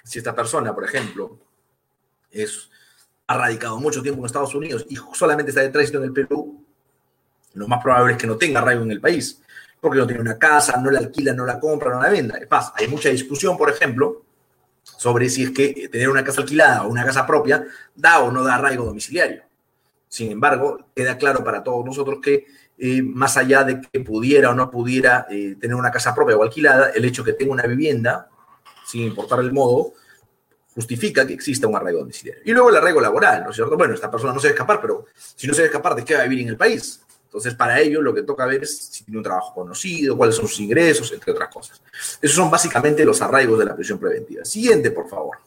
Si 0.04 0.20
esta 0.20 0.36
persona, 0.36 0.72
por 0.72 0.84
ejemplo, 0.84 1.36
es, 2.30 2.70
ha 3.26 3.36
radicado 3.36 3.80
mucho 3.80 4.00
tiempo 4.02 4.20
en 4.20 4.26
Estados 4.26 4.54
Unidos 4.54 4.86
y 4.88 4.96
solamente 5.12 5.50
está 5.50 5.62
de 5.62 5.70
tránsito 5.70 5.98
en 5.98 6.04
el 6.04 6.12
Perú, 6.12 6.64
lo 7.54 7.66
más 7.66 7.82
probable 7.82 8.12
es 8.12 8.20
que 8.20 8.28
no 8.28 8.36
tenga 8.36 8.60
arraigo 8.60 8.84
en 8.84 8.92
el 8.92 9.00
país, 9.00 9.42
porque 9.80 9.98
no 9.98 10.06
tiene 10.06 10.22
una 10.22 10.38
casa, 10.38 10.80
no 10.80 10.92
la 10.92 11.00
alquila, 11.00 11.32
no 11.32 11.44
la 11.44 11.58
compra, 11.58 11.90
no 11.90 12.00
la 12.00 12.08
venda. 12.08 12.38
Es 12.38 12.48
más, 12.48 12.72
hay 12.76 12.86
mucha 12.86 13.08
discusión, 13.08 13.58
por 13.58 13.68
ejemplo, 13.68 14.25
sobre 14.96 15.28
si 15.28 15.42
es 15.44 15.50
que 15.50 15.88
tener 15.90 16.08
una 16.08 16.24
casa 16.24 16.40
alquilada 16.40 16.84
o 16.84 16.88
una 16.88 17.04
casa 17.04 17.26
propia 17.26 17.64
da 17.94 18.20
o 18.20 18.30
no 18.30 18.44
da 18.44 18.54
arraigo 18.54 18.84
domiciliario. 18.84 19.42
Sin 20.08 20.30
embargo, 20.30 20.78
queda 20.94 21.18
claro 21.18 21.42
para 21.42 21.62
todos 21.62 21.84
nosotros 21.84 22.18
que 22.22 22.46
eh, 22.78 23.02
más 23.02 23.36
allá 23.36 23.64
de 23.64 23.80
que 23.80 24.00
pudiera 24.00 24.50
o 24.50 24.54
no 24.54 24.70
pudiera 24.70 25.26
eh, 25.30 25.56
tener 25.60 25.74
una 25.74 25.90
casa 25.90 26.14
propia 26.14 26.36
o 26.36 26.42
alquilada, 26.42 26.90
el 26.90 27.04
hecho 27.04 27.22
de 27.22 27.32
que 27.32 27.38
tenga 27.38 27.52
una 27.52 27.66
vivienda, 27.66 28.28
sin 28.86 29.02
importar 29.02 29.40
el 29.40 29.52
modo, 29.52 29.94
justifica 30.74 31.26
que 31.26 31.32
exista 31.32 31.66
un 31.66 31.74
arraigo 31.74 32.00
domiciliario. 32.00 32.42
Y 32.44 32.52
luego 32.52 32.68
el 32.68 32.76
arraigo 32.76 33.00
laboral, 33.00 33.44
¿no 33.44 33.50
es 33.50 33.56
cierto? 33.56 33.76
Bueno, 33.76 33.94
esta 33.94 34.10
persona 34.10 34.32
no 34.32 34.40
se 34.40 34.48
debe 34.48 34.56
escapar, 34.56 34.80
pero 34.80 35.06
si 35.14 35.46
no 35.46 35.54
se 35.54 35.62
debe 35.62 35.72
escapar, 35.72 35.94
¿de 35.94 36.04
qué 36.04 36.14
va 36.14 36.20
a 36.20 36.24
vivir 36.24 36.40
en 36.40 36.48
el 36.48 36.56
país? 36.56 37.00
Entonces, 37.26 37.54
para 37.54 37.80
ello, 37.80 38.00
lo 38.00 38.14
que 38.14 38.22
toca 38.22 38.46
ver 38.46 38.62
es 38.62 38.78
si 38.78 39.04
tiene 39.04 39.18
un 39.18 39.24
trabajo 39.24 39.52
conocido, 39.52 40.16
cuáles 40.16 40.36
son 40.36 40.48
sus 40.48 40.60
ingresos, 40.60 41.12
entre 41.12 41.32
otras 41.32 41.52
cosas. 41.52 41.82
Esos 42.22 42.36
son 42.36 42.50
básicamente 42.50 43.04
los 43.04 43.20
arraigos 43.20 43.58
de 43.58 43.64
la 43.64 43.76
prisión 43.76 43.98
preventiva. 43.98 44.44
Siguiente, 44.44 44.90
por 44.90 45.08
favor. 45.08 45.38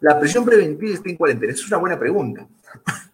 La 0.00 0.18
prisión 0.18 0.44
preventiva 0.44 0.94
está 0.94 1.10
en 1.10 1.16
cuarentena. 1.16 1.52
Esa 1.52 1.62
es 1.62 1.68
una 1.68 1.78
buena 1.78 1.98
pregunta. 1.98 2.46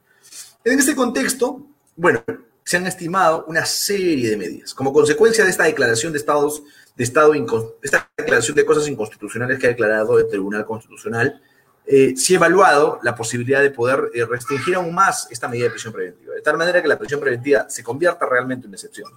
En 0.65 0.81
este 0.81 0.97
contexto, 0.97 1.65
bueno, 1.95 2.25
se 2.65 2.77
han 2.77 2.89
estimado 2.89 3.45
una 3.47 3.65
serie 3.65 4.31
de 4.31 4.37
medidas. 4.37 4.75
Como 4.75 4.93
consecuencia 4.93 5.45
de 5.45 5.51
esta 5.51 5.63
declaración 5.63 6.13
de 6.13 6.19
estados 6.19 6.65
de 6.97 7.05
Estado, 7.05 7.35
esta 7.83 8.11
declaración 8.17 8.57
de 8.57 8.65
cosas 8.65 8.89
inconstitucionales 8.89 9.59
que 9.59 9.67
ha 9.67 9.71
declarado 9.71 10.19
el 10.19 10.29
Tribunal 10.29 10.65
Constitucional, 10.65 11.41
eh, 11.87 12.15
ha 12.17 12.35
evaluado 12.35 12.99
la 13.03 13.15
posibilidad 13.15 13.61
de 13.61 13.71
poder 13.71 14.11
eh, 14.15 14.25
restringir 14.25 14.75
aún 14.75 14.95
más 14.95 15.29
esta 15.31 15.47
medida 15.47 15.67
de 15.67 15.71
prisión 15.71 15.93
preventiva, 15.93 16.35
de 16.35 16.41
tal 16.41 16.57
manera 16.57 16.83
que 16.83 16.89
la 16.89 16.99
prisión 16.99 17.21
preventiva 17.21 17.69
se 17.69 17.85
convierta 17.85 18.27
realmente 18.27 18.67
en 18.67 18.73
excepción. 18.73 19.13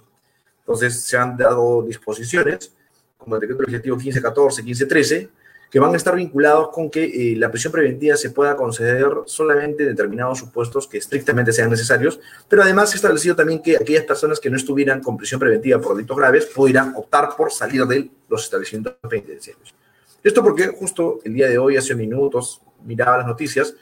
Entonces, 0.60 1.02
se 1.02 1.16
han 1.16 1.36
dado 1.36 1.82
disposiciones, 1.82 2.72
como 3.16 3.34
el 3.34 3.40
decreto 3.40 3.62
legislativo 3.62 3.96
1514, 3.96 4.62
1513, 4.62 5.30
que 5.70 5.78
van 5.78 5.94
a 5.94 5.96
estar 5.96 6.16
vinculados 6.16 6.70
con 6.70 6.90
que 6.90 7.04
eh, 7.04 7.36
la 7.36 7.50
prisión 7.50 7.72
preventiva 7.72 8.16
se 8.16 8.30
pueda 8.30 8.56
conceder 8.56 9.06
solamente 9.26 9.84
en 9.84 9.90
determinados 9.90 10.38
supuestos 10.38 10.88
que 10.88 10.98
estrictamente 10.98 11.52
sean 11.52 11.70
necesarios, 11.70 12.18
pero 12.48 12.62
además 12.62 12.90
se 12.90 12.96
ha 12.96 12.98
establecido 12.98 13.36
también 13.36 13.62
que 13.62 13.76
aquellas 13.76 14.04
personas 14.04 14.40
que 14.40 14.50
no 14.50 14.56
estuvieran 14.56 15.00
con 15.00 15.16
prisión 15.16 15.38
preventiva 15.38 15.80
por 15.80 15.94
delitos 15.94 16.16
graves 16.16 16.46
pudieran 16.46 16.92
optar 16.96 17.36
por 17.36 17.52
salir 17.52 17.86
de 17.86 18.10
los 18.28 18.44
establecimientos 18.44 18.94
penitenciarios. 19.08 19.74
Esto 20.22 20.42
porque 20.42 20.66
justo 20.68 21.20
el 21.24 21.34
día 21.34 21.48
de 21.48 21.56
hoy, 21.56 21.76
hace 21.76 21.94
minutos, 21.94 22.60
miraba 22.84 23.18
las 23.18 23.26
noticias 23.26 23.74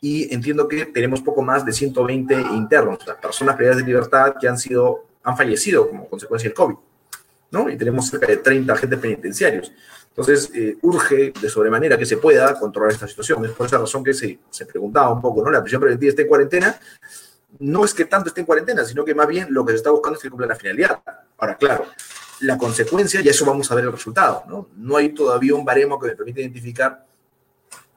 y 0.00 0.32
entiendo 0.32 0.68
que 0.68 0.86
tenemos 0.86 1.20
poco 1.20 1.42
más 1.42 1.64
de 1.64 1.72
120 1.72 2.34
internos, 2.54 2.98
personas 3.20 3.56
privadas 3.56 3.78
de 3.78 3.84
libertad 3.84 4.34
que 4.40 4.48
han 4.48 4.58
sido, 4.58 5.04
han 5.22 5.36
fallecido 5.36 5.88
como 5.88 6.08
consecuencia 6.08 6.48
del 6.48 6.54
COVID, 6.54 6.76
Y 7.70 7.76
tenemos 7.76 8.08
cerca 8.08 8.26
de 8.26 8.38
30 8.38 8.72
agentes 8.72 8.98
penitenciarios. 8.98 9.72
Entonces, 10.08 10.50
eh, 10.54 10.76
urge 10.82 11.32
de 11.40 11.48
sobremanera 11.48 11.98
que 11.98 12.06
se 12.06 12.16
pueda 12.16 12.58
controlar 12.58 12.92
esta 12.92 13.06
situación. 13.06 13.44
Es 13.44 13.52
por 13.52 13.66
esa 13.66 13.78
razón 13.78 14.02
que 14.02 14.14
se, 14.14 14.38
se 14.50 14.66
preguntaba 14.66 15.12
un 15.12 15.20
poco, 15.20 15.42
¿no? 15.42 15.50
La 15.50 15.62
prisión 15.62 15.80
preventiva 15.80 16.10
está 16.10 16.22
en 16.22 16.28
cuarentena. 16.28 16.78
No 17.58 17.84
es 17.84 17.94
que 17.94 18.06
tanto 18.06 18.28
esté 18.28 18.40
en 18.40 18.46
cuarentena, 18.46 18.84
sino 18.84 19.04
que 19.04 19.14
más 19.14 19.26
bien 19.26 19.48
lo 19.50 19.64
que 19.64 19.72
se 19.72 19.76
está 19.76 19.90
buscando 19.90 20.16
es 20.16 20.22
que 20.22 20.30
cumpla 20.30 20.46
la 20.46 20.56
finalidad. 20.56 21.02
Ahora, 21.38 21.56
claro, 21.56 21.86
la 22.40 22.58
consecuencia, 22.58 23.20
y 23.20 23.28
eso 23.28 23.44
vamos 23.44 23.70
a 23.70 23.74
ver 23.74 23.84
el 23.84 23.92
resultado, 23.92 24.44
¿no? 24.48 24.68
No 24.76 24.96
hay 24.96 25.10
todavía 25.10 25.54
un 25.54 25.64
baremo 25.64 25.98
que 25.98 26.08
me 26.08 26.16
permita 26.16 26.40
identificar 26.40 27.06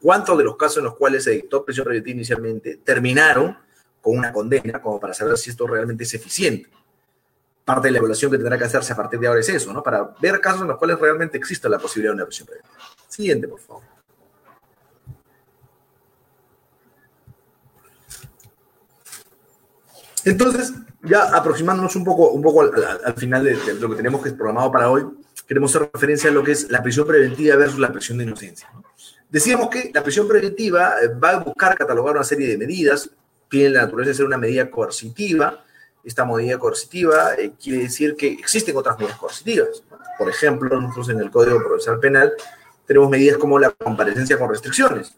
cuántos 0.02 0.38
de 0.38 0.44
los 0.44 0.56
casos 0.56 0.78
en 0.78 0.84
los 0.86 0.96
cuales 0.96 1.24
se 1.24 1.32
dictó 1.32 1.66
prisión 1.66 1.86
preventiva 1.86 2.16
inicialmente 2.16 2.80
terminaron 2.84 3.58
con 4.02 4.18
una 4.18 4.32
condena, 4.32 4.82
como 4.82 5.00
para 5.00 5.14
saber 5.14 5.38
si 5.38 5.50
esto 5.50 5.66
realmente 5.66 6.04
es 6.04 6.14
eficiente. 6.14 6.70
Parte 7.66 7.88
de 7.88 7.94
la 7.94 7.98
evaluación 7.98 8.32
que 8.32 8.38
tendrá 8.38 8.58
que 8.58 8.64
hacerse 8.64 8.94
a 8.94 8.96
partir 8.96 9.20
de 9.20 9.28
ahora 9.28 9.40
es 9.40 9.50
eso, 9.50 9.74
¿no? 9.74 9.82
Para 9.82 10.14
ver 10.22 10.40
casos 10.40 10.62
en 10.62 10.68
los 10.68 10.78
cuales 10.78 11.00
realmente 11.00 11.38
exista 11.38 11.68
la 11.68 11.80
posibilidad 11.80 12.12
de 12.12 12.16
una 12.18 12.26
prisión 12.26 12.48
preventiva. 12.48 12.76
Siguiente, 13.10 13.48
por 13.48 13.60
favor. 13.60 13.84
Entonces, 20.24 20.74
ya 21.04 21.36
aproximándonos 21.36 21.96
un 21.96 22.04
poco, 22.04 22.30
un 22.30 22.42
poco 22.42 22.62
al, 22.62 23.14
final 23.16 23.44
de, 23.44 23.58
lo 23.80 23.90
que 23.90 23.96
tenemos 23.96 24.24
que 24.24 24.32
programado 24.32 24.72
para 24.72 24.90
hoy, 24.90 25.06
queremos 25.48 25.76
hacer 25.76 25.90
referencia 25.94 26.30
a 26.30 26.34
lo 26.34 26.44
que 26.44 26.52
es 26.52 26.70
la 26.72 26.82
prisión 26.82 27.08
preventiva 27.08 27.56
versus 27.56 27.80
la 27.80 27.92
prisión 27.92 28.18
de 28.18 28.26
inocencia. 28.26 28.68
Decíamos 29.30 29.70
que 29.70 29.92
la 29.94 30.04
prisión 30.04 30.28
preventiva 30.28 30.96
eh, 31.02 31.08
va 31.10 31.32
a 31.32 31.40
buscar 31.40 31.78
catalogar 31.78 32.16
una 32.16 32.24
serie 32.24 32.48
de 32.48 32.58
medidas, 32.58 33.10
tiene 33.50 33.70
la 33.70 33.82
naturaleza 33.84 34.10
de 34.10 34.16
ser 34.16 34.26
una 34.26 34.38
medida 34.38 34.70
coercitiva. 34.70 35.64
Esta 36.06 36.24
medida 36.24 36.58
coercitiva 36.58 37.34
eh, 37.36 37.52
quiere 37.62 37.84
decir 37.84 38.16
que 38.16 38.28
existen 38.28 38.78
otras 38.78 38.98
medidas 38.98 39.18
coercitivas. 39.18 39.84
Por 40.18 40.30
ejemplo, 40.30 40.80
nosotros 40.80 41.10
en 41.10 41.20
el 41.20 41.32
Código 41.32 41.62
Procesal 41.62 42.00
Penal 42.00 42.32
tenemos 42.86 43.10
medidas 43.10 43.38
como 43.38 43.60
la 43.60 43.72
comparecencia 43.72 44.38
con 44.38 44.50
restricciones. 44.50 45.16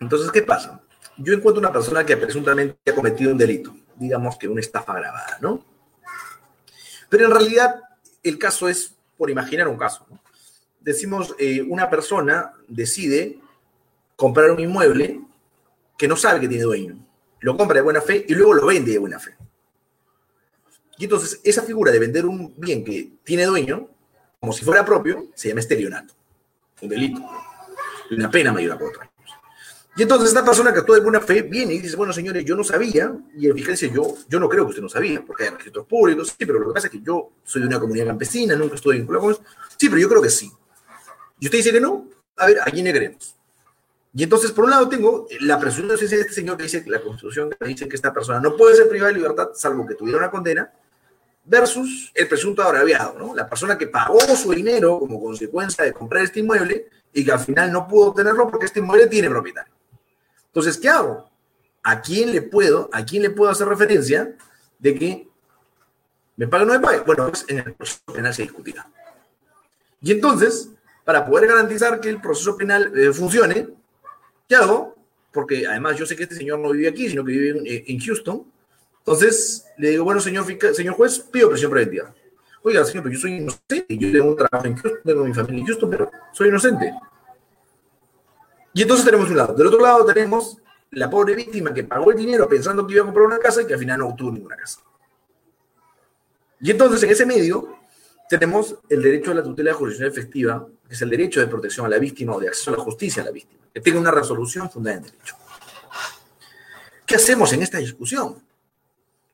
Entonces, 0.00 0.30
¿qué 0.32 0.42
pasa? 0.42 0.80
yo 1.18 1.34
encuentro 1.34 1.60
una 1.60 1.72
persona 1.72 2.06
que 2.06 2.16
presuntamente 2.16 2.78
ha 2.90 2.94
cometido 2.94 3.32
un 3.32 3.38
delito, 3.38 3.74
digamos 3.96 4.38
que 4.38 4.48
una 4.48 4.60
estafa 4.60 4.94
grabada, 4.94 5.38
¿no? 5.40 5.64
Pero 7.08 7.26
en 7.26 7.32
realidad 7.32 7.82
el 8.22 8.38
caso 8.38 8.68
es, 8.68 8.94
por 9.16 9.28
imaginar 9.28 9.68
un 9.68 9.76
caso, 9.76 10.06
¿no? 10.08 10.20
decimos, 10.80 11.34
eh, 11.38 11.60
una 11.62 11.90
persona 11.90 12.52
decide 12.68 13.40
comprar 14.16 14.50
un 14.50 14.60
inmueble 14.60 15.20
que 15.98 16.08
no 16.08 16.16
sabe 16.16 16.40
que 16.40 16.48
tiene 16.48 16.64
dueño, 16.64 16.96
lo 17.40 17.56
compra 17.56 17.76
de 17.76 17.82
buena 17.82 18.00
fe 18.00 18.24
y 18.28 18.34
luego 18.34 18.54
lo 18.54 18.66
vende 18.66 18.92
de 18.92 18.98
buena 18.98 19.18
fe. 19.18 19.36
Y 20.98 21.04
entonces 21.04 21.40
esa 21.44 21.62
figura 21.62 21.92
de 21.92 21.98
vender 21.98 22.26
un 22.26 22.54
bien 22.56 22.84
que 22.84 23.12
tiene 23.22 23.44
dueño, 23.44 23.88
como 24.40 24.52
si 24.52 24.64
fuera 24.64 24.84
propio, 24.84 25.28
se 25.34 25.48
llama 25.48 25.60
estelionato, 25.60 26.14
un 26.82 26.88
delito, 26.88 27.20
una 28.10 28.30
pena 28.30 28.52
mayor 28.52 28.72
a 28.72 28.84
otra. 28.84 29.10
Y 29.96 30.02
entonces 30.02 30.28
esta 30.28 30.44
persona 30.44 30.72
que 30.72 30.78
actúa 30.78 30.96
de 30.96 31.02
buena 31.02 31.20
fe 31.20 31.42
viene 31.42 31.74
y 31.74 31.80
dice, 31.80 31.96
bueno, 31.96 32.12
señores, 32.12 32.44
yo 32.44 32.54
no 32.54 32.62
sabía, 32.62 33.12
y 33.36 33.46
el 33.46 33.54
fiscal 33.54 33.74
dice, 33.74 33.90
yo, 33.92 34.16
yo 34.28 34.38
no 34.38 34.48
creo 34.48 34.64
que 34.64 34.70
usted 34.70 34.82
no 34.82 34.88
sabía, 34.88 35.24
porque 35.24 35.44
hay 35.44 35.50
registros 35.50 35.86
públicos, 35.86 36.28
sí, 36.38 36.46
pero 36.46 36.60
lo 36.60 36.68
que 36.68 36.74
pasa 36.74 36.86
es 36.86 36.92
que 36.92 37.00
yo 37.00 37.32
soy 37.42 37.62
de 37.62 37.66
una 37.66 37.80
comunidad 37.80 38.06
campesina, 38.06 38.54
nunca 38.54 38.76
estoy 38.76 38.98
vinculado 38.98 39.24
con 39.24 39.32
eso. 39.32 39.42
Sí, 39.76 39.88
pero 39.88 40.00
yo 40.00 40.08
creo 40.08 40.22
que 40.22 40.30
sí. 40.30 40.52
Y 41.40 41.46
usted 41.46 41.58
dice 41.58 41.72
que 41.72 41.80
no, 41.80 42.08
a 42.36 42.46
ver, 42.46 42.60
¿a 42.60 42.66
quién 42.66 42.84
le 42.84 42.92
creemos? 42.92 43.34
Y 44.14 44.22
entonces, 44.22 44.52
por 44.52 44.64
un 44.64 44.70
lado, 44.70 44.88
tengo 44.88 45.26
la 45.40 45.58
presunción 45.58 45.88
de 45.88 46.20
este 46.20 46.32
señor 46.32 46.56
que 46.56 46.64
dice 46.64 46.82
que 46.82 46.90
la 46.90 47.00
Constitución 47.00 47.50
dice 47.60 47.88
que 47.88 47.96
esta 47.96 48.12
persona 48.12 48.40
no 48.40 48.56
puede 48.56 48.76
ser 48.76 48.88
privada 48.88 49.12
de 49.12 49.18
libertad 49.18 49.50
salvo 49.54 49.86
que 49.86 49.94
tuviera 49.94 50.18
una 50.18 50.30
condena, 50.30 50.72
versus 51.48 52.12
el 52.14 52.28
presunto 52.28 52.62
agraviado, 52.62 53.18
¿no? 53.18 53.34
La 53.34 53.48
persona 53.48 53.78
que 53.78 53.86
pagó 53.86 54.20
su 54.36 54.52
dinero 54.52 54.98
como 54.98 55.20
consecuencia 55.20 55.84
de 55.84 55.92
comprar 55.92 56.24
este 56.24 56.40
inmueble 56.40 56.88
y 57.12 57.24
que 57.24 57.32
al 57.32 57.40
final 57.40 57.72
no 57.72 57.88
pudo 57.88 58.08
obtenerlo 58.08 58.48
porque 58.48 58.66
este 58.66 58.80
inmueble 58.80 59.06
tiene 59.06 59.30
propietario. 59.30 59.72
Entonces, 60.46 60.76
¿qué 60.76 60.88
hago? 60.90 61.30
¿A 61.82 62.02
quién 62.02 62.32
le 62.32 62.42
puedo, 62.42 62.90
a 62.92 63.04
quién 63.04 63.22
le 63.22 63.30
puedo 63.30 63.50
hacer 63.50 63.66
referencia 63.66 64.36
de 64.78 64.94
que 64.94 65.28
me 66.36 66.46
pague 66.48 66.64
o 66.64 66.66
no 66.66 66.74
me 66.74 66.80
pague? 66.80 67.00
Bueno, 67.00 67.28
pues 67.28 67.46
en 67.48 67.58
el 67.58 67.74
proceso 67.74 68.00
penal 68.12 68.34
se 68.34 68.42
discutirá. 68.42 68.86
Y 70.02 70.12
entonces, 70.12 70.68
para 71.04 71.24
poder 71.24 71.48
garantizar 71.48 71.98
que 72.00 72.10
el 72.10 72.20
proceso 72.20 72.56
penal 72.56 72.92
eh, 72.94 73.12
funcione, 73.12 73.68
¿qué 74.48 74.56
hago? 74.56 74.96
Porque 75.32 75.66
además 75.66 75.96
yo 75.96 76.06
sé 76.06 76.16
que 76.16 76.24
este 76.24 76.34
señor 76.34 76.58
no 76.58 76.70
vive 76.70 76.88
aquí, 76.88 77.08
sino 77.08 77.24
que 77.24 77.32
vive 77.32 77.50
en, 77.50 77.66
eh, 77.66 77.98
Houston. 78.04 78.44
Entonces, 78.98 79.66
le 79.76 79.90
digo, 79.90 80.04
bueno, 80.04 80.20
señor, 80.20 80.44
señor 80.74 80.94
juez, 80.94 81.20
pido 81.20 81.48
presión 81.48 81.70
preventiva. 81.70 82.14
Oiga, 82.62 82.84
señor, 82.84 83.04
pero 83.04 83.14
yo 83.14 83.20
soy 83.20 83.34
inocente, 83.34 83.96
yo 83.96 84.10
tengo 84.10 84.30
un 84.30 84.36
trabajo 84.36 84.66
en 84.66 84.74
Houston, 84.76 85.00
tengo 85.04 85.24
mi 85.24 85.34
familia 85.34 85.60
en 85.60 85.66
Houston, 85.66 85.90
pero 85.90 86.10
soy 86.32 86.48
inocente. 86.48 86.92
Y 88.74 88.82
entonces 88.82 89.04
tenemos 89.04 89.30
un 89.30 89.36
lado. 89.36 89.54
Del 89.54 89.66
otro 89.66 89.80
lado 89.80 90.04
tenemos 90.04 90.58
la 90.90 91.08
pobre 91.08 91.34
víctima 91.34 91.72
que 91.72 91.84
pagó 91.84 92.10
el 92.10 92.16
dinero 92.16 92.48
pensando 92.48 92.86
que 92.86 92.94
iba 92.94 93.02
a 93.02 93.06
comprar 93.06 93.26
una 93.26 93.38
casa 93.38 93.62
y 93.62 93.66
que 93.66 93.74
al 93.74 93.78
final 93.78 93.98
no 93.98 94.08
obtuvo 94.08 94.32
ninguna 94.32 94.56
casa. 94.56 94.80
Y 96.60 96.70
entonces 96.70 97.02
en 97.02 97.10
ese 97.10 97.24
medio 97.24 97.76
tenemos 98.28 98.76
el 98.88 99.02
derecho 99.02 99.30
a 99.30 99.34
la 99.34 99.42
tutela 99.42 99.72
jurisdiccional 99.72 100.12
efectiva, 100.12 100.68
que 100.86 100.94
es 100.94 101.02
el 101.02 101.10
derecho 101.10 101.40
de 101.40 101.46
protección 101.46 101.86
a 101.86 101.88
la 101.88 101.98
víctima 101.98 102.34
o 102.34 102.40
de 102.40 102.48
acceso 102.48 102.70
a 102.70 102.76
la 102.76 102.82
justicia 102.82 103.22
a 103.22 103.26
la 103.26 103.32
víctima, 103.32 103.57
que 103.78 103.82
tenga 103.82 104.00
una 104.00 104.10
resolución 104.10 104.68
fundada 104.68 104.96
en 104.96 105.02
derecho. 105.04 105.36
¿Qué 107.06 107.14
hacemos 107.14 107.52
en 107.52 107.62
esta 107.62 107.78
discusión? 107.78 108.42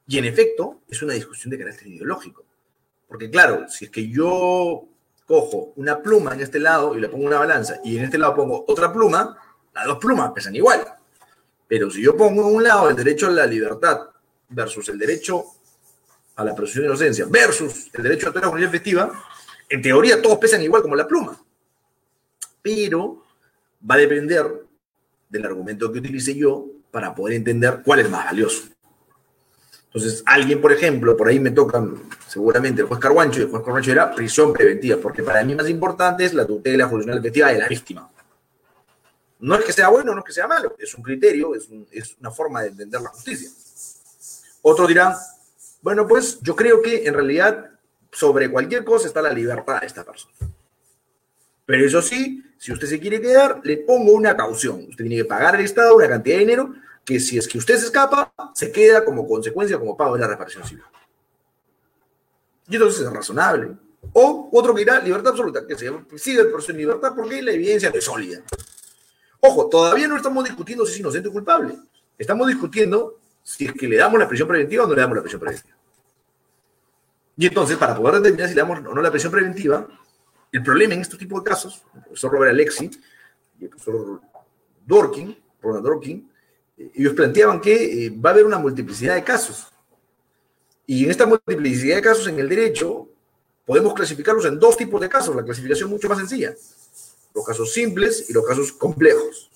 Y 0.06 0.18
en 0.18 0.26
efecto, 0.26 0.82
es 0.86 1.00
una 1.00 1.14
discusión 1.14 1.50
de 1.50 1.58
carácter 1.58 1.86
ideológico. 1.86 2.44
Porque 3.08 3.30
claro, 3.30 3.66
si 3.70 3.86
es 3.86 3.90
que 3.90 4.06
yo 4.06 4.86
cojo 5.26 5.72
una 5.76 6.02
pluma 6.02 6.34
en 6.34 6.42
este 6.42 6.60
lado 6.60 6.94
y 6.94 7.00
le 7.00 7.08
pongo 7.08 7.24
una 7.24 7.38
balanza 7.38 7.80
y 7.82 7.96
en 7.96 8.04
este 8.04 8.18
lado 8.18 8.34
pongo 8.34 8.66
otra 8.68 8.92
pluma, 8.92 9.34
las 9.74 9.86
dos 9.86 9.96
plumas 9.96 10.32
pesan 10.32 10.54
igual. 10.54 10.84
Pero 11.66 11.90
si 11.90 12.02
yo 12.02 12.14
pongo 12.14 12.46
en 12.46 12.56
un 12.56 12.64
lado 12.64 12.90
el 12.90 12.96
derecho 12.96 13.28
a 13.28 13.30
la 13.30 13.46
libertad 13.46 14.10
versus 14.50 14.90
el 14.90 14.98
derecho 14.98 15.42
a 16.36 16.44
la 16.44 16.54
presunción 16.54 16.82
de 16.82 16.88
inocencia 16.88 17.24
versus 17.30 17.88
el 17.94 18.02
derecho 18.02 18.28
a 18.28 18.34
la 18.34 18.42
comunidad 18.42 18.68
efectiva, 18.68 19.10
en 19.70 19.80
teoría 19.80 20.20
todos 20.20 20.36
pesan 20.36 20.60
igual 20.60 20.82
como 20.82 20.96
la 20.96 21.08
pluma. 21.08 21.42
Pero 22.60 23.23
va 23.88 23.96
a 23.96 23.98
depender 23.98 24.64
del 25.28 25.44
argumento 25.44 25.92
que 25.92 25.98
utilice 25.98 26.34
yo 26.34 26.66
para 26.90 27.14
poder 27.14 27.36
entender 27.36 27.80
cuál 27.84 28.00
es 28.00 28.10
más 28.10 28.24
valioso. 28.24 28.64
Entonces, 29.86 30.22
alguien, 30.26 30.60
por 30.60 30.72
ejemplo, 30.72 31.16
por 31.16 31.28
ahí 31.28 31.38
me 31.38 31.52
tocan 31.52 32.02
seguramente 32.26 32.80
el 32.82 32.88
juez 32.88 32.98
Carguancho, 32.98 33.40
y 33.40 33.42
el 33.44 33.48
juez 33.48 33.62
Carguancho 33.62 33.92
era 33.92 34.12
prisión 34.12 34.52
preventiva, 34.52 34.96
porque 35.00 35.22
para 35.22 35.44
mí 35.44 35.54
más 35.54 35.68
importante 35.68 36.24
es 36.24 36.34
la 36.34 36.44
tutela 36.44 36.88
judicial 36.88 37.18
efectiva 37.18 37.52
de 37.52 37.58
la 37.58 37.68
víctima. 37.68 38.10
No 39.38 39.54
es 39.56 39.64
que 39.64 39.72
sea 39.72 39.88
bueno, 39.88 40.12
no 40.12 40.20
es 40.20 40.24
que 40.24 40.32
sea 40.32 40.48
malo, 40.48 40.74
es 40.78 40.94
un 40.94 41.02
criterio, 41.02 41.54
es, 41.54 41.68
es 41.92 42.16
una 42.18 42.30
forma 42.30 42.62
de 42.62 42.68
entender 42.68 43.00
la 43.00 43.10
justicia. 43.10 43.50
Otros 44.62 44.88
dirán, 44.88 45.14
bueno, 45.82 46.08
pues 46.08 46.40
yo 46.40 46.56
creo 46.56 46.80
que 46.80 47.06
en 47.06 47.14
realidad 47.14 47.70
sobre 48.10 48.50
cualquier 48.50 48.84
cosa 48.84 49.06
está 49.06 49.20
la 49.20 49.32
libertad 49.32 49.80
de 49.80 49.86
esta 49.86 50.02
persona. 50.02 50.34
Pero 51.66 51.86
eso 51.86 52.02
sí, 52.02 52.42
si 52.58 52.72
usted 52.72 52.86
se 52.86 53.00
quiere 53.00 53.20
quedar, 53.20 53.60
le 53.64 53.78
pongo 53.78 54.12
una 54.12 54.36
caución. 54.36 54.86
Usted 54.88 55.04
tiene 55.04 55.16
que 55.16 55.24
pagar 55.24 55.54
al 55.54 55.60
Estado 55.62 55.96
una 55.96 56.08
cantidad 56.08 56.36
de 56.36 56.40
dinero 56.40 56.74
que 57.04 57.20
si 57.20 57.36
es 57.36 57.46
que 57.46 57.58
usted 57.58 57.76
se 57.76 57.86
escapa, 57.86 58.32
se 58.54 58.72
queda 58.72 59.04
como 59.04 59.26
consecuencia, 59.26 59.78
como 59.78 59.96
pago 59.96 60.14
de 60.14 60.20
la 60.20 60.28
reparación 60.28 60.64
civil. 60.64 60.84
Y 62.68 62.76
entonces 62.76 63.02
es 63.02 63.12
razonable. 63.12 63.72
O 64.12 64.48
otro 64.52 64.74
que 64.74 64.80
dirá 64.80 65.00
libertad 65.00 65.32
absoluta, 65.32 65.66
que 65.66 65.76
se 65.76 65.90
sigue 66.16 66.40
el 66.40 66.48
proceso 66.48 66.72
de 66.72 66.78
libertad 66.78 67.12
porque 67.14 67.42
la 67.42 67.52
evidencia 67.52 67.90
no 67.90 67.96
es 67.96 68.04
sólida. 68.04 68.42
Ojo, 69.40 69.68
todavía 69.68 70.08
no 70.08 70.16
estamos 70.16 70.44
discutiendo 70.44 70.86
si 70.86 70.94
es 70.94 71.00
inocente 71.00 71.28
o 71.28 71.32
culpable. 71.32 71.76
Estamos 72.16 72.48
discutiendo 72.48 73.18
si 73.42 73.66
es 73.66 73.72
que 73.72 73.88
le 73.88 73.96
damos 73.96 74.18
la 74.18 74.28
prisión 74.28 74.48
preventiva 74.48 74.84
o 74.84 74.86
no 74.86 74.94
le 74.94 75.00
damos 75.00 75.16
la 75.16 75.22
prisión 75.22 75.40
preventiva. 75.40 75.76
Y 77.36 77.46
entonces, 77.46 77.76
para 77.76 77.96
poder 77.96 78.16
determinar 78.16 78.48
si 78.48 78.54
le 78.54 78.60
damos 78.60 78.78
o 78.78 78.94
no 78.94 79.02
la 79.02 79.10
prisión 79.10 79.32
preventiva, 79.32 79.86
el 80.56 80.62
problema 80.62 80.94
en 80.94 81.00
este 81.00 81.16
tipo 81.16 81.38
de 81.38 81.44
casos, 81.44 81.82
el 81.94 82.02
profesor 82.02 82.32
Robert 82.32 82.50
Alexi 82.52 82.88
y 83.58 83.64
el 83.64 83.70
profesor 83.70 84.20
Dorkin, 84.86 85.36
Ronald 85.60 85.84
Dorkin, 85.84 86.30
ellos 86.94 87.12
planteaban 87.14 87.60
que 87.60 88.06
eh, 88.06 88.10
va 88.10 88.30
a 88.30 88.32
haber 88.34 88.46
una 88.46 88.58
multiplicidad 88.58 89.16
de 89.16 89.24
casos. 89.24 89.66
Y 90.86 91.04
en 91.04 91.10
esta 91.10 91.26
multiplicidad 91.26 91.96
de 91.96 92.02
casos 92.02 92.28
en 92.28 92.38
el 92.38 92.48
derecho, 92.48 93.08
podemos 93.66 93.94
clasificarlos 93.94 94.44
en 94.44 94.58
dos 94.60 94.76
tipos 94.76 95.00
de 95.00 95.08
casos, 95.08 95.34
la 95.34 95.44
clasificación 95.44 95.90
mucho 95.90 96.08
más 96.08 96.18
sencilla. 96.18 96.54
Los 97.34 97.44
casos 97.44 97.72
simples 97.72 98.30
y 98.30 98.32
los 98.32 98.46
casos 98.46 98.72
complejos. 98.72 99.50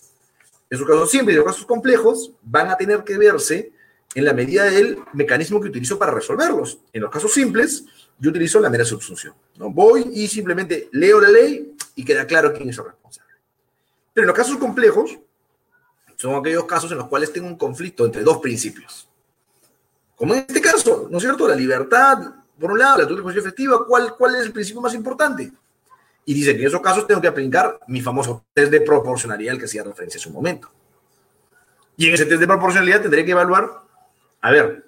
Esos 0.69 0.87
casos 0.87 1.11
simples 1.11 1.35
y 1.35 1.37
los 1.37 1.47
casos 1.47 1.65
complejos 1.65 2.33
van 2.43 2.71
a 2.71 2.77
tener 2.77 3.05
que 3.05 3.17
verse 3.17 3.73
en 4.15 4.25
la 4.25 4.33
medida 4.33 4.65
del 4.65 4.99
mecanismo 5.13 5.61
que 5.61 5.69
utilizo 5.69 5.97
para 5.97 6.13
resolverlos. 6.13 6.81
En 6.93 7.03
los 7.03 7.11
casos 7.11 7.33
simples, 7.33 7.85
yo 8.19 8.31
utilizo 8.31 8.61
la 8.61 8.71
mera 8.71 8.85
subsunción. 8.85 9.35
¿no? 9.57 9.71
Voy 9.71 10.11
y 10.12 10.29
simplemente 10.29 10.89
leo 10.93 11.21
la 11.21 11.29
ley 11.29 11.75
y 11.95 12.05
queda 12.05 12.27
claro 12.27 12.53
quién 12.53 12.69
es 12.69 12.79
el 12.79 12.85
responsable. 12.85 13.33
Pero 14.12 14.25
en 14.25 14.29
los 14.29 14.37
casos 14.37 14.57
complejos, 14.57 15.19
son 16.16 16.35
aquellos 16.35 16.64
casos 16.64 16.91
en 16.91 16.99
los 16.99 17.07
cuales 17.07 17.33
tengo 17.33 17.47
un 17.47 17.57
conflicto 17.57 18.05
entre 18.05 18.23
dos 18.23 18.39
principios. 18.39 19.09
Como 20.16 20.35
en 20.35 20.41
este 20.41 20.61
caso, 20.61 21.07
¿no 21.09 21.19
es 21.19 21.23
cierto? 21.23 21.47
La 21.47 21.55
libertad, 21.55 22.19
por 22.59 22.73
un 22.73 22.79
lado, 22.79 22.99
la 22.99 23.07
tutela 23.07 23.33
efectiva, 23.39 23.87
¿cuál, 23.87 24.16
¿cuál 24.16 24.35
es 24.35 24.43
el 24.43 24.53
principio 24.53 24.81
más 24.81 24.95
importante? 24.95 25.53
Y 26.25 26.35
dice 26.35 26.55
que 26.55 26.62
en 26.62 26.66
esos 26.66 26.81
casos 26.81 27.07
tengo 27.07 27.21
que 27.21 27.29
aplicar 27.29 27.79
mi 27.87 28.01
famoso 28.01 28.45
test 28.53 28.73
de 28.73 28.81
proporcionalidad 28.81 29.53
al 29.53 29.59
que 29.61 29.66
hacía 29.66 29.85
referencia 29.85 30.19
hace 30.19 30.29
un 30.29 30.35
momento. 30.35 30.69
Y 31.97 32.09
en 32.09 32.14
ese 32.14 32.27
test 32.27 32.41
de 32.41 32.47
proporcionalidad 32.49 33.01
tendré 33.01 33.25
que 33.25 33.31
evaluar, 33.31 33.71
a 34.41 34.51
ver, 34.51 34.85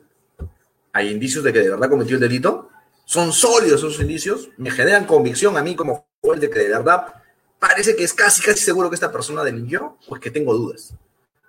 ¿hay 0.92 1.10
indicios 1.10 1.44
de 1.44 1.52
que 1.52 1.60
de 1.60 1.70
verdad 1.70 1.88
cometió 1.88 2.16
el 2.16 2.20
delito? 2.20 2.69
¿Son 3.10 3.32
sólidos 3.32 3.80
esos 3.80 3.98
indicios? 3.98 4.50
¿Me 4.56 4.70
generan 4.70 5.04
convicción 5.04 5.56
a 5.56 5.64
mí 5.64 5.74
como 5.74 6.06
juez 6.20 6.40
de 6.40 6.48
que 6.48 6.60
de 6.60 6.68
verdad 6.68 7.12
parece 7.58 7.96
que 7.96 8.04
es 8.04 8.14
casi, 8.14 8.40
casi 8.40 8.60
seguro 8.60 8.88
que 8.88 8.94
esta 8.94 9.10
persona 9.10 9.42
delinquió? 9.42 9.98
Pues 10.06 10.20
que 10.20 10.30
tengo 10.30 10.54
dudas. 10.54 10.94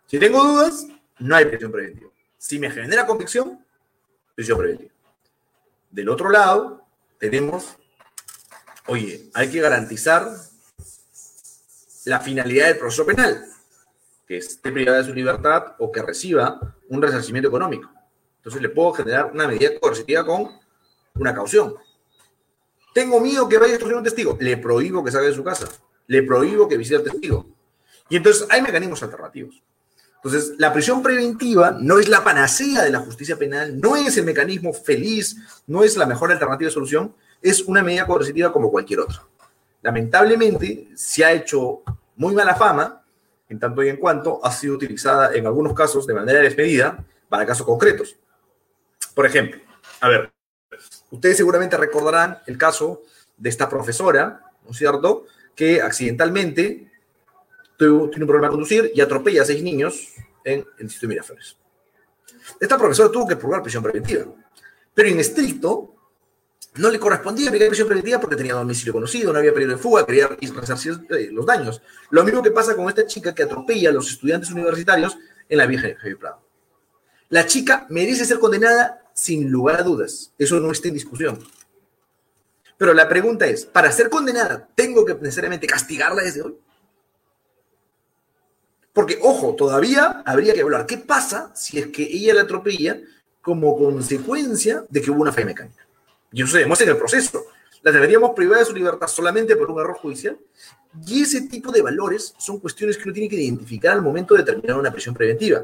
Si 0.07 0.17
tengo 0.17 0.43
dudas, 0.43 0.87
no 1.19 1.35
hay 1.35 1.45
prisión 1.45 1.71
preventiva. 1.71 2.09
Si 2.35 2.57
me 2.57 2.71
genera 2.71 3.05
convicción, 3.05 3.63
prisión 4.33 4.57
preventiva. 4.57 4.91
Del 5.91 6.09
otro 6.09 6.31
lado, 6.31 6.83
tenemos, 7.19 7.77
oye, 8.87 9.29
hay 9.35 9.51
que 9.51 9.61
garantizar 9.61 10.31
la 12.05 12.21
finalidad 12.21 12.69
del 12.69 12.79
proceso 12.79 13.05
penal, 13.05 13.45
que 14.27 14.37
esté 14.37 14.71
privada 14.71 14.97
de 14.97 15.03
su 15.03 15.13
libertad 15.13 15.75
o 15.77 15.91
que 15.91 16.01
reciba 16.01 16.59
un 16.89 17.03
resarcimiento 17.03 17.49
económico. 17.49 17.87
Entonces 18.37 18.63
le 18.63 18.69
puedo 18.69 18.93
generar 18.93 19.31
una 19.31 19.47
medida 19.47 19.79
coercitiva 19.79 20.25
con 20.25 20.59
una 21.15 21.33
caución. 21.33 21.75
Tengo 22.93 23.19
miedo 23.19 23.47
que 23.47 23.57
vaya 23.57 23.73
a 23.73 23.75
extorsionar 23.75 23.99
un 23.99 24.03
testigo. 24.03 24.37
Le 24.39 24.57
prohíbo 24.57 25.03
que 25.03 25.11
salga 25.11 25.27
de 25.27 25.35
su 25.35 25.43
casa. 25.43 25.67
Le 26.07 26.23
prohíbo 26.23 26.67
que 26.67 26.77
visite 26.77 26.97
al 26.97 27.03
testigo. 27.03 27.47
Y 28.09 28.17
entonces 28.17 28.45
hay 28.49 28.61
mecanismos 28.61 29.01
alternativos. 29.03 29.61
Entonces, 30.23 30.53
la 30.59 30.71
prisión 30.71 31.01
preventiva 31.01 31.75
no 31.79 31.97
es 31.97 32.07
la 32.07 32.23
panacea 32.23 32.83
de 32.83 32.91
la 32.91 32.99
justicia 32.99 33.37
penal, 33.37 33.79
no 33.79 33.95
es 33.95 34.17
el 34.17 34.25
mecanismo 34.25 34.71
feliz, 34.71 35.35
no 35.65 35.83
es 35.83 35.97
la 35.97 36.05
mejor 36.05 36.31
alternativa 36.31 36.67
de 36.67 36.73
solución, 36.73 37.15
es 37.41 37.61
una 37.61 37.81
medida 37.81 38.05
coercitiva 38.05 38.53
como 38.53 38.69
cualquier 38.69 38.99
otra. 38.99 39.23
Lamentablemente, 39.81 40.89
se 40.93 41.25
ha 41.25 41.31
hecho 41.31 41.81
muy 42.17 42.35
mala 42.35 42.53
fama, 42.53 43.03
en 43.49 43.59
tanto 43.59 43.83
y 43.83 43.89
en 43.89 43.97
cuanto 43.97 44.39
ha 44.45 44.51
sido 44.51 44.75
utilizada 44.75 45.33
en 45.33 45.47
algunos 45.47 45.73
casos 45.73 46.05
de 46.05 46.13
manera 46.13 46.39
despedida 46.39 47.03
para 47.27 47.45
casos 47.45 47.65
concretos. 47.65 48.15
Por 49.15 49.25
ejemplo, 49.25 49.59
a 49.99 50.07
ver, 50.07 50.31
ustedes 51.09 51.37
seguramente 51.37 51.77
recordarán 51.77 52.39
el 52.47 52.57
caso 52.57 53.01
de 53.37 53.49
esta 53.49 53.69
profesora, 53.69 54.41
¿no 54.63 54.71
es 54.71 54.77
cierto?, 54.77 55.25
que 55.55 55.81
accidentalmente 55.81 56.91
tiene 57.77 57.93
un 57.93 58.09
problema 58.09 58.47
de 58.47 58.51
conducir 58.51 58.91
y 58.93 59.01
atropella 59.01 59.41
a 59.41 59.45
seis 59.45 59.63
niños 59.63 60.13
en 60.43 60.59
el 60.59 60.83
Instituto 60.83 61.07
de 61.07 61.15
Miraflores. 61.15 61.57
Esta 62.59 62.77
profesora 62.77 63.11
tuvo 63.11 63.27
que 63.27 63.35
purgar 63.35 63.61
prisión 63.63 63.83
preventiva, 63.83 64.25
pero 64.93 65.09
en 65.09 65.19
estricto 65.19 65.95
no 66.75 66.89
le 66.89 66.99
correspondía 66.99 67.49
aplicar 67.49 67.67
prisión 67.67 67.87
preventiva 67.87 68.19
porque 68.19 68.35
tenía 68.35 68.53
domicilio 68.53 68.93
conocido, 68.93 69.33
no 69.33 69.39
había 69.39 69.53
periodo 69.53 69.73
de 69.73 69.81
fuga, 69.81 70.05
quería 70.05 70.27
resarcir 70.27 70.93
eh, 71.09 71.29
los 71.31 71.45
daños. 71.45 71.81
Lo 72.11 72.23
mismo 72.23 72.41
que 72.41 72.51
pasa 72.51 72.75
con 72.75 72.87
esta 72.87 73.05
chica 73.05 73.33
que 73.33 73.43
atropella 73.43 73.89
a 73.89 73.93
los 73.93 74.09
estudiantes 74.09 74.51
universitarios 74.51 75.17
en 75.49 75.57
la 75.57 75.65
vieja 75.65 75.87
de 75.87 76.15
Prado. 76.15 76.41
La 77.29 77.45
chica 77.45 77.85
merece 77.89 78.25
ser 78.25 78.39
condenada 78.39 79.00
sin 79.13 79.49
lugar 79.51 79.79
a 79.79 79.83
dudas. 79.83 80.33
Eso 80.37 80.59
no 80.59 80.71
está 80.71 80.87
en 80.87 80.93
discusión. 80.95 81.39
Pero 82.77 82.93
la 82.93 83.07
pregunta 83.07 83.45
es, 83.45 83.65
para 83.65 83.91
ser 83.91 84.09
condenada, 84.09 84.67
¿tengo 84.73 85.05
que 85.05 85.13
necesariamente 85.13 85.67
castigarla 85.67 86.23
desde 86.23 86.41
hoy? 86.41 86.57
Porque, 88.93 89.19
ojo, 89.21 89.55
todavía 89.55 90.23
habría 90.25 90.53
que 90.53 90.61
hablar. 90.61 90.85
¿Qué 90.85 90.97
pasa 90.97 91.51
si 91.55 91.79
es 91.79 91.87
que 91.87 92.03
ella 92.03 92.33
la 92.33 92.41
atropella 92.41 92.99
como 93.41 93.77
consecuencia 93.77 94.85
de 94.89 95.01
que 95.01 95.11
hubo 95.11 95.21
una 95.21 95.31
falla 95.31 95.45
mecánica? 95.45 95.85
Y 96.31 96.41
eso 96.41 96.53
se 96.53 96.59
demuestra 96.59 96.85
en 96.85 96.93
el 96.93 96.97
proceso. 96.97 97.45
La 97.83 97.91
deberíamos 97.91 98.31
privar 98.35 98.59
de 98.59 98.65
su 98.65 98.73
libertad 98.73 99.07
solamente 99.07 99.55
por 99.55 99.71
un 99.71 99.79
error 99.79 99.97
judicial. 99.97 100.37
Y 101.05 101.21
ese 101.21 101.41
tipo 101.41 101.71
de 101.71 101.81
valores 101.81 102.33
son 102.37 102.59
cuestiones 102.59 102.97
que 102.97 103.03
uno 103.03 103.13
tiene 103.13 103.29
que 103.29 103.35
identificar 103.35 103.93
al 103.93 104.01
momento 104.01 104.35
de 104.35 104.43
terminar 104.43 104.77
una 104.77 104.91
prisión 104.91 105.15
preventiva. 105.15 105.63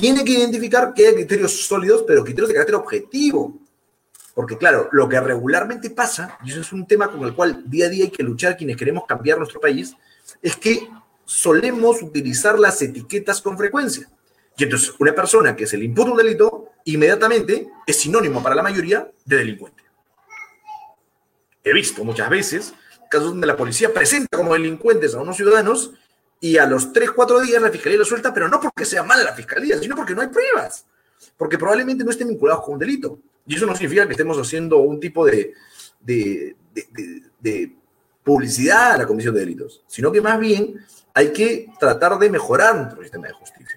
Tiene 0.00 0.24
que 0.24 0.32
identificar 0.32 0.94
que 0.94 1.08
hay 1.08 1.14
criterios 1.14 1.66
sólidos, 1.66 2.04
pero 2.06 2.24
criterios 2.24 2.48
de 2.48 2.54
carácter 2.54 2.76
objetivo. 2.76 3.58
Porque 4.34 4.56
claro, 4.56 4.88
lo 4.92 5.06
que 5.10 5.20
regularmente 5.20 5.90
pasa, 5.90 6.38
y 6.42 6.50
eso 6.50 6.62
es 6.62 6.72
un 6.72 6.86
tema 6.86 7.10
con 7.10 7.22
el 7.24 7.34
cual 7.34 7.68
día 7.68 7.86
a 7.86 7.88
día 7.90 8.04
hay 8.04 8.10
que 8.10 8.22
luchar 8.22 8.56
quienes 8.56 8.78
queremos 8.78 9.04
cambiar 9.06 9.36
nuestro 9.36 9.60
país, 9.60 9.94
es 10.40 10.56
que 10.56 10.88
solemos 11.26 12.00
utilizar 12.00 12.58
las 12.58 12.80
etiquetas 12.80 13.42
con 13.42 13.58
frecuencia. 13.58 14.08
Y 14.56 14.64
entonces 14.64 14.94
una 14.98 15.14
persona 15.14 15.54
que 15.54 15.66
se 15.66 15.76
le 15.76 15.84
imputa 15.84 16.12
un 16.12 16.16
delito, 16.16 16.70
inmediatamente 16.84 17.68
es 17.86 17.96
sinónimo 17.96 18.42
para 18.42 18.54
la 18.54 18.62
mayoría 18.62 19.10
de 19.26 19.36
delincuente. 19.36 19.82
He 21.62 21.74
visto 21.74 22.04
muchas 22.04 22.30
veces 22.30 22.72
casos 23.10 23.30
donde 23.30 23.46
la 23.46 23.56
policía 23.56 23.92
presenta 23.92 24.38
como 24.38 24.54
delincuentes 24.54 25.14
a 25.14 25.20
unos 25.20 25.36
ciudadanos 25.36 25.92
y 26.40 26.56
a 26.56 26.66
los 26.66 26.92
3, 26.92 27.10
4 27.12 27.40
días 27.40 27.60
la 27.60 27.70
fiscalía 27.70 27.98
lo 27.98 28.04
suelta, 28.04 28.32
pero 28.32 28.48
no 28.48 28.58
porque 28.60 28.84
sea 28.86 29.02
mala 29.02 29.22
la 29.22 29.34
fiscalía, 29.34 29.78
sino 29.78 29.94
porque 29.94 30.14
no 30.14 30.22
hay 30.22 30.28
pruebas, 30.28 30.86
porque 31.36 31.58
probablemente 31.58 32.02
no 32.02 32.10
estén 32.10 32.28
vinculados 32.28 32.64
con 32.64 32.74
un 32.74 32.80
delito. 32.80 33.18
Y 33.46 33.56
eso 33.56 33.66
no 33.66 33.74
significa 33.74 34.06
que 34.06 34.12
estemos 34.12 34.38
haciendo 34.38 34.78
un 34.78 34.98
tipo 34.98 35.26
de, 35.26 35.52
de, 36.00 36.56
de 37.40 37.76
publicidad 38.24 38.92
a 38.92 38.98
la 38.98 39.06
comisión 39.06 39.34
de 39.34 39.40
delitos, 39.40 39.82
sino 39.86 40.10
que 40.10 40.20
más 40.20 40.38
bien 40.40 40.80
hay 41.12 41.32
que 41.32 41.68
tratar 41.78 42.18
de 42.18 42.30
mejorar 42.30 42.76
nuestro 42.76 43.02
sistema 43.02 43.26
de 43.26 43.32
justicia. 43.34 43.69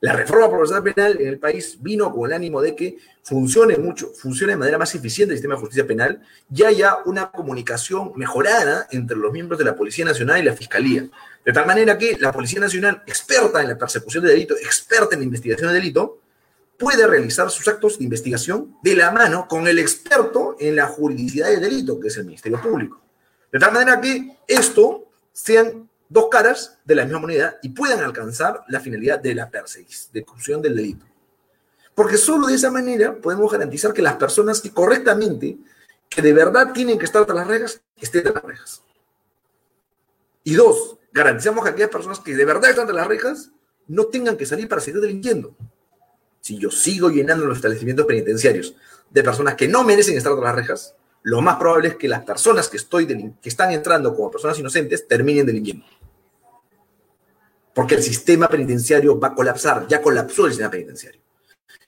La 0.00 0.12
reforma 0.12 0.50
procesal 0.50 0.82
penal 0.82 1.16
en 1.18 1.26
el 1.26 1.38
país 1.38 1.78
vino 1.80 2.12
con 2.12 2.26
el 2.28 2.34
ánimo 2.34 2.60
de 2.60 2.76
que 2.76 2.98
funcione 3.22 3.78
mucho, 3.78 4.12
funcione 4.12 4.52
de 4.52 4.58
manera 4.58 4.76
más 4.76 4.94
eficiente 4.94 5.32
el 5.32 5.38
sistema 5.38 5.54
de 5.54 5.60
justicia 5.60 5.86
penal 5.86 6.20
y 6.54 6.64
haya 6.64 6.98
una 7.06 7.30
comunicación 7.30 8.12
mejorada 8.14 8.86
entre 8.90 9.16
los 9.16 9.32
miembros 9.32 9.58
de 9.58 9.64
la 9.64 9.74
Policía 9.74 10.04
Nacional 10.04 10.40
y 10.40 10.44
la 10.44 10.52
Fiscalía. 10.52 11.08
De 11.44 11.52
tal 11.52 11.66
manera 11.66 11.96
que 11.96 12.18
la 12.20 12.30
Policía 12.30 12.60
Nacional, 12.60 13.02
experta 13.06 13.62
en 13.62 13.68
la 13.68 13.78
persecución 13.78 14.22
de 14.24 14.30
delito, 14.30 14.54
experta 14.54 15.14
en 15.14 15.20
la 15.20 15.24
investigación 15.24 15.68
de 15.68 15.74
delito, 15.74 16.20
puede 16.78 17.06
realizar 17.06 17.50
sus 17.50 17.66
actos 17.66 17.98
de 17.98 18.04
investigación 18.04 18.76
de 18.82 18.96
la 18.96 19.10
mano 19.10 19.48
con 19.48 19.66
el 19.66 19.78
experto 19.78 20.56
en 20.60 20.76
la 20.76 20.88
juridicidad 20.88 21.48
de 21.48 21.58
delito, 21.58 21.98
que 21.98 22.08
es 22.08 22.16
el 22.18 22.26
Ministerio 22.26 22.60
Público. 22.60 23.00
De 23.50 23.58
tal 23.58 23.72
manera 23.72 23.98
que 23.98 24.36
esto 24.46 25.06
sean 25.32 25.88
dos 26.08 26.28
caras 26.30 26.78
de 26.84 26.94
la 26.94 27.04
misma 27.04 27.20
moneda 27.20 27.58
y 27.62 27.70
puedan 27.70 28.00
alcanzar 28.00 28.64
la 28.68 28.80
finalidad 28.80 29.20
de 29.20 29.34
la 29.34 29.50
persecución 29.50 30.62
del 30.62 30.76
delito. 30.76 31.06
Porque 31.94 32.18
solo 32.18 32.46
de 32.46 32.54
esa 32.54 32.70
manera 32.70 33.14
podemos 33.14 33.50
garantizar 33.50 33.92
que 33.92 34.02
las 34.02 34.16
personas 34.16 34.60
que 34.60 34.70
correctamente, 34.70 35.58
que 36.08 36.22
de 36.22 36.32
verdad 36.32 36.72
tienen 36.72 36.98
que 36.98 37.06
estar 37.06 37.24
tras 37.24 37.38
las 37.38 37.46
rejas, 37.46 37.80
estén 37.96 38.22
tras 38.22 38.34
las 38.34 38.44
rejas. 38.44 38.82
Y 40.44 40.54
dos, 40.54 40.98
garantizamos 41.12 41.64
que 41.64 41.70
aquellas 41.70 41.90
personas 41.90 42.20
que 42.20 42.36
de 42.36 42.44
verdad 42.44 42.70
están 42.70 42.86
tras 42.86 42.96
las 42.96 43.06
rejas 43.06 43.50
no 43.88 44.06
tengan 44.06 44.36
que 44.36 44.46
salir 44.46 44.68
para 44.68 44.80
seguir 44.80 45.00
delinquiendo. 45.00 45.56
Si 46.40 46.58
yo 46.58 46.70
sigo 46.70 47.08
llenando 47.08 47.46
los 47.46 47.56
establecimientos 47.56 48.06
penitenciarios 48.06 48.76
de 49.10 49.22
personas 49.22 49.54
que 49.54 49.66
no 49.66 49.82
merecen 49.82 50.16
estar 50.16 50.32
tras 50.32 50.44
las 50.44 50.54
rejas, 50.54 50.94
lo 51.22 51.40
más 51.40 51.56
probable 51.56 51.88
es 51.88 51.96
que 51.96 52.06
las 52.06 52.22
personas 52.22 52.68
que, 52.68 52.76
estoy 52.76 53.06
que 53.06 53.48
están 53.48 53.72
entrando 53.72 54.14
como 54.14 54.30
personas 54.30 54.58
inocentes 54.60 55.08
terminen 55.08 55.44
delinquiendo. 55.44 55.84
Porque 57.76 57.96
el 57.96 58.02
sistema 58.02 58.48
penitenciario 58.48 59.20
va 59.20 59.28
a 59.28 59.34
colapsar, 59.34 59.86
ya 59.86 60.00
colapsó 60.00 60.46
el 60.46 60.52
sistema 60.52 60.70
penitenciario. 60.70 61.20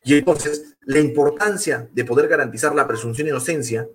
Y 0.04 0.18
entonces, 0.18 0.76
la 0.82 0.98
importancia 0.98 1.88
de 1.90 2.04
poder 2.04 2.28
garantizar 2.28 2.74
la 2.74 2.86
presunción 2.86 3.24
de 3.24 3.30
inocencia 3.30 3.88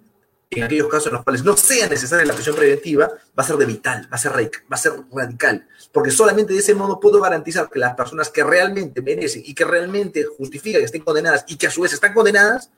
en 0.49 0.63
aquellos 0.63 0.87
casos 0.87 1.07
en 1.07 1.13
los 1.13 1.23
cuales 1.23 1.43
no 1.43 1.55
sea 1.55 1.87
necesaria 1.87 2.25
la 2.25 2.33
prisión 2.33 2.55
preventiva, 2.55 3.07
va 3.07 3.43
a 3.43 3.45
ser 3.45 3.57
de 3.57 3.67
vital, 3.67 4.07
va 4.11 4.15
a 4.15 4.17
ser, 4.17 4.31
va 4.31 4.49
a 4.71 4.77
ser 4.77 4.93
radical, 5.11 5.67
porque 5.91 6.09
solamente 6.09 6.53
de 6.53 6.59
ese 6.61 6.73
modo 6.73 6.99
puedo 6.99 7.21
garantizar 7.21 7.69
que 7.69 7.77
las 7.77 7.93
personas 7.93 8.29
que 8.29 8.43
realmente 8.43 9.03
merecen 9.03 9.43
y 9.45 9.53
que 9.53 9.63
realmente 9.63 10.23
justifican 10.23 10.81
que 10.81 10.85
estén 10.85 11.03
condenadas 11.03 11.45
y 11.47 11.57
que 11.57 11.67
a 11.67 11.71
su 11.71 11.81
vez 11.81 11.93
están 11.93 12.15
condenadas, 12.15 12.71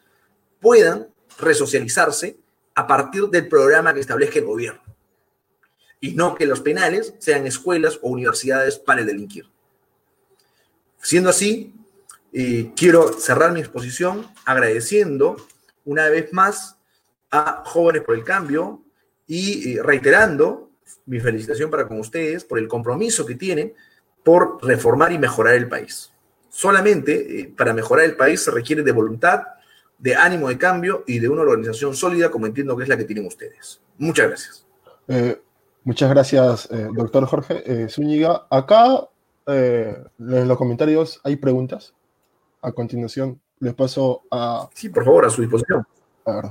puedan 0.60 1.08
resocializarse 1.40 2.38
a 2.74 2.86
partir 2.86 3.30
del 3.30 3.48
programa 3.48 3.94
que 3.94 4.02
establezca 4.02 4.40
el 4.40 4.46
gobierno. 4.46 4.85
Y 6.06 6.14
no 6.14 6.36
que 6.36 6.46
los 6.46 6.62
penales 6.62 7.16
sean 7.18 7.48
escuelas 7.48 7.98
o 8.04 8.10
universidades 8.10 8.78
para 8.78 9.04
delinquir. 9.04 9.50
Siendo 11.02 11.32
así, 11.32 11.74
eh, 12.32 12.74
quiero 12.76 13.12
cerrar 13.14 13.52
mi 13.54 13.60
exposición 13.60 14.28
agradeciendo 14.46 15.36
una 15.84 16.08
vez 16.10 16.32
más 16.32 16.78
a 17.32 17.64
Jóvenes 17.66 18.04
por 18.04 18.14
el 18.14 18.24
Cambio 18.24 18.84
y 19.26 19.78
eh, 19.78 19.82
reiterando 19.82 20.70
mi 21.08 21.20
felicitación 21.20 21.72
para 21.72 21.88
con 21.88 22.00
ustedes 22.00 22.44
por 22.44 22.60
el 22.60 22.68
compromiso 22.68 23.26
que 23.26 23.34
tienen 23.34 23.74
por 24.24 24.64
reformar 24.64 25.12
y 25.12 25.18
mejorar 25.18 25.56
el 25.56 25.68
país. 25.68 26.12
Solamente 26.50 27.40
eh, 27.40 27.54
para 27.58 27.74
mejorar 27.74 28.06
el 28.06 28.16
país 28.16 28.42
se 28.42 28.52
requiere 28.52 28.84
de 28.84 28.92
voluntad, 28.92 29.42
de 29.98 30.16
ánimo 30.16 30.50
de 30.50 30.60
cambio 30.60 31.04
y 31.08 31.18
de 31.18 31.30
una 31.30 31.42
organización 31.42 31.96
sólida 31.96 32.30
como 32.30 32.46
entiendo 32.46 32.78
que 32.78 32.84
es 32.84 32.90
la 32.90 32.98
que 32.98 33.06
tienen 33.06 33.26
ustedes. 33.26 33.82
Muchas 33.98 34.28
gracias. 34.28 34.66
Eh, 35.86 35.90
muchas 35.90 36.10
gracias, 36.10 36.70
eh, 36.72 36.88
doctor 36.94 37.26
Jorge 37.26 37.64
eh, 37.66 37.90
Zúñiga. 37.90 38.48
Acá 38.50 39.08
en 39.48 40.48
los 40.48 40.58
comentarios 40.58 41.22
hay 41.24 41.36
preguntas. 41.36 41.94
A 42.62 42.72
continuación 42.72 43.40
les 43.60 43.76
paso 43.76 44.24
a... 44.32 44.68
Sí, 44.74 44.90
por 44.90 45.06
favor, 45.06 45.26
a 45.26 45.30
su 45.30 45.42
disposición. 45.42 45.86
A 46.26 46.32
ver. 46.34 46.46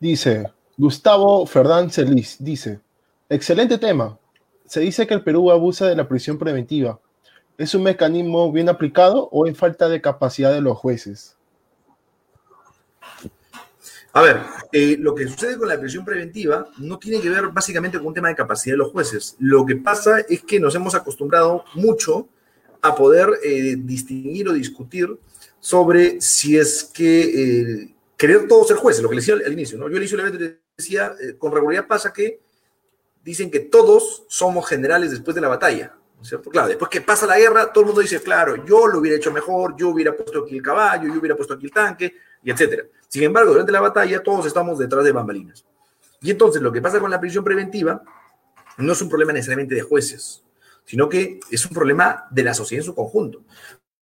Dice, 0.00 0.50
Gustavo 0.76 1.46
Ferdán 1.46 1.90
Celis, 1.90 2.36
dice, 2.40 2.80
excelente 3.28 3.78
tema. 3.78 4.18
Se 4.66 4.80
dice 4.80 5.06
que 5.06 5.14
el 5.14 5.22
Perú 5.22 5.52
abusa 5.52 5.86
de 5.86 5.94
la 5.94 6.08
prisión 6.08 6.38
preventiva. 6.38 6.98
¿Es 7.56 7.72
un 7.76 7.84
mecanismo 7.84 8.50
bien 8.50 8.68
aplicado 8.68 9.28
o 9.30 9.46
en 9.46 9.54
falta 9.54 9.88
de 9.88 10.00
capacidad 10.00 10.52
de 10.52 10.60
los 10.60 10.76
jueces? 10.76 11.36
A 14.14 14.20
ver, 14.22 14.40
eh, 14.72 14.96
lo 14.98 15.14
que 15.14 15.26
sucede 15.26 15.56
con 15.56 15.68
la 15.68 15.80
prisión 15.80 16.04
preventiva 16.04 16.66
no 16.78 16.98
tiene 16.98 17.20
que 17.20 17.30
ver 17.30 17.48
básicamente 17.48 17.98
con 17.98 18.08
un 18.08 18.14
tema 18.14 18.28
de 18.28 18.34
capacidad 18.34 18.74
de 18.74 18.78
los 18.78 18.92
jueces. 18.92 19.36
Lo 19.38 19.64
que 19.64 19.76
pasa 19.76 20.20
es 20.20 20.42
que 20.42 20.60
nos 20.60 20.74
hemos 20.74 20.94
acostumbrado 20.94 21.64
mucho 21.74 22.28
a 22.82 22.94
poder 22.94 23.30
eh, 23.42 23.76
distinguir 23.78 24.48
o 24.48 24.52
discutir 24.52 25.08
sobre 25.60 26.20
si 26.20 26.58
es 26.58 26.84
que 26.84 27.22
eh, 27.22 27.94
querer 28.16 28.48
todos 28.48 28.68
ser 28.68 28.76
jueces, 28.76 29.02
lo 29.02 29.08
que 29.08 29.14
le 29.14 29.20
decía 29.20 29.34
al, 29.34 29.52
inicio, 29.52 29.78
¿no? 29.78 29.88
Yo 29.88 29.96
al 29.96 30.02
inicio 30.02 30.18
le 30.18 30.58
decía, 30.76 31.14
eh, 31.20 31.36
con 31.38 31.52
regularidad 31.52 31.86
pasa 31.86 32.12
que 32.12 32.40
dicen 33.22 33.50
que 33.50 33.60
todos 33.60 34.24
somos 34.28 34.68
generales 34.68 35.12
después 35.12 35.36
de 35.36 35.40
la 35.40 35.46
batalla, 35.46 35.94
¿no 36.16 36.22
es 36.22 36.28
cierto? 36.28 36.50
Claro, 36.50 36.66
después 36.66 36.90
que 36.90 37.00
pasa 37.00 37.26
la 37.26 37.38
guerra, 37.38 37.72
todo 37.72 37.82
el 37.82 37.86
mundo 37.86 38.00
dice, 38.00 38.20
claro, 38.20 38.64
yo 38.64 38.88
lo 38.88 38.98
hubiera 38.98 39.16
hecho 39.16 39.30
mejor, 39.30 39.76
yo 39.76 39.90
hubiera 39.90 40.16
puesto 40.16 40.40
aquí 40.40 40.56
el 40.56 40.62
caballo, 40.62 41.06
yo 41.06 41.20
hubiera 41.20 41.36
puesto 41.36 41.54
aquí 41.54 41.66
el 41.66 41.72
tanque, 41.72 42.14
y 42.42 42.50
etcétera. 42.50 42.84
Sin 43.08 43.22
embargo, 43.22 43.52
durante 43.52 43.72
la 43.72 43.80
batalla 43.80 44.22
todos 44.22 44.46
estamos 44.46 44.78
detrás 44.78 45.04
de 45.04 45.12
bambalinas. 45.12 45.64
Y 46.20 46.30
entonces 46.30 46.62
lo 46.62 46.72
que 46.72 46.80
pasa 46.80 47.00
con 47.00 47.10
la 47.10 47.20
prisión 47.20 47.44
preventiva 47.44 48.02
no 48.78 48.92
es 48.92 49.02
un 49.02 49.08
problema 49.08 49.32
necesariamente 49.32 49.74
de 49.74 49.82
jueces, 49.82 50.42
sino 50.84 51.08
que 51.08 51.40
es 51.50 51.66
un 51.66 51.72
problema 51.72 52.26
de 52.30 52.44
la 52.44 52.54
sociedad 52.54 52.82
en 52.82 52.86
su 52.86 52.94
conjunto. 52.94 53.44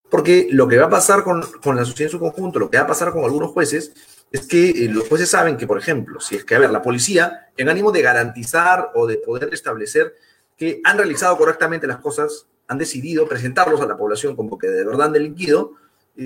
Porque 0.08 0.48
lo 0.50 0.68
que 0.68 0.78
va 0.78 0.86
a 0.86 0.90
pasar 0.90 1.24
con, 1.24 1.42
con 1.62 1.76
la 1.76 1.84
sociedad 1.84 2.12
en 2.12 2.18
su 2.18 2.20
conjunto, 2.20 2.58
lo 2.58 2.70
que 2.70 2.78
va 2.78 2.84
a 2.84 2.86
pasar 2.86 3.12
con 3.12 3.24
algunos 3.24 3.50
jueces, 3.50 3.92
es 4.30 4.46
que 4.46 4.70
eh, 4.70 4.88
los 4.88 5.08
jueces 5.08 5.28
saben 5.28 5.56
que, 5.56 5.66
por 5.66 5.78
ejemplo, 5.78 6.20
si 6.20 6.36
es 6.36 6.44
que, 6.44 6.54
a 6.54 6.58
ver, 6.58 6.70
la 6.70 6.82
policía, 6.82 7.48
en 7.56 7.68
ánimo 7.68 7.92
de 7.92 8.02
garantizar 8.02 8.90
o 8.94 9.06
de 9.06 9.18
poder 9.18 9.52
establecer 9.52 10.14
que 10.56 10.80
han 10.84 10.96
realizado 10.96 11.36
correctamente 11.36 11.86
las 11.86 11.98
cosas, 11.98 12.46
han 12.68 12.78
decidido 12.78 13.28
presentarlos 13.28 13.80
a 13.80 13.86
la 13.86 13.96
población 13.96 14.34
como 14.34 14.58
que 14.58 14.68
de 14.68 14.84
verdad 14.84 15.06
han 15.06 15.12
delinquido, 15.12 15.74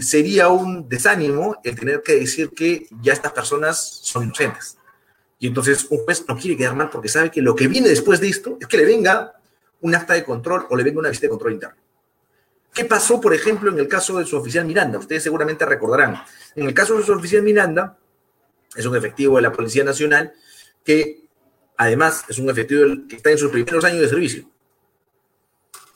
sería 0.01 0.49
un 0.49 0.89
desánimo 0.89 1.61
el 1.65 1.79
tener 1.79 2.03
que 2.03 2.15
decir 2.15 2.51
que 2.51 2.87
ya 3.03 3.13
estas 3.13 3.33
personas 3.33 4.01
son 4.03 4.25
inocentes. 4.25 4.79
Y 5.39 5.47
entonces 5.47 5.87
un 5.91 5.99
juez 6.05 6.25
no 6.29 6.37
quiere 6.37 6.57
quedar 6.57 6.77
mal 6.77 6.91
porque 6.91 7.09
sabe 7.09 7.31
que 7.31 7.43
lo 7.43 7.55
que 7.55 7.67
viene 7.67 7.89
después 7.89 8.21
de 8.21 8.29
esto 8.29 8.59
es 8.61 8.67
que 8.67 8.77
le 8.77 8.85
venga 8.85 9.35
un 9.81 9.95
acta 9.95 10.15
de 10.15 10.25
control 10.25 10.67
o 10.69 10.77
le 10.77 10.85
venga 10.85 11.01
una 11.01 11.09
visita 11.09 11.27
de 11.27 11.31
control 11.31 11.55
interno. 11.55 11.77
¿Qué 12.73 12.85
pasó, 12.85 13.21
por 13.21 13.35
ejemplo, 13.35 13.71
en 13.71 13.79
el 13.79 13.89
caso 13.89 14.19
de 14.19 14.25
su 14.25 14.37
oficial 14.37 14.65
Miranda? 14.65 14.99
Ustedes 14.99 15.23
seguramente 15.23 15.67
recordarán. 15.67 16.23
En 16.55 16.67
el 16.67 16.75
caso 16.75 16.97
de 16.97 17.05
su 17.05 17.13
oficial 17.13 17.43
Miranda, 17.43 17.99
es 18.77 18.87
un 18.87 18.97
efectivo 18.97 19.37
de 19.37 19.43
la 19.43 19.53
Policía 19.53 19.83
Nacional 19.83 20.33
que 20.85 21.25
además 21.77 22.25
es 22.29 22.39
un 22.39 22.49
efectivo 22.49 22.85
que 23.09 23.17
está 23.17 23.31
en 23.31 23.39
sus 23.39 23.51
primeros 23.51 23.85
años 23.85 24.01
de 24.01 24.09
servicio. 24.09 24.49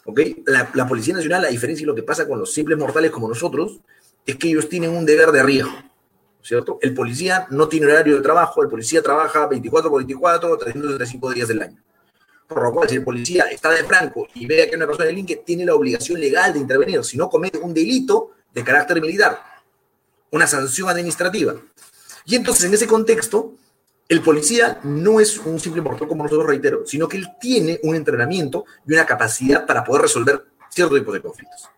¿Ok? 0.07 0.21
La, 0.47 0.87
Policía 0.87 1.15
Nacional, 1.15 1.45
a 1.45 1.49
diferencia 1.49 1.85
de 1.85 1.89
lo 1.89 1.95
que 1.95 2.03
pasa 2.03 2.27
con 2.29 2.39
los 2.39 2.53
simples 2.53 2.79
mortales 2.79 3.11
como 3.11 3.29
nosotros, 3.29 3.81
es 4.27 4.37
que 4.37 4.49
ellos 4.49 4.69
tienen 4.69 4.91
un 4.91 5.05
deber 5.07 5.33
de 5.33 5.43
riesgo. 5.43 5.73
¿Cierto? 6.43 6.79
El 6.83 6.93
policía 6.93 7.47
no 7.51 7.69
tiene 7.69 7.87
horario 7.87 8.17
de 8.17 8.23
trabajo, 8.23 8.63
el 8.63 8.69
policía 8.69 9.03
trabaja 9.03 9.47
24 9.47 9.91
por 9.91 10.01
24, 10.01 10.59
365 10.59 11.33
días 11.33 11.49
del 11.49 11.63
año. 11.63 11.83
Por 12.47 12.63
lo 12.63 12.73
cual, 12.73 12.87
si 12.87 12.97
el 12.97 13.03
policía 13.03 13.45
está 13.45 13.71
de 13.71 13.83
franco 13.85 14.29
y 14.35 14.45
ve 14.45 14.69
que 14.69 14.77
una 14.77 14.87
persona 14.87 15.07
delinque, 15.07 15.37
tiene 15.37 15.65
la 15.65 15.75
obligación 15.75 16.21
legal 16.21 16.53
de 16.53 16.59
intervenir, 16.59 17.03
si 17.03 17.17
no 17.17 17.31
comete 17.31 17.57
un 17.57 17.73
delito 17.73 18.33
de 18.53 18.63
carácter 18.63 19.01
militar, 19.01 19.41
una 20.31 20.47
sanción 20.47 20.91
administrativa. 20.91 21.55
Y 22.27 22.37
entonces, 22.37 22.67
en 22.67 22.75
ese 22.75 22.87
contexto, 22.87 23.55
el 24.09 24.21
policía 24.21 24.81
no 24.85 25.19
es 25.19 25.39
un 25.39 25.59
simple 25.59 25.81
mortal 25.81 26.09
como 26.09 26.25
nosotros 26.25 26.47
reitero, 26.47 26.87
sino 26.87 27.09
que 27.09 27.17
él 27.17 27.29
tiene 27.41 27.81
un 27.83 27.97
entrenamiento 27.97 28.65
y 28.87 28.93
una 28.93 29.07
capacidad 29.07 29.67
para 29.67 29.83
poder 29.83 30.03
resolver 30.03 30.45
ciertos 30.69 30.99
tipos 30.99 31.15
de 31.15 31.23
conflictos. 31.23 31.71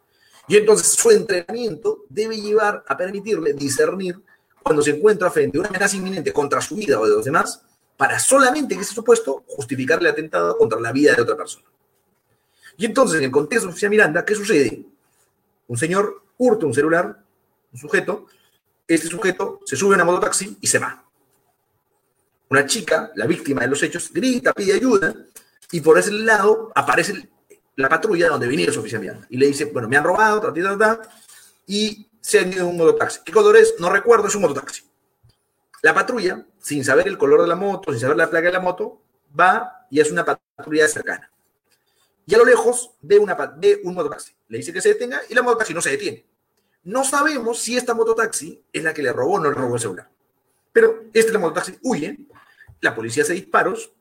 Y 0.48 0.56
entonces 0.56 0.88
su 0.88 1.10
entrenamiento 1.10 2.04
debe 2.08 2.40
llevar 2.40 2.84
a 2.86 2.96
permitirle 2.96 3.52
discernir 3.52 4.20
cuando 4.62 4.82
se 4.82 4.90
encuentra 4.90 5.30
frente 5.30 5.58
a 5.58 5.60
una 5.60 5.68
amenaza 5.68 5.96
inminente 5.96 6.32
contra 6.32 6.60
su 6.60 6.74
vida 6.74 6.98
o 6.98 7.06
de 7.06 7.14
los 7.14 7.24
demás, 7.24 7.62
para 7.96 8.18
solamente 8.18 8.74
en 8.74 8.80
ese 8.80 8.94
supuesto 8.94 9.44
justificar 9.46 10.00
el 10.00 10.08
atentado 10.08 10.58
contra 10.58 10.80
la 10.80 10.92
vida 10.92 11.14
de 11.14 11.22
otra 11.22 11.36
persona. 11.36 11.64
Y 12.76 12.84
entonces, 12.84 13.18
en 13.18 13.24
el 13.24 13.30
contexto 13.30 13.66
de 13.66 13.72
Oficina 13.72 13.90
Miranda, 13.90 14.24
¿qué 14.24 14.34
sucede? 14.34 14.84
Un 15.68 15.78
señor 15.78 16.22
hurta 16.36 16.66
un 16.66 16.74
celular, 16.74 17.22
un 17.72 17.78
sujeto, 17.78 18.26
este 18.86 19.08
sujeto 19.08 19.60
se 19.64 19.76
sube 19.76 19.94
a 19.94 19.96
una 19.96 20.04
mototaxi 20.04 20.58
y 20.60 20.66
se 20.66 20.78
va. 20.78 21.05
Una 22.48 22.66
chica, 22.66 23.10
la 23.16 23.26
víctima 23.26 23.62
de 23.62 23.68
los 23.68 23.82
hechos, 23.82 24.12
grita, 24.12 24.52
pide 24.52 24.74
ayuda, 24.74 25.14
y 25.72 25.80
por 25.80 25.98
ese 25.98 26.12
lado 26.12 26.70
aparece 26.74 27.28
la 27.74 27.88
patrulla 27.88 28.28
donde 28.28 28.72
su 28.72 28.80
oficina 28.80 29.00
Miranda. 29.00 29.26
Y 29.30 29.36
le 29.36 29.46
dice, 29.46 29.66
bueno, 29.66 29.88
me 29.88 29.96
han 29.96 30.04
robado, 30.04 30.52
y 31.66 32.08
se 32.20 32.40
han 32.40 32.52
ido 32.52 32.64
en 32.64 32.70
un 32.70 32.76
mototaxi. 32.76 33.20
¿Qué 33.24 33.32
color 33.32 33.56
es? 33.56 33.74
No 33.78 33.90
recuerdo, 33.90 34.28
es 34.28 34.34
un 34.34 34.42
mototaxi. 34.42 34.82
La 35.82 35.94
patrulla, 35.94 36.44
sin 36.58 36.84
saber 36.84 37.06
el 37.08 37.18
color 37.18 37.42
de 37.42 37.48
la 37.48 37.54
moto, 37.54 37.92
sin 37.92 38.00
saber 38.00 38.16
la 38.16 38.30
placa 38.30 38.46
de 38.46 38.52
la 38.52 38.60
moto, 38.60 39.02
va 39.38 39.86
y 39.90 40.00
es 40.00 40.10
una 40.10 40.24
patrulla 40.24 40.88
cercana. 40.88 41.30
Y 42.26 42.34
a 42.34 42.38
lo 42.38 42.44
lejos 42.44 42.90
ve, 43.02 43.18
una, 43.18 43.34
ve 43.34 43.80
un 43.84 43.94
mototaxi. 43.94 44.32
Le 44.48 44.58
dice 44.58 44.72
que 44.72 44.80
se 44.80 44.90
detenga 44.90 45.20
y 45.28 45.34
la 45.34 45.42
mototaxi 45.42 45.74
no 45.74 45.80
se 45.80 45.90
detiene. 45.90 46.26
No 46.84 47.04
sabemos 47.04 47.60
si 47.60 47.76
esta 47.76 47.94
mototaxi 47.94 48.64
es 48.72 48.82
la 48.82 48.92
que 48.92 49.02
le 49.02 49.12
robó 49.12 49.34
o 49.34 49.38
no 49.38 49.50
le 49.50 49.56
robó 49.56 49.74
el 49.74 49.80
celular. 49.80 50.10
Pero 50.72 51.04
este 51.12 51.38
mototaxi 51.38 51.78
huye, 51.82 52.18
la 52.80 52.94
policía 52.94 53.22
hace 53.22 53.34
disparos, 53.34 53.92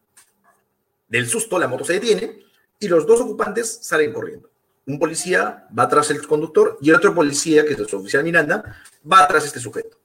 del 1.07 1.28
susto 1.28 1.59
la 1.59 1.67
moto 1.67 1.86
se 1.86 1.93
detiene 1.93 2.39
y 2.80 2.88
los 2.88 3.05
dos 3.05 3.21
ocupantes 3.21 3.80
salen 3.82 4.11
corriendo 4.11 4.49
un 4.88 4.99
policía 4.99 5.67
va 5.78 5.88
tras 5.89 6.11
el 6.11 6.26
conductor 6.28 6.78
y 6.82 6.89
el 6.89 6.95
otro 6.95 7.13
policía, 7.13 7.65
que 7.65 7.73
es 7.73 7.88
su 7.88 7.97
oficial 7.97 8.23
Miranda, 8.23 8.78
va 9.11 9.28
tras 9.28 9.45
este 9.45 9.59
sujeto. 9.59 9.97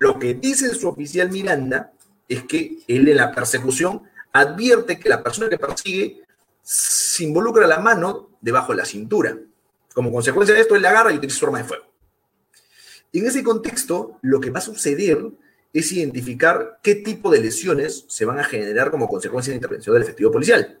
Lo 0.00 0.18
que 0.18 0.34
dice 0.34 0.74
su 0.74 0.88
oficial 0.88 1.30
Miranda 1.30 1.92
es 2.28 2.44
que 2.44 2.78
él 2.86 3.08
en 3.08 3.16
la 3.16 3.32
persecución 3.32 4.02
advierte 4.32 4.98
que 4.98 5.08
la 5.08 5.22
persona 5.22 5.48
que 5.48 5.58
persigue 5.58 6.22
se 6.62 7.24
involucra 7.24 7.66
la 7.66 7.78
mano 7.78 8.30
debajo 8.40 8.72
de 8.72 8.78
la 8.78 8.84
cintura. 8.84 9.36
Como 9.94 10.12
consecuencia 10.12 10.54
de 10.54 10.60
esto, 10.60 10.76
él 10.76 10.82
la 10.82 10.90
agarra 10.90 11.12
y 11.12 11.16
utiliza 11.16 11.38
su 11.38 11.46
arma 11.46 11.58
de 11.58 11.64
fuego. 11.64 11.84
En 13.12 13.26
ese 13.26 13.42
contexto, 13.42 14.18
lo 14.22 14.40
que 14.40 14.50
va 14.50 14.58
a 14.58 14.62
suceder 14.62 15.24
es 15.72 15.92
identificar 15.92 16.78
qué 16.82 16.96
tipo 16.96 17.30
de 17.30 17.40
lesiones 17.40 18.04
se 18.08 18.24
van 18.24 18.38
a 18.38 18.44
generar 18.44 18.90
como 18.90 19.08
consecuencia 19.08 19.50
de 19.50 19.54
la 19.54 19.58
intervención 19.58 19.94
del 19.94 20.02
efectivo 20.02 20.30
policial. 20.30 20.78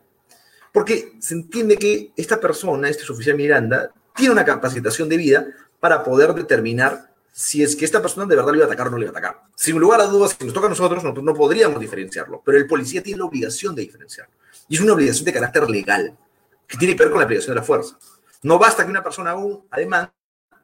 Porque 0.72 1.12
se 1.20 1.34
entiende 1.34 1.76
que 1.76 2.12
esta 2.16 2.40
persona, 2.40 2.88
este 2.88 3.10
oficial 3.10 3.36
Miranda, 3.36 3.92
tiene 4.14 4.32
una 4.32 4.44
capacitación 4.44 5.08
de 5.08 5.16
vida 5.16 5.46
para 5.80 6.02
poder 6.02 6.34
determinar 6.34 7.12
si 7.32 7.62
es 7.62 7.76
que 7.76 7.84
esta 7.84 8.02
persona 8.02 8.26
de 8.26 8.34
verdad 8.34 8.50
le 8.50 8.58
iba 8.58 8.64
a 8.64 8.68
atacar 8.68 8.88
o 8.88 8.90
no 8.90 8.98
le 8.98 9.04
iba 9.04 9.10
a 9.10 9.18
atacar. 9.18 9.42
Sin 9.54 9.78
lugar 9.78 10.00
a 10.00 10.06
dudas, 10.06 10.36
si 10.36 10.44
nos 10.44 10.52
toca 10.52 10.66
a 10.66 10.70
nosotros, 10.70 11.04
nosotros 11.04 11.24
no 11.24 11.34
podríamos 11.34 11.80
diferenciarlo, 11.80 12.42
pero 12.44 12.58
el 12.58 12.66
policía 12.66 13.02
tiene 13.02 13.18
la 13.18 13.26
obligación 13.26 13.74
de 13.74 13.82
diferenciarlo. 13.82 14.34
Y 14.68 14.74
es 14.74 14.80
una 14.80 14.94
obligación 14.94 15.24
de 15.24 15.32
carácter 15.32 15.70
legal, 15.70 16.18
que 16.66 16.76
tiene 16.76 16.96
que 16.96 17.04
ver 17.04 17.10
con 17.10 17.20
la 17.20 17.24
aplicación 17.24 17.54
de 17.54 17.60
la 17.60 17.66
fuerza. 17.66 17.96
No 18.42 18.58
basta 18.58 18.84
que 18.84 18.90
una 18.90 19.04
persona 19.04 19.30
haga 19.30 19.40
un 19.40 19.68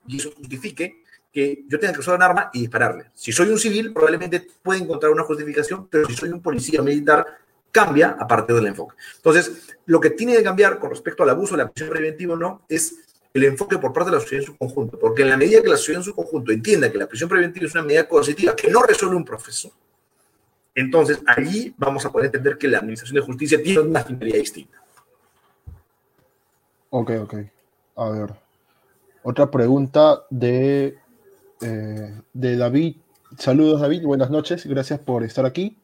y 0.06 0.18
eso 0.18 0.32
justifique 0.36 1.03
que 1.34 1.64
yo 1.66 1.80
tenga 1.80 1.92
que 1.92 1.98
usar 1.98 2.14
un 2.14 2.22
arma 2.22 2.50
y 2.52 2.60
dispararle. 2.60 3.06
Si 3.12 3.32
soy 3.32 3.48
un 3.48 3.58
civil, 3.58 3.92
probablemente 3.92 4.46
puede 4.62 4.80
encontrar 4.80 5.10
una 5.10 5.24
justificación, 5.24 5.88
pero 5.88 6.06
si 6.06 6.14
soy 6.14 6.28
un 6.28 6.40
policía 6.40 6.80
militar, 6.80 7.26
cambia 7.72 8.16
a 8.20 8.28
partir 8.28 8.54
del 8.54 8.68
enfoque. 8.68 8.94
Entonces, 9.16 9.76
lo 9.86 10.00
que 10.00 10.10
tiene 10.10 10.36
que 10.36 10.44
cambiar 10.44 10.78
con 10.78 10.90
respecto 10.90 11.24
al 11.24 11.30
abuso 11.30 11.56
de 11.56 11.64
la 11.64 11.70
prisión 11.70 11.90
preventiva 11.90 12.34
o 12.34 12.36
no 12.36 12.62
es 12.68 12.94
el 13.34 13.42
enfoque 13.42 13.78
por 13.78 13.92
parte 13.92 14.10
de 14.10 14.16
la 14.16 14.22
sociedad 14.22 14.44
en 14.44 14.52
su 14.52 14.56
conjunto, 14.56 14.96
porque 14.96 15.22
en 15.22 15.30
la 15.30 15.36
medida 15.36 15.60
que 15.60 15.68
la 15.68 15.76
sociedad 15.76 16.02
en 16.02 16.04
su 16.04 16.14
conjunto 16.14 16.52
entienda 16.52 16.92
que 16.92 16.98
la 16.98 17.08
prisión 17.08 17.28
preventiva 17.28 17.66
es 17.66 17.74
una 17.74 17.82
medida 17.82 18.08
coercitiva 18.08 18.54
que 18.54 18.70
no 18.70 18.82
resuelve 18.82 19.16
un 19.16 19.24
proceso, 19.24 19.72
entonces 20.72 21.20
allí 21.26 21.74
vamos 21.76 22.06
a 22.06 22.12
poder 22.12 22.26
entender 22.26 22.56
que 22.56 22.68
la 22.68 22.78
administración 22.78 23.16
de 23.16 23.22
justicia 23.22 23.60
tiene 23.60 23.80
una 23.80 24.04
finalidad 24.04 24.38
distinta. 24.38 24.80
Ok, 26.90 27.10
ok. 27.22 27.34
A 27.96 28.08
ver. 28.10 28.34
Otra 29.24 29.50
pregunta 29.50 30.24
de, 30.30 30.98
eh, 31.64 32.20
de 32.32 32.56
David. 32.56 32.96
Saludos 33.38 33.80
David, 33.80 34.04
buenas 34.04 34.30
noches, 34.30 34.66
gracias 34.66 35.00
por 35.00 35.24
estar 35.24 35.46
aquí. 35.46 35.76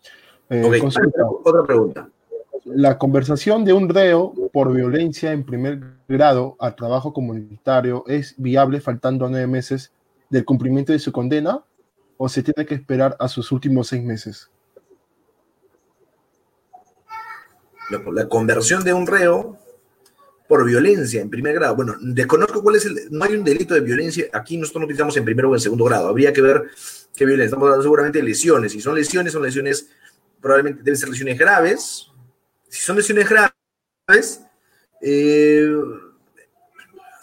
Eh, 0.49 0.63
otra 1.45 1.65
pregunta. 1.65 2.09
La 2.65 2.99
conversación 2.99 3.65
de 3.65 3.73
un 3.73 3.89
reo 3.89 4.35
por 4.53 4.73
violencia 4.73 5.33
en 5.33 5.45
primer 5.45 5.81
grado 6.09 6.57
a 6.61 6.77
trabajo 6.77 7.13
comunitario 7.13 8.05
es 8.07 8.35
viable 8.37 8.81
faltando 8.81 9.27
a 9.27 9.31
nueve 9.31 9.47
meses 9.47 9.93
del 10.29 10.45
cumplimiento 10.45 10.93
de 10.93 10.99
su 10.99 11.11
condena 11.11 11.65
o 12.23 12.29
se 12.29 12.43
tiene 12.43 12.67
que 12.67 12.75
esperar 12.75 13.17
a 13.19 13.29
sus 13.29 13.51
últimos 13.51 13.89
seis 13.89 14.05
meses? 14.05 14.51
La, 18.13 18.29
conversión 18.29 18.85
de 18.85 18.93
un 18.93 19.07
reo 19.07 19.57
por 20.51 20.65
violencia 20.65 21.21
en 21.21 21.31
primer 21.31 21.55
grado. 21.55 21.77
Bueno, 21.77 21.95
desconozco 22.01 22.61
cuál 22.61 22.75
es 22.75 22.85
el. 22.85 23.07
No 23.13 23.25
hay 23.25 23.35
un 23.35 23.45
delito 23.45 23.73
de 23.73 23.83
violencia. 23.83 24.27
Aquí 24.33 24.57
nosotros 24.57 24.81
no 24.81 24.87
utilizamos 24.87 25.17
en 25.17 25.25
primero 25.25 25.49
o 25.49 25.55
en 25.55 25.61
segundo 25.61 25.85
grado. 25.85 26.09
Habría 26.09 26.33
que 26.33 26.43
ver 26.43 26.65
qué 27.15 27.25
violencia. 27.25 27.45
Estamos 27.45 27.67
hablando 27.67 27.85
seguramente 27.85 28.19
de 28.19 28.25
lesiones. 28.25 28.73
Si 28.73 28.81
son 28.81 28.97
lesiones, 28.97 29.33
son 29.33 29.45
lesiones 29.45 29.91
probablemente 30.41 30.83
deben 30.83 30.99
ser 30.99 31.09
lesiones 31.09 31.39
graves. 31.39 32.09
Si 32.69 32.81
son 32.81 32.97
lesiones 32.97 33.29
graves, 33.29 34.43
eh, 35.01 35.73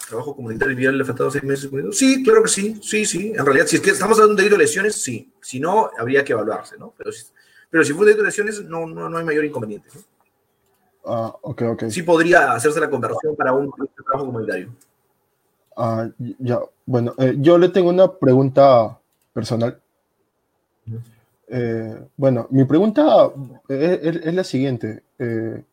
trabajo 0.08 0.34
comunitario 0.34 0.72
y 0.72 0.78
vial 0.78 0.98
le 0.98 1.04
faltado 1.04 1.30
seis 1.30 1.44
meses. 1.44 1.70
Sí, 1.92 2.24
claro 2.24 2.44
que 2.44 2.50
sí, 2.50 2.80
sí, 2.82 3.04
sí. 3.04 3.34
En 3.36 3.46
realidad, 3.46 3.68
si 3.68 3.76
es 3.76 3.82
que 3.82 3.90
estamos 3.90 4.18
hablando 4.20 4.36
de 4.36 4.44
delito 4.44 4.58
de 4.58 4.64
lesiones, 4.64 4.96
sí. 5.02 5.34
Si 5.42 5.60
no, 5.60 5.92
habría 6.00 6.24
que 6.24 6.32
evaluarse, 6.32 6.78
¿no? 6.78 6.94
Pero 6.98 7.12
si, 7.12 7.26
pero 7.70 7.84
si 7.84 7.92
fue 7.92 8.04
un 8.04 8.06
delito 8.06 8.24
de 8.24 8.30
lesiones, 8.30 8.64
no, 8.64 8.88
no, 8.88 9.10
no 9.10 9.18
hay 9.18 9.26
mayor 9.26 9.44
inconveniente. 9.44 9.90
Ah, 11.08 11.34
ok, 11.41 11.62
ok. 11.62 11.84
Sí 11.89 12.03
podría 12.03 12.51
hacerse 12.51 12.80
la 12.80 12.89
conversión 12.89 13.36
para 13.36 13.53
un 13.53 13.72
trabajo 14.05 14.26
comunitario. 14.26 14.70
Ah, 15.76 16.10
ya, 16.39 16.60
bueno, 16.86 17.14
eh, 17.18 17.36
yo 17.38 17.58
le 17.58 17.70
tengo 17.70 17.89
una 17.89 18.12
pregunta 18.12 18.99
personal. 19.32 19.80
Eh, 21.47 22.03
bueno, 22.18 22.47
mi 22.49 22.66
pregunta 22.66 23.32
es, 23.70 24.34
la 24.34 24.43
siguiente. 24.43 25.03
Eh, 25.18 25.64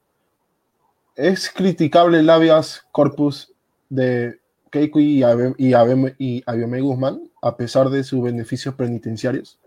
¿Es 1.17 1.51
criticable 1.51 2.21
el 2.21 2.31
habeas 2.31 2.87
corpus 2.93 3.53
de 3.89 4.39
Keiko 4.71 5.01
y, 5.01 5.23
Abiome 5.23 6.81
Guzmán 6.81 7.31
a 7.43 7.57
pesar 7.57 7.91
de 7.91 8.05
sus 8.05 8.23
beneficios 8.23 8.75
penitenciarios? 8.75 9.59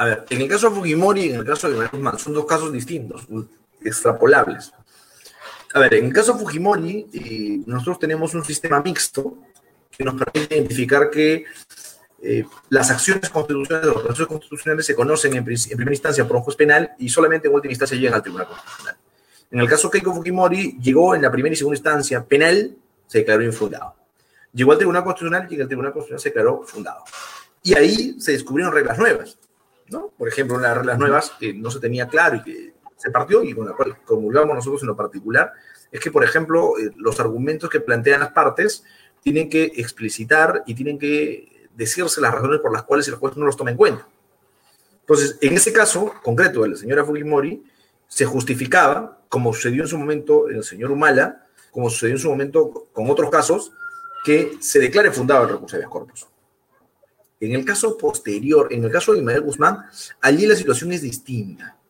A 0.00 0.06
ver, 0.06 0.24
en 0.30 0.40
el 0.40 0.48
caso 0.48 0.70
de 0.70 0.76
Fujimori 0.76 1.26
y 1.26 1.28
en 1.28 1.40
el 1.40 1.44
caso 1.44 1.68
de 1.68 1.86
Guzmán 1.86 2.18
son 2.18 2.32
dos 2.32 2.46
casos 2.46 2.72
distintos, 2.72 3.26
extrapolables. 3.84 4.72
A 5.74 5.80
ver, 5.80 5.92
en 5.92 6.06
el 6.06 6.12
caso 6.14 6.32
de 6.32 6.38
Fujimori, 6.38 7.06
eh, 7.12 7.60
nosotros 7.66 7.98
tenemos 7.98 8.32
un 8.32 8.42
sistema 8.42 8.80
mixto 8.80 9.36
que 9.90 10.02
nos 10.02 10.14
permite 10.14 10.54
identificar 10.54 11.10
que 11.10 11.44
eh, 12.22 12.46
las 12.70 12.90
acciones 12.90 13.28
constitucionales 13.28 13.88
los 13.88 14.02
procesos 14.02 14.26
constitucionales 14.26 14.86
se 14.86 14.94
conocen 14.94 15.34
en, 15.36 15.44
primera 15.44 15.92
instancia 15.92 16.26
por 16.26 16.36
un 16.38 16.42
juez 16.44 16.56
penal 16.56 16.92
y 16.98 17.10
solamente 17.10 17.48
en 17.48 17.54
última 17.54 17.72
instancia 17.72 17.98
llegan 17.98 18.14
al 18.14 18.22
Tribunal 18.22 18.48
Constitucional. 18.48 18.96
En 19.50 19.60
el 19.60 19.68
caso 19.68 19.90
Keiko 19.90 20.14
Fujimori, 20.14 20.78
llegó 20.80 21.14
en 21.14 21.20
la 21.20 21.30
primera 21.30 21.52
y 21.52 21.56
segunda 21.56 21.76
instancia 21.76 22.24
penal, 22.24 22.74
se 23.06 23.18
declaró 23.18 23.42
infundado. 23.42 23.96
Llegó 24.54 24.72
al 24.72 24.78
Tribunal 24.78 25.04
Constitucional 25.04 25.46
y 25.50 25.56
en 25.56 25.60
el 25.60 25.66
Tribunal 25.66 25.92
Constitucional 25.92 26.22
se 26.22 26.28
declaró 26.30 26.62
fundado. 26.62 27.04
Y 27.62 27.74
ahí 27.74 28.18
se 28.18 28.32
descubrieron 28.32 28.72
reglas 28.72 28.96
nuevas. 28.96 29.36
¿No? 29.90 30.08
Por 30.16 30.28
ejemplo, 30.28 30.56
una 30.56 30.68
de 30.68 30.74
las 30.74 30.78
reglas 30.78 30.98
nuevas 30.98 31.32
que 31.38 31.52
no 31.52 31.70
se 31.70 31.80
tenía 31.80 32.08
claro 32.08 32.36
y 32.36 32.42
que 32.42 32.74
se 32.96 33.10
partió 33.10 33.42
y 33.42 33.54
con 33.54 33.66
la 33.66 33.72
cual 33.72 33.98
comulgamos 34.04 34.54
nosotros 34.54 34.82
en 34.82 34.88
lo 34.88 34.96
particular, 34.96 35.52
es 35.90 36.00
que, 36.00 36.10
por 36.10 36.22
ejemplo, 36.22 36.78
eh, 36.78 36.92
los 36.96 37.18
argumentos 37.18 37.68
que 37.68 37.80
plantean 37.80 38.20
las 38.20 38.32
partes 38.32 38.84
tienen 39.22 39.50
que 39.50 39.64
explicitar 39.76 40.62
y 40.66 40.74
tienen 40.74 40.98
que 40.98 41.68
decirse 41.74 42.20
las 42.20 42.32
razones 42.32 42.60
por 42.60 42.72
las 42.72 42.84
cuales 42.84 43.08
el 43.08 43.14
juez 43.14 43.36
no 43.36 43.46
los 43.46 43.56
toma 43.56 43.70
en 43.70 43.76
cuenta. 43.76 44.06
Entonces, 45.00 45.38
en 45.40 45.54
ese 45.54 45.72
caso 45.72 46.14
concreto 46.22 46.62
de 46.62 46.68
la 46.68 46.76
señora 46.76 47.04
Fujimori, 47.04 47.64
se 48.06 48.24
justificaba, 48.24 49.18
como 49.28 49.52
sucedió 49.52 49.82
en 49.82 49.88
su 49.88 49.98
momento 49.98 50.48
en 50.48 50.56
el 50.56 50.64
señor 50.64 50.90
Humala, 50.90 51.46
como 51.70 51.90
sucedió 51.90 52.14
en 52.14 52.20
su 52.20 52.28
momento 52.28 52.88
con 52.92 53.10
otros 53.10 53.30
casos, 53.30 53.72
que 54.24 54.58
se 54.60 54.78
declare 54.78 55.10
fundado 55.10 55.44
el 55.44 55.50
recurso 55.50 55.78
de 55.78 55.84
corpus. 55.84 56.26
En 57.40 57.52
el 57.52 57.64
caso 57.64 57.96
posterior, 57.96 58.68
en 58.70 58.84
el 58.84 58.90
caso 58.92 59.12
de 59.12 59.18
Ismael 59.18 59.40
Guzmán, 59.40 59.86
allí 60.20 60.46
la 60.46 60.54
situación 60.54 60.92
es 60.92 61.00
distinta 61.02 61.80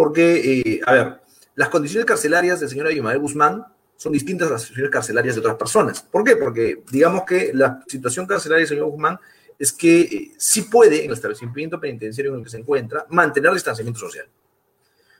porque, 0.00 0.62
eh, 0.62 0.80
a 0.86 0.92
ver, 0.94 1.20
las 1.56 1.68
condiciones 1.68 2.06
carcelarias 2.06 2.58
del 2.58 2.70
señor 2.70 2.86
Abimael 2.86 3.18
Guzmán 3.18 3.66
son 3.98 4.12
distintas 4.12 4.48
a 4.48 4.52
las 4.52 4.62
condiciones 4.62 4.90
carcelarias 4.90 5.34
de 5.34 5.40
otras 5.40 5.56
personas. 5.56 6.00
¿Por 6.00 6.24
qué? 6.24 6.36
Porque 6.36 6.82
digamos 6.90 7.24
que 7.24 7.50
la 7.52 7.84
situación 7.86 8.24
carcelaria 8.24 8.60
del 8.60 8.68
señor 8.68 8.86
Guzmán 8.86 9.18
es 9.58 9.74
que 9.74 10.00
eh, 10.00 10.32
sí 10.38 10.62
puede, 10.62 11.00
en 11.00 11.10
el 11.10 11.16
establecimiento 11.16 11.78
penitenciario 11.78 12.32
en 12.32 12.38
el 12.38 12.44
que 12.44 12.50
se 12.50 12.56
encuentra, 12.56 13.04
mantener 13.10 13.52
distanciamiento 13.52 14.00
social. 14.00 14.26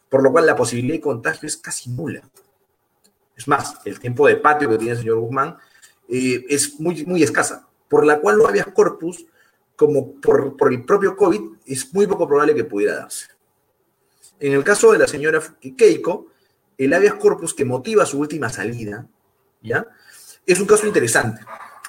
Por 0.08 0.22
lo 0.22 0.32
cual 0.32 0.46
la 0.46 0.56
posibilidad 0.56 0.94
de 0.94 1.02
contagio 1.02 1.46
es 1.46 1.58
casi 1.58 1.90
nula. 1.90 2.22
Es 3.36 3.46
más, 3.46 3.74
el 3.84 4.00
tiempo 4.00 4.26
de 4.28 4.36
patio 4.36 4.70
que 4.70 4.78
tiene 4.78 4.92
el 4.92 4.98
señor 4.98 5.18
Guzmán 5.18 5.58
eh, 6.08 6.46
es 6.48 6.80
muy, 6.80 7.04
muy 7.04 7.22
escasa, 7.22 7.68
por 7.90 8.06
la 8.06 8.20
cual 8.20 8.38
no 8.38 8.46
había 8.46 8.64
corpus, 8.64 9.26
como 9.74 10.14
por, 10.20 10.56
por 10.56 10.72
el 10.72 10.84
propio 10.84 11.16
COVID, 11.16 11.40
es 11.66 11.92
muy 11.92 12.06
poco 12.06 12.28
probable 12.28 12.54
que 12.54 12.64
pudiera 12.64 12.94
darse. 12.94 13.26
En 14.38 14.52
el 14.52 14.62
caso 14.62 14.92
de 14.92 14.98
la 14.98 15.08
señora 15.08 15.42
Keiko, 15.76 16.28
el 16.78 16.94
habeas 16.94 17.14
corpus 17.14 17.52
que 17.52 17.64
motiva 17.64 18.06
su 18.06 18.20
última 18.20 18.48
salida, 18.48 19.06
¿ya? 19.60 19.86
Es 20.46 20.60
un 20.60 20.66
caso 20.66 20.86
interesante, 20.86 21.42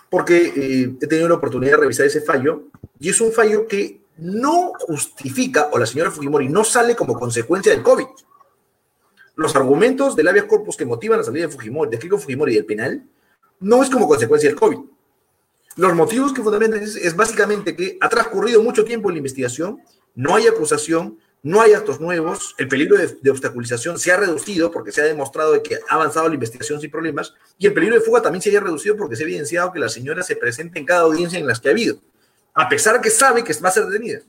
porque 0.10 0.54
eh, 0.56 0.98
he 1.00 1.08
tenido 1.08 1.30
la 1.30 1.36
oportunidad 1.36 1.74
de 1.74 1.82
revisar 1.82 2.08
ese 2.08 2.22
fallo, 2.22 2.64
y 3.00 3.10
es 3.10 3.22
un 3.22 3.32
fallo 3.32 3.68
que 3.68 4.02
no 4.18 4.74
justifica, 4.80 5.70
o 5.72 5.78
la 5.78 5.86
señora 5.86 6.10
Fujimori 6.10 6.50
no 6.50 6.64
sale 6.64 6.96
como 6.96 7.14
consecuencia 7.14 7.72
del 7.72 7.84
COVID. 7.84 8.08
Los 9.36 9.56
argumentos 9.56 10.16
del 10.16 10.28
habeas 10.28 10.46
corpus 10.46 10.76
que 10.76 10.86
motivan 10.86 11.20
la 11.20 11.24
salida 11.24 11.46
de 11.46 11.54
Fujimori, 11.54 11.92
de 11.92 12.00
Keiko 12.00 12.18
Fujimori 12.18 12.56
del 12.56 12.66
penal, 12.66 13.06
no 13.60 13.84
es 13.84 13.90
como 13.90 14.08
consecuencia 14.08 14.50
del 14.50 14.60
COVID. 14.60 14.80
Los 15.78 15.94
motivos 15.96 16.34
que 16.34 16.42
fundamentan 16.42 16.82
es, 16.84 16.96
es 16.96 17.16
básicamente 17.16 17.76
que 17.76 17.98
ha 18.02 18.10
transcurrido 18.10 18.62
mucho 18.62 18.84
tiempo 18.84 19.10
en 19.10 19.16
la 19.16 19.20
investigación, 19.20 19.82
no 20.16 20.36
hay 20.36 20.48
acusación, 20.48 21.18
no 21.44 21.62
hay 21.62 21.74
actos 21.74 22.00
nuevos, 22.00 22.54
el 22.60 22.68
peligro 22.68 22.98
de, 22.98 23.32
obstaculización 23.32 23.98
se 23.98 24.12
ha 24.12 24.18
reducido 24.18 24.70
porque 24.70 24.92
se 24.92 25.02
ha 25.02 25.06
demostrado 25.06 25.62
que 25.64 25.80
ha 25.90 25.96
avanzado 25.96 26.28
la 26.28 26.36
investigación 26.36 26.80
sin 26.80 26.92
problemas, 26.92 27.34
y 27.58 27.66
el 27.66 27.74
peligro 27.74 27.96
de 27.96 28.02
fuga 28.02 28.22
también 28.22 28.42
se 28.42 28.56
ha 28.56 28.60
reducido 28.60 28.96
porque 28.96 29.16
se 29.16 29.24
ha 29.24 29.26
evidenciado 29.26 29.72
que 29.72 29.80
la 29.80 29.90
señora 29.90 30.22
se 30.22 30.36
presenta 30.36 30.78
en 30.78 30.86
cada 30.86 31.02
audiencia 31.02 31.40
en 31.40 31.48
las 31.48 31.60
que 31.60 31.70
ha 31.70 31.72
habido, 31.72 32.00
a 32.54 32.70
pesar 32.70 32.96
de 32.96 33.02
que 33.02 33.10
sabe 33.10 33.44
que 33.44 33.54
va 33.54 33.70
a 33.70 33.72
ser 33.72 33.86
detenida. 33.86 34.20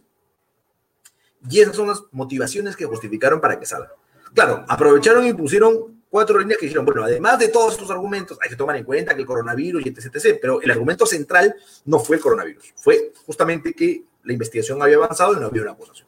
Y 1.51 1.61
esas 1.61 1.77
son 1.77 1.89
las 1.89 2.03
motivaciones 2.13 2.77
que 2.77 2.87
justificaron 2.87 3.41
para 3.41 3.59
que 3.59 3.67
salga. 3.67 3.93
Claro, 4.33 4.65
aprovecharon 4.69 5.27
y 5.27 5.35
pusieron 5.35 6.02
cuatro 6.13 6.39
líneas 6.39 6.61
que 6.61 6.67
dijeron, 6.67 6.85
bueno, 6.85 7.05
además 7.05 7.39
de 7.39 7.49
todos 7.49 7.73
estos 7.73 7.91
argumentos, 7.91 8.37
hay 8.43 8.51
que 8.51 8.57
tomar 8.57 8.77
en 8.77 8.85
cuenta 8.85 9.15
que 9.15 9.23
el 9.23 9.27
coronavirus 9.27 9.87
y 9.87 9.89
etc, 9.89 10.15
etc, 10.15 10.39
pero 10.43 10.61
el 10.61 10.71
argumento 10.71 11.07
central 11.07 11.57
no 11.87 11.99
fue 12.01 12.17
el 12.17 12.23
coronavirus, 12.23 12.75
fue 12.77 13.15
justamente 13.25 13.73
que 13.73 14.05
la 14.23 14.35
investigación 14.35 14.83
había 14.83 14.97
avanzado 14.97 15.33
y 15.33 15.41
no 15.41 15.47
había 15.47 15.63
una 15.63 15.71
acusación. 15.71 16.07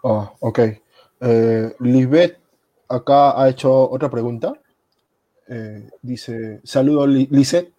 Oh, 0.00 0.34
ok. 0.40 0.58
Eh, 1.20 1.76
Lisbeth 1.80 2.38
acá 2.88 3.38
ha 3.40 3.50
hecho 3.50 3.90
otra 3.90 4.10
pregunta. 4.10 4.54
Eh, 5.46 5.90
dice, 6.00 6.62
saludo 6.64 7.06
Lisette. 7.06 7.70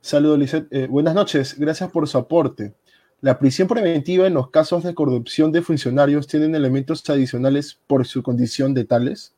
Saludo 0.00 0.38
Lisette. 0.38 0.68
Eh, 0.70 0.86
buenas 0.86 1.14
noches, 1.14 1.58
gracias 1.58 1.90
por 1.90 2.08
su 2.08 2.16
aporte. 2.16 2.72
La 3.20 3.38
prisión 3.38 3.68
preventiva 3.68 4.26
en 4.26 4.32
los 4.32 4.48
casos 4.48 4.84
de 4.84 4.94
corrupción 4.94 5.52
de 5.52 5.60
funcionarios 5.60 6.26
tienen 6.26 6.54
elementos 6.54 7.08
adicionales 7.10 7.78
por 7.86 8.06
su 8.06 8.22
condición 8.22 8.72
de 8.72 8.86
tales. 8.86 9.34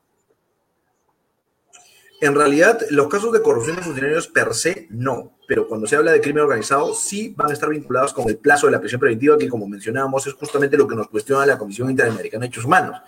En 2.25 2.35
realidad, 2.35 2.81
los 2.89 3.09
casos 3.09 3.33
de 3.33 3.43
corrupción 3.43 3.77
de 3.77 3.83
funcionarios 3.83 4.29
per 4.29 4.55
se 4.55 4.87
no, 4.89 5.37
pero 5.47 5.69
cuando 5.69 5.87
se 5.87 5.95
habla 5.95 6.11
de 6.11 6.23
crimen 6.23 6.45
organizado 6.45 6.95
sí 6.95 7.35
van 7.37 7.51
a 7.51 7.53
estar 7.53 7.69
vinculados 7.69 8.15
con 8.15 8.27
el 8.27 8.39
plazo 8.39 8.65
de 8.65 8.73
la 8.73 8.81
prisión 8.81 8.99
preventiva, 8.99 9.37
que 9.37 9.47
como 9.47 9.69
mencionábamos 9.69 10.27
es 10.27 10.33
justamente 10.33 10.79
lo 10.79 10.89
que 10.89 10.97
nos 10.97 11.09
cuestiona 11.09 11.45
la 11.45 11.59
Comisión 11.59 11.91
Interamericana 11.91 12.41
de 12.41 12.47
Derechos 12.47 12.65
Humanos, 12.65 13.03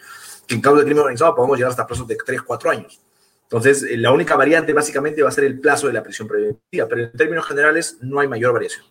que 0.46 0.56
en 0.56 0.60
caso 0.60 0.76
de 0.76 0.84
crimen 0.84 0.98
organizado 0.98 1.34
podemos 1.34 1.56
llegar 1.56 1.70
hasta 1.70 1.86
plazos 1.86 2.06
de 2.06 2.16
3, 2.16 2.42
4 2.42 2.70
años. 2.70 3.00
Entonces, 3.44 3.84
eh, 3.84 3.96
la 3.96 4.12
única 4.12 4.36
variante 4.36 4.74
básicamente 4.74 5.22
va 5.22 5.30
a 5.30 5.32
ser 5.32 5.44
el 5.44 5.60
plazo 5.60 5.86
de 5.86 5.94
la 5.94 6.02
prisión 6.02 6.28
preventiva, 6.28 6.86
pero 6.86 7.04
en 7.04 7.12
términos 7.12 7.46
generales 7.46 7.96
no 8.02 8.20
hay 8.20 8.28
mayor 8.28 8.52
variación. 8.52 8.84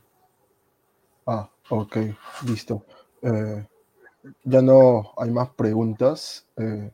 Ah, 1.28 1.48
ok, 1.70 1.98
listo. 2.48 2.84
Eh, 3.22 3.64
ya 4.44 4.62
no 4.64 5.14
hay 5.18 5.30
más 5.30 5.50
preguntas. 5.50 6.48
Eh, 6.58 6.90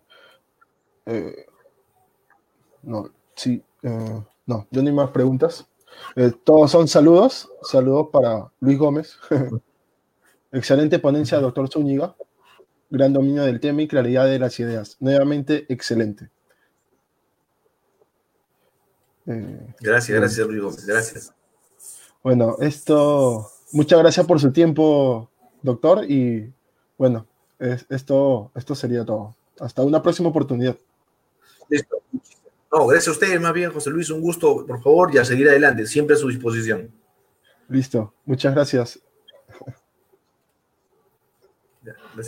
no, 2.84 3.10
Sí, 3.36 3.64
eh, 3.84 4.24
no, 4.46 4.68
yo 4.72 4.82
ni 4.82 4.92
más 4.92 5.10
preguntas. 5.12 5.68
Eh, 6.16 6.32
todos 6.44 6.72
son 6.72 6.88
saludos. 6.88 7.50
Saludos 7.64 8.08
para 8.12 8.52
Luis 8.60 8.78
Gómez. 8.78 9.18
Excelente 10.52 11.00
ponencia, 11.00 11.40
doctor 11.40 11.70
Zúñiga. 11.70 12.16
Gran 12.90 13.14
dominio 13.14 13.44
del 13.44 13.60
tema 13.60 13.84
y 13.84 13.88
claridad 13.88 14.26
de 14.26 14.40
las 14.40 14.60
ideas. 14.60 14.98
Nuevamente, 15.00 15.66
excelente. 15.70 16.30
Eh, 19.28 19.74
gracias, 19.80 20.20
gracias, 20.20 20.48
Luis 20.48 20.62
Gómez. 20.62 20.86
Gracias. 20.86 21.34
Bueno, 22.22 22.58
esto. 22.60 23.50
Muchas 23.72 24.00
gracias 24.00 24.26
por 24.26 24.40
su 24.42 24.52
tiempo, 24.52 25.30
doctor. 25.62 26.04
Y 26.10 26.54
bueno, 26.98 27.26
esto, 27.58 28.52
esto 28.54 28.76
sería 28.76 29.06
todo. 29.06 29.36
Hasta 29.60 29.84
una 29.84 30.02
próxima 30.04 30.30
oportunidad. 30.30 30.76
Listo. 31.70 32.02
No, 32.72 32.88
gracias 32.88 33.10
a 33.10 33.12
ustedes 33.12 33.42
más 33.42 33.54
bien, 33.54 33.72
José 33.72 33.90
Luis, 33.90 34.10
un 34.10 34.22
gusto, 34.22 34.66
por 34.66 34.82
favor, 34.82 35.14
y 35.14 35.18
a 35.18 35.26
seguir 35.26 35.50
adelante, 35.50 35.86
siempre 35.86 36.16
a 36.16 36.20
su 36.20 36.30
disposición. 36.30 36.92
Listo, 37.68 38.14
muchas 38.26 38.54
gracias. 38.54 39.02